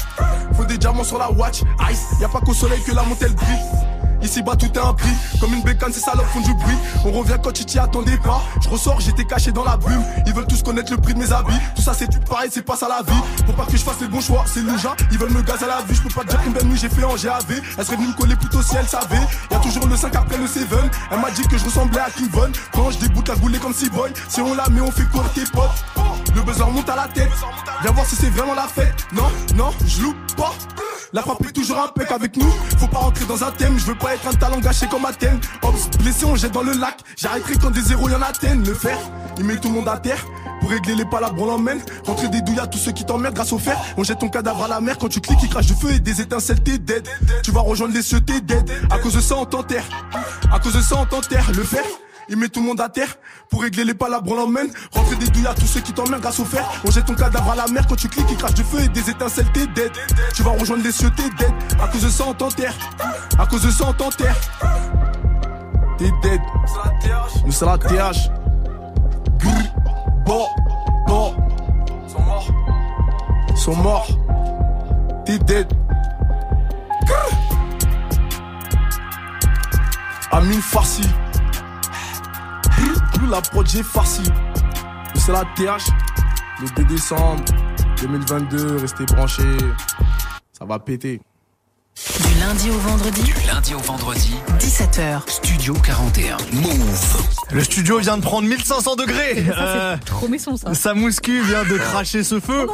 [0.53, 1.63] Faut des diamants sur la watch.
[1.91, 3.90] Ice, y a pas qu'au soleil que la montelle brille.
[4.21, 6.77] Ici bas tout est un prix, comme une bécane, ces salopes font du bruit.
[7.05, 8.41] On revient quand tu t'y attendais pas.
[8.61, 10.03] Je ressors, j'étais caché dans la brume.
[10.25, 11.59] Ils veulent tous connaître le prix de mes habits.
[11.75, 13.21] Tout ça c'est tout pareil, c'est pas ça la vie.
[13.45, 14.95] Faut pas que je fasse les bons choix, c'est louja.
[15.11, 16.77] Ils veulent me gaz à la vie, je peux pas te dire combien de nuits
[16.77, 17.61] j'ai fait en GAV.
[17.77, 19.15] Elle serait venue me coller plutôt si elle savait.
[19.51, 20.61] Y a toujours le 5 après le 7.
[21.11, 22.51] Elle m'a dit que je ressemblais à Kivon.
[22.73, 24.11] Quand je déboute la goulée comme si boy.
[24.27, 25.83] Si on la met, on fait quoi tes potes.
[26.35, 27.31] Le buzz leur monte à la tête.
[27.81, 29.07] Viens voir si c'est vraiment la fête.
[29.11, 30.53] Non, non, je loupe pas.
[31.13, 32.49] La frappe est toujours impec avec nous.
[32.77, 33.77] Faut pas rentrer dans un thème.
[33.77, 35.39] Je veux pas être un talent gâché comme Athènes.
[35.61, 36.97] Ops, blessé, on jette dans le lac.
[37.17, 38.63] J'arrêterai quand des zéros y en atteignent.
[38.63, 38.97] Le fer,
[39.37, 40.25] il met tout le monde à terre.
[40.59, 41.79] Pour régler les palabres, on l'emmène.
[42.05, 43.77] Rentrer des douilles à tous ceux qui t'emmerdent grâce au fer.
[43.97, 44.97] On jette ton cadavre à la mer.
[44.97, 47.07] Quand tu cliques, il crache du feu et des étincelles, t'es dead.
[47.43, 48.71] Tu vas rejoindre les cieux, t'es dead.
[48.89, 49.85] À cause de ça, on t'enterre.
[50.51, 51.51] À cause de ça, on t'enterre.
[51.55, 51.83] Le fer.
[52.29, 53.15] Il met tout le monde à terre
[53.49, 54.69] pour régler les palabres, on l'emmène.
[54.91, 56.65] Rentrer des douilles à tous ceux qui t'emmerdent grâce au fer.
[56.85, 58.87] On jette ton cadavre à la mer quand tu cliques, il crache du feu et
[58.87, 59.91] des étincelles, t'es dead.
[60.33, 61.53] Tu vas rejoindre les cieux, t'es dead.
[61.81, 62.73] À cause de ça, on t'enterre.
[63.37, 64.35] À cause de ça, on t'enterre.
[65.97, 66.41] T'es dead.
[67.45, 68.29] Nous, c'est la TH.
[70.25, 70.45] Bon,
[71.07, 71.35] bon.
[72.05, 72.47] Ils sont morts.
[73.49, 74.07] Ils sont morts.
[75.25, 75.67] T'es dead.
[77.05, 77.31] Grrr.
[80.31, 81.03] Amine Farsi.
[83.21, 84.23] Plus la prod j'ai farci.
[85.13, 85.91] C'est la TH.
[86.59, 87.43] Le 2 décembre
[88.01, 89.57] 2022, restez branchés.
[90.51, 91.21] Ça va péter.
[92.09, 93.21] Du lundi au vendredi.
[93.21, 94.33] Du lundi au vendredi.
[94.59, 95.21] 17h.
[95.29, 96.37] Studio 41.
[96.53, 97.27] Move.
[97.51, 99.45] Le studio vient de prendre 1500 degrés.
[99.55, 100.73] Euh, Trop méchant ça.
[100.73, 102.65] Sa mouscu vient de cracher ce feu.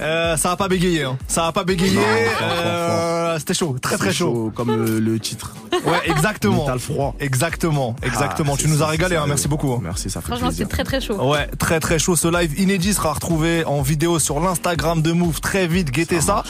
[0.00, 1.04] Euh, ça va pas bégayer.
[1.04, 1.16] Hein.
[1.28, 1.98] Ça va pas bégayer.
[2.42, 4.52] Euh, C'était chaud, très très chaud.
[4.54, 5.54] Comme le, le titre.
[5.86, 6.60] Ouais, exactement.
[6.66, 7.14] Métal froid.
[7.20, 8.52] Exactement, exactement.
[8.54, 9.22] Ah, tu c'est nous as ça, régalé, hein.
[9.22, 9.26] ça.
[9.28, 9.72] merci beaucoup.
[9.72, 9.80] hein.
[9.82, 11.16] Merci, ça fait Franchement, c'est très très chaud.
[11.30, 12.16] Ouais, très très chaud.
[12.16, 15.90] Ce live inédit sera retrouvé en vidéo sur l'Instagram de Move très vite.
[15.90, 16.44] Guettez ça.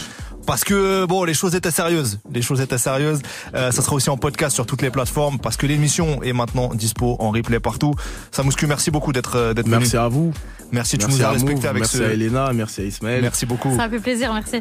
[0.47, 2.21] Parce que bon, les choses étaient sérieuses.
[2.31, 3.21] Les choses étaient sérieuses.
[3.55, 6.75] Euh, ça sera aussi en podcast sur toutes les plateformes parce que l'émission est maintenant
[6.75, 7.95] dispo en replay partout.
[8.31, 9.79] Samouscu, merci beaucoup d'être euh, d'être venu.
[9.79, 10.33] Merci à vous.
[10.73, 12.03] Merci, tu Merci nous as respecté Move, avec merci ce.
[12.03, 13.23] à Elena, merci à Ismaël.
[13.23, 13.77] Merci beaucoup.
[13.77, 14.57] Ça fait plaisir, merci.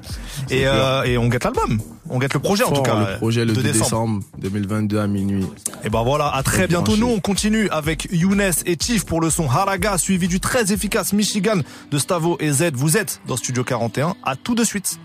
[0.51, 1.81] Et, euh, et on guette l'album.
[2.10, 3.11] On guette le projet en tout cas.
[3.14, 5.45] le projet le 2 2 décembre 2022 à minuit.
[5.84, 6.91] Et ben voilà, à très Très bientôt.
[6.91, 6.99] branché.
[7.01, 11.14] Nous, on continue avec Younes et Chief pour le son Haraga, suivi du très efficace
[11.14, 11.57] Michigan
[11.91, 12.72] de Stavo et Z.
[12.76, 14.14] Vous êtes dans Studio 41.
[14.23, 14.99] À tout de suite.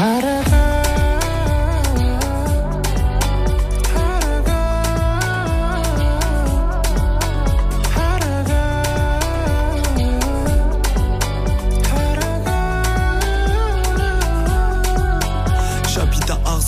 [0.00, 0.39] J'habite à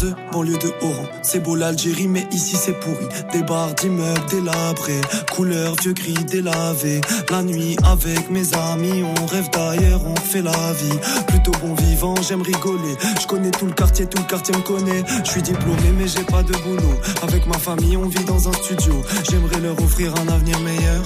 [0.03, 1.07] Arze, banlieue de Oran.
[1.23, 3.07] C'est beau l'Algérie, mais ici c'est pourri.
[3.33, 5.01] Des bars d'immeubles délabrés,
[5.33, 7.01] couleur vieux gris délavé.
[7.31, 10.99] La nuit avec mes amis, on rêve d'ailleurs, on fait la vie.
[11.29, 12.97] Plutôt bon vivant, j'aime rigoler.
[13.21, 15.05] Je connais tout le quartier, tout le quartier me connaît.
[15.25, 17.01] Je suis diplômé, mais j'ai pas de boulot.
[17.23, 18.95] Avec ma famille, on vit dans un studio.
[19.31, 21.03] J'aimerais leur offrir un avenir meilleur.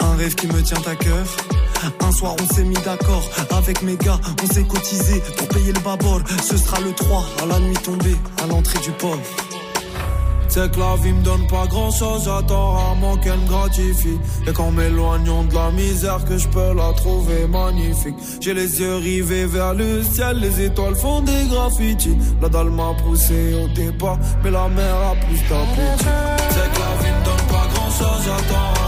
[0.00, 1.26] Un rêve qui me tient à cœur.
[2.00, 3.22] Un soir on s'est mis d'accord
[3.56, 6.20] avec mes gars, on s'est cotisé pour payer le babord.
[6.42, 9.18] Ce sera le 3 à la nuit tombée, à l'entrée du port.
[10.48, 14.18] C'est que la vie me donne pas grand chose, j'attends rarement qu'elle me gratifie.
[14.46, 18.14] Et qu'en m'éloignant de la misère, que je peux la trouver magnifique.
[18.40, 22.16] J'ai les yeux rivés vers le ciel, les étoiles font des graffitis.
[22.40, 26.04] La dalle m'a poussé au départ, mais la mer a plus d'appétit.
[26.50, 28.83] C'est que la vie me donne pas grand chose, j'attends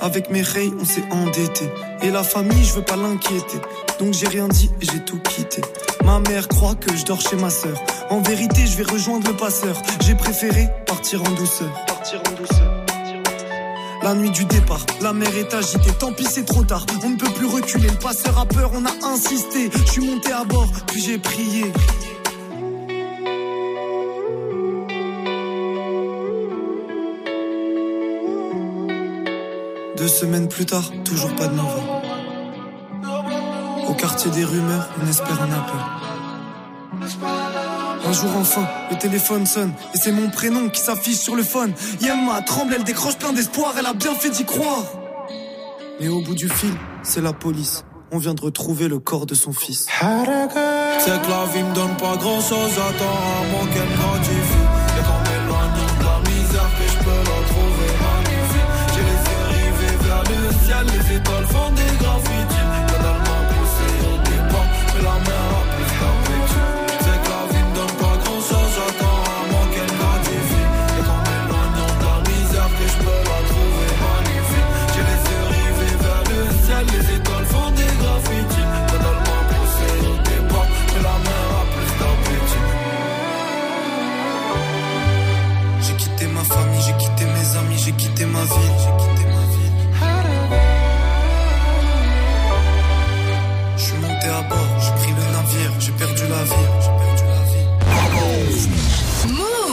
[0.00, 1.68] Avec mes rays, on s'est endetté.
[2.02, 3.58] Et la famille, je veux pas l'inquiéter.
[3.98, 5.62] Donc j'ai rien dit et j'ai tout quitté.
[6.04, 7.76] Ma mère croit que je dors chez ma sœur.
[8.10, 9.76] En vérité, je vais rejoindre le passeur.
[10.04, 11.72] J'ai préféré partir en douceur.
[11.86, 12.84] Partir en douceur.
[14.02, 15.92] La nuit du départ, la mer est agitée.
[15.98, 16.84] Tant pis, c'est trop tard.
[17.02, 17.88] On ne peut plus reculer.
[17.88, 19.70] Le passeur a peur, on a insisté.
[19.72, 21.72] Je suis monté à bord, puis j'ai prié.
[30.04, 31.82] Deux semaines plus tard, toujours pas de nouvelles.
[33.88, 35.80] Au quartier des rumeurs, on espère un appel.
[38.04, 41.72] Un jour enfin, le téléphone sonne et c'est mon prénom qui s'affiche sur le phone.
[42.02, 44.84] Yemma tremble, elle décroche plein d'espoir, elle a bien fait d'y croire.
[45.98, 47.86] Mais au bout du fil, c'est la police.
[48.12, 49.86] On vient de retrouver le corps de son fils.
[49.88, 53.88] C'est que la vie me donne pas grand chose, attends à qu'elle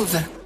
[0.01, 0.41] Move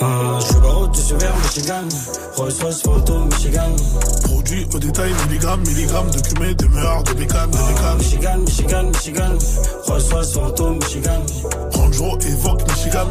[0.00, 1.88] Ah, je suis barreau, je suis vers Michigan.
[2.36, 3.70] Rolls Royce photo Michigan.
[4.24, 7.98] Produit au détail, milligramme, milligramme de cumé, de meurtre, de bécane, de Ah, bécane.
[7.98, 9.38] Michigan, Michigan, Michigan.
[9.86, 11.22] Rolls Royce photo Michigan.
[11.86, 13.06] Range évoque Michigan.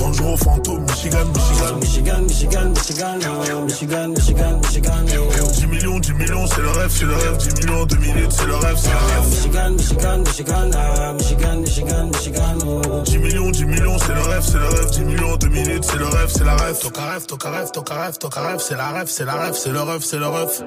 [0.00, 1.76] Range fantôme, Michigan, Michigan.
[1.80, 3.64] Michigan, Michigan, Michigan.
[3.64, 5.04] Michigan, Michigan, Michigan.
[5.06, 7.36] 10 millions, 10 millions, c'est le rêve, c'est le rêve.
[7.36, 9.28] 10 millions, 2 minutes, c'est le rêve, c'est le rêve.
[9.30, 10.70] Michigan, Michigan, Michigan.
[10.74, 12.58] Ah, Michigan, Michigan, Michigan.
[12.66, 13.02] Oh.
[13.04, 14.90] 10 millions, 10 millions, c'est le rêve, c'est le rêve.
[14.90, 16.78] 10 millions, 2 minutes, c'est le rêve, c'est la rêve.
[16.80, 19.70] Toca rêve, toca rêve, toca rêve, toca rêve, c'est la rêve, c'est la rêve, c'est
[19.70, 20.64] le rêve, c'est le rêve.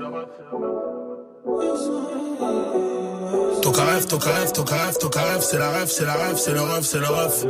[3.61, 6.51] Toca rêve, toca rêve, toca rêve, toca rêve, c'est la rêve, c'est la rêve, c'est
[6.51, 7.47] le rêve, c'est le rêve.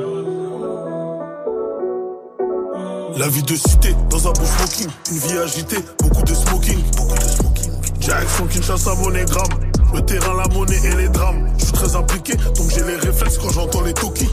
[3.17, 7.15] La vie de cité, dans un beau smoking, une vie agitée, beaucoup de smoking, beaucoup
[7.15, 7.71] de smoking.
[7.99, 11.47] Direction Kinshasa, monégramme, le terrain, la monnaie et les drames.
[11.57, 14.29] Je suis très impliqué, donc j'ai les réflexes quand j'entends les Toki.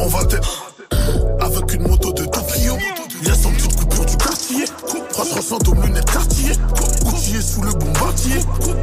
[0.00, 0.72] On va t'être
[1.40, 2.78] avec une moto de Tokyo.
[3.22, 3.81] Petite coupure du
[4.52, 4.64] quartier.
[5.12, 6.52] 300 fantômes lunettes quartier.
[7.06, 8.36] Outillé sous le bombardier.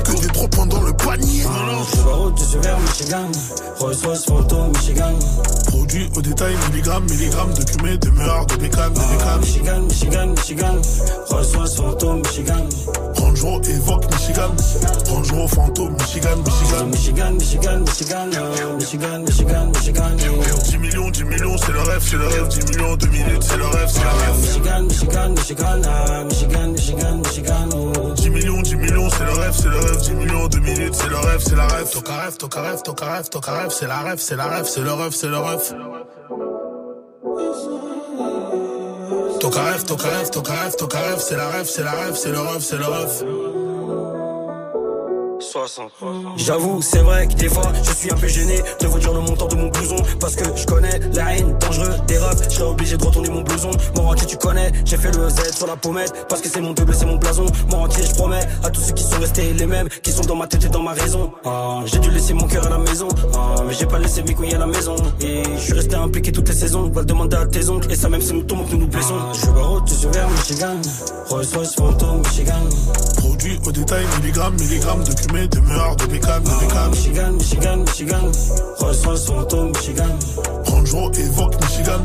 [0.04, 1.44] Que des trois points dans le panier.
[1.48, 3.32] Ah, je suis vers Michigan.
[3.80, 5.14] Rolls Royce photo Michigan.
[5.68, 9.40] Produit au détail, milligramme, milligramme de cumé, de meurtre, de bécane, de Ah, bécane.
[9.42, 10.82] Michigan, Michigan, Michigan.
[11.30, 12.66] Rolls Royce photo Michigan.
[13.16, 14.52] Range Rover évoque Michigan.
[15.10, 16.86] Range Rover fantôme, Michigan, Michigan.
[16.88, 18.30] Michigan, Michigan, Michigan.
[18.36, 20.12] Ah, Michigan, Michigan, Michigan.
[20.30, 20.62] Oh.
[20.70, 22.48] 10 millions, 10 millions, c'est le rêve, c'est le rêve.
[22.50, 24.32] 10 millions, 2 minutes, c'est le rêve, c'est le Ah, Oh.
[24.32, 24.42] rêve.
[24.42, 25.59] Michigan, Michigan, Michigan.
[25.62, 27.70] Ah, Michigan, Michigan, Michigan.
[27.74, 28.14] Oh.
[28.16, 30.02] 10 millions, 10 millions, c'est le rêve, c'est le rêve.
[30.02, 31.90] 10 millions, 2 minutes, c'est le rêve, c'est la rêve.
[31.90, 34.82] Toca rêve, toca rêve, toca rêve, toca rêve, c'est la rêve, c'est la rêve, c'est
[34.82, 35.76] le rêve, c'est le rêve.
[39.40, 42.32] Toca rêve, toca rêve, toca rêve, toca rêve, c'est la rêve, c'est la rêve, c'est
[42.32, 43.59] le rêve, c'est le rêve.
[45.40, 45.92] 60.
[46.38, 49.22] J'avoue, c'est vrai que des fois, je suis un peu gêné de vous dire le
[49.22, 49.96] montant de mon blouson.
[50.20, 52.44] Parce que je connais la haine dangereux des refs.
[52.50, 53.72] Je serais obligé de retourner mon blouson.
[53.96, 56.26] Mon rentier, tu connais, j'ai fait le Z sur la pommette.
[56.28, 57.46] Parce que c'est mon double, c'est mon blason.
[57.70, 60.36] Mon rentier, je promets à tous ceux qui sont restés les mêmes, qui sont dans
[60.36, 61.32] ma tête et dans ma raison.
[61.46, 63.08] Ah, j'ai dû laisser mon cœur à la maison.
[63.36, 64.96] Ah, mais j'ai pas laissé mes couilles à la maison.
[65.22, 66.90] Et je suis resté impliqué toutes les saisons.
[66.90, 67.92] Va le demander à tes oncles.
[67.92, 69.16] Et ça, même si nous tombons, que nous nous blessons.
[69.34, 70.76] je suis barreau, je suis vers Michigan.
[71.30, 72.64] Rolls Royce, fantôme, Michigan.
[73.18, 76.92] Produit au détail, milligramme, milligramme de cumé, de meurtre, de bécane, de bécane.
[76.92, 78.32] Michigan, Michigan, Michigan.
[78.80, 80.20] Rolls Royce, fantôme, Michigan.
[80.92, 82.02] Range évoque Michigan.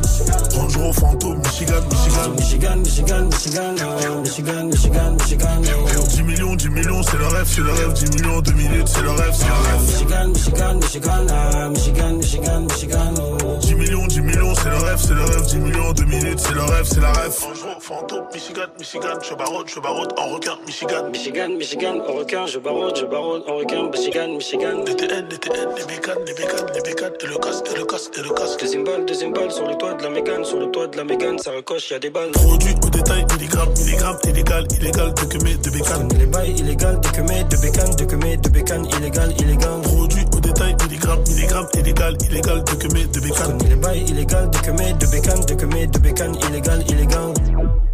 [0.55, 2.31] Range fantôme, Michigan, Michigan.
[2.37, 5.63] Michigan, Michigan, Michigan, ah, Michigan, Michigan, Michigan.
[5.97, 6.07] oh.
[6.09, 7.93] 10 millions, 10 millions, c'est le rêve, c'est le rêve.
[7.95, 9.81] 10 millions, 2 minutes, c'est le rêve, c'est le rêve.
[9.87, 13.15] Michigan, Michigan, Michigan, ah, Michigan, Michigan, Michigan.
[13.19, 13.57] oh.
[13.61, 15.47] 10 millions, 10 millions, c'est le rêve, c'est le rêve.
[15.47, 17.33] 10 millions, 2 minutes, c'est le rêve, c'est la rêve.
[17.41, 19.19] Range Rover fantôme, Michigan, Michigan.
[19.23, 21.09] Je barode, je barode en requin, Michigan.
[21.11, 24.85] Michigan, Michigan, en requin, je barode, je barode, en requin, Michigan, Michigan.
[24.87, 27.85] Les TN, les TN, les bécanes, les bécanes, les bécanes, et le casque, et le
[27.87, 30.59] casque, et le casque troisième balle, deuxième balle, sur le toit de la mégane, sur
[30.59, 32.31] le toit de la mégane, ça recoche, y a des balles.
[32.33, 36.09] Produit au détail, milligramme, milligramme, illégal, illégal, de que de bécane.
[36.19, 39.81] les bails illégales, de que de bécane, de que de bécane, illégal, illégal.
[39.83, 40.24] Produit
[42.65, 45.87] de que mes de est bail illégal, de que mes de bécanes, de que mes
[45.87, 45.99] de
[46.49, 47.35] illégal, illégal.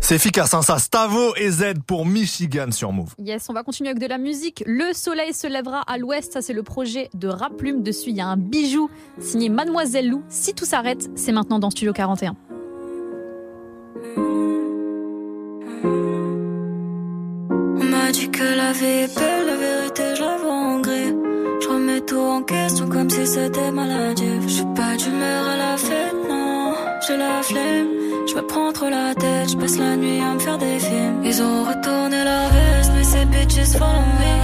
[0.00, 0.78] C'est efficace, hein, ça.
[0.78, 3.14] Stavo et Z pour Michigan sur Move.
[3.18, 4.62] Yes, on va continuer avec de la musique.
[4.66, 7.82] Le soleil se lèvera à l'ouest, ça c'est le projet de Rap Plume.
[7.82, 10.22] Dessus, il y a un bijou signé Mademoiselle Lou.
[10.28, 12.34] Si tout s'arrête, c'est maintenant dans Studio 41.
[23.10, 24.42] Si c'était maladif.
[24.46, 26.74] Je suis pas d'humeur à la fête, non.
[27.06, 27.88] J'ai la flemme,
[28.28, 29.50] je me prends trop la tête.
[29.50, 31.22] Je passe la nuit à me faire des films.
[31.24, 34.34] Ils ont retourné leur veste, mais ces bitches follow me.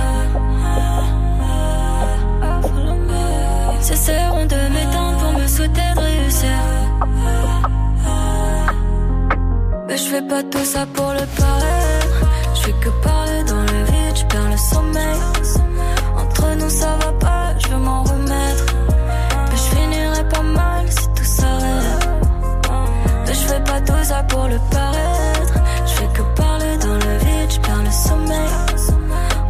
[3.80, 6.59] Cesseront de m'éteindre pour me souhaiter de réussir.
[9.86, 12.18] Mais je fais pas tout ça pour le paraître.
[12.56, 15.20] Je fais que parler dans le vide, je perds le sommeil.
[16.18, 17.12] Entre nous ça va
[24.07, 25.59] ça pour le paraître.
[25.87, 28.53] Je fais que parler dans le vide, je perds le sommeil.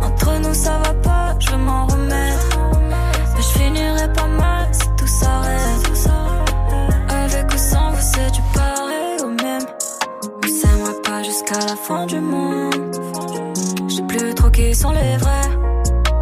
[0.02, 2.58] Entre nous ça va pas, je m'en remettre.
[3.34, 5.84] Mais je finirai pas mal si tout s'arrête.
[7.22, 9.66] Avec ou sans vous, c'est du pareil au même.
[10.42, 12.74] On s'aimera pas jusqu'à la fin du monde.
[13.88, 15.50] Je sais plus trop qui sont les vrais.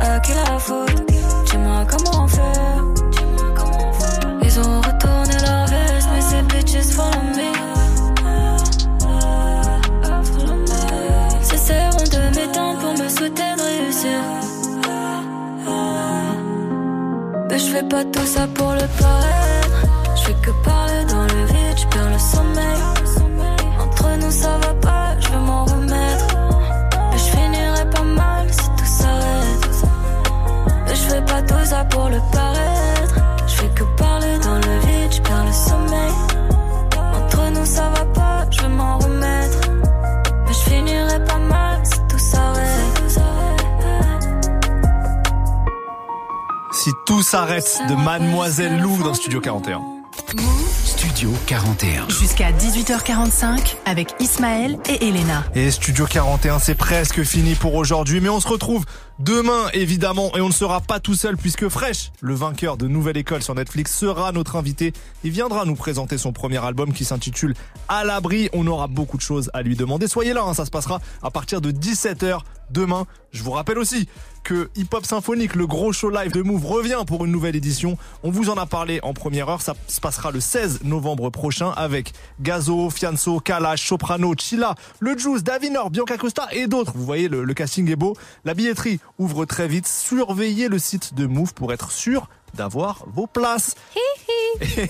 [0.00, 1.06] À qui la faute?
[1.46, 2.83] Dis-moi comment faire.
[17.54, 19.86] Mais je fais pas tout ça pour le paraître.
[20.16, 22.82] Je fais que parler dans le vide, je perds le sommeil.
[23.78, 26.36] Entre nous ça va pas, je m'en remettre.
[27.12, 29.86] Mais je finirai pas mal si tout s'arrête.
[30.84, 33.20] Mais je fais pas tout ça pour le paraître.
[33.46, 36.14] Je fais que parler dans le vide, je perds le sommeil.
[37.18, 38.13] Entre nous ça va pas,
[47.14, 49.80] tout s'arrête de Mademoiselle Lou dans Studio 41.
[50.84, 52.08] Studio 41.
[52.08, 55.44] Jusqu'à 18h45 avec Ismaël et Elena.
[55.54, 58.84] Et Studio 41, c'est presque fini pour aujourd'hui, mais on se retrouve
[59.20, 63.16] demain évidemment et on ne sera pas tout seul puisque Fresh, le vainqueur de Nouvelle
[63.16, 64.92] École sur Netflix, sera notre invité.
[65.22, 67.54] Il viendra nous présenter son premier album qui s'intitule
[67.88, 68.48] À l'abri.
[68.54, 70.08] On aura beaucoup de choses à lui demander.
[70.08, 73.06] Soyez là, hein, ça se passera à partir de 17h demain.
[73.30, 74.08] Je vous rappelle aussi
[74.44, 77.96] que Hip Hop Symphonique, le gros show live de Move, revient pour une nouvelle édition.
[78.22, 79.62] On vous en a parlé en première heure.
[79.62, 85.42] Ça se passera le 16 novembre prochain avec Gazo, Fianso, Kalash, Soprano, Chila, Le Juice,
[85.42, 86.92] Davinor, Bianca Costa et d'autres.
[86.94, 88.14] Vous voyez, le, le casting est beau.
[88.44, 89.86] La billetterie ouvre très vite.
[89.88, 93.74] Surveillez le site de Move pour être sûr d'avoir vos places.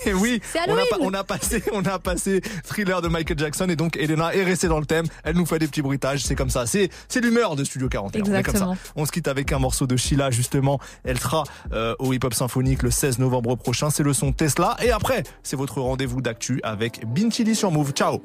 [0.05, 3.67] Et oui, C'est on a, on a passé, on a passé thriller de Michael Jackson
[3.69, 5.05] et donc Elena est restée dans le thème.
[5.23, 6.65] Elle nous fait des petits bruitages, c'est comme ça.
[6.65, 8.21] C'est, c'est l'humeur de Studio 41.
[8.21, 8.39] On est comme ça.
[8.39, 8.77] Exactement.
[8.95, 10.79] On se quitte avec un morceau de Sheila justement.
[11.03, 11.43] Elle sera
[11.73, 13.89] euh, au Hip Hop Symphonique le 16 novembre prochain.
[13.89, 17.91] C'est le son Tesla et après, c'est votre rendez-vous d'actu avec Bin Chili sur Move.
[17.91, 18.21] Ciao.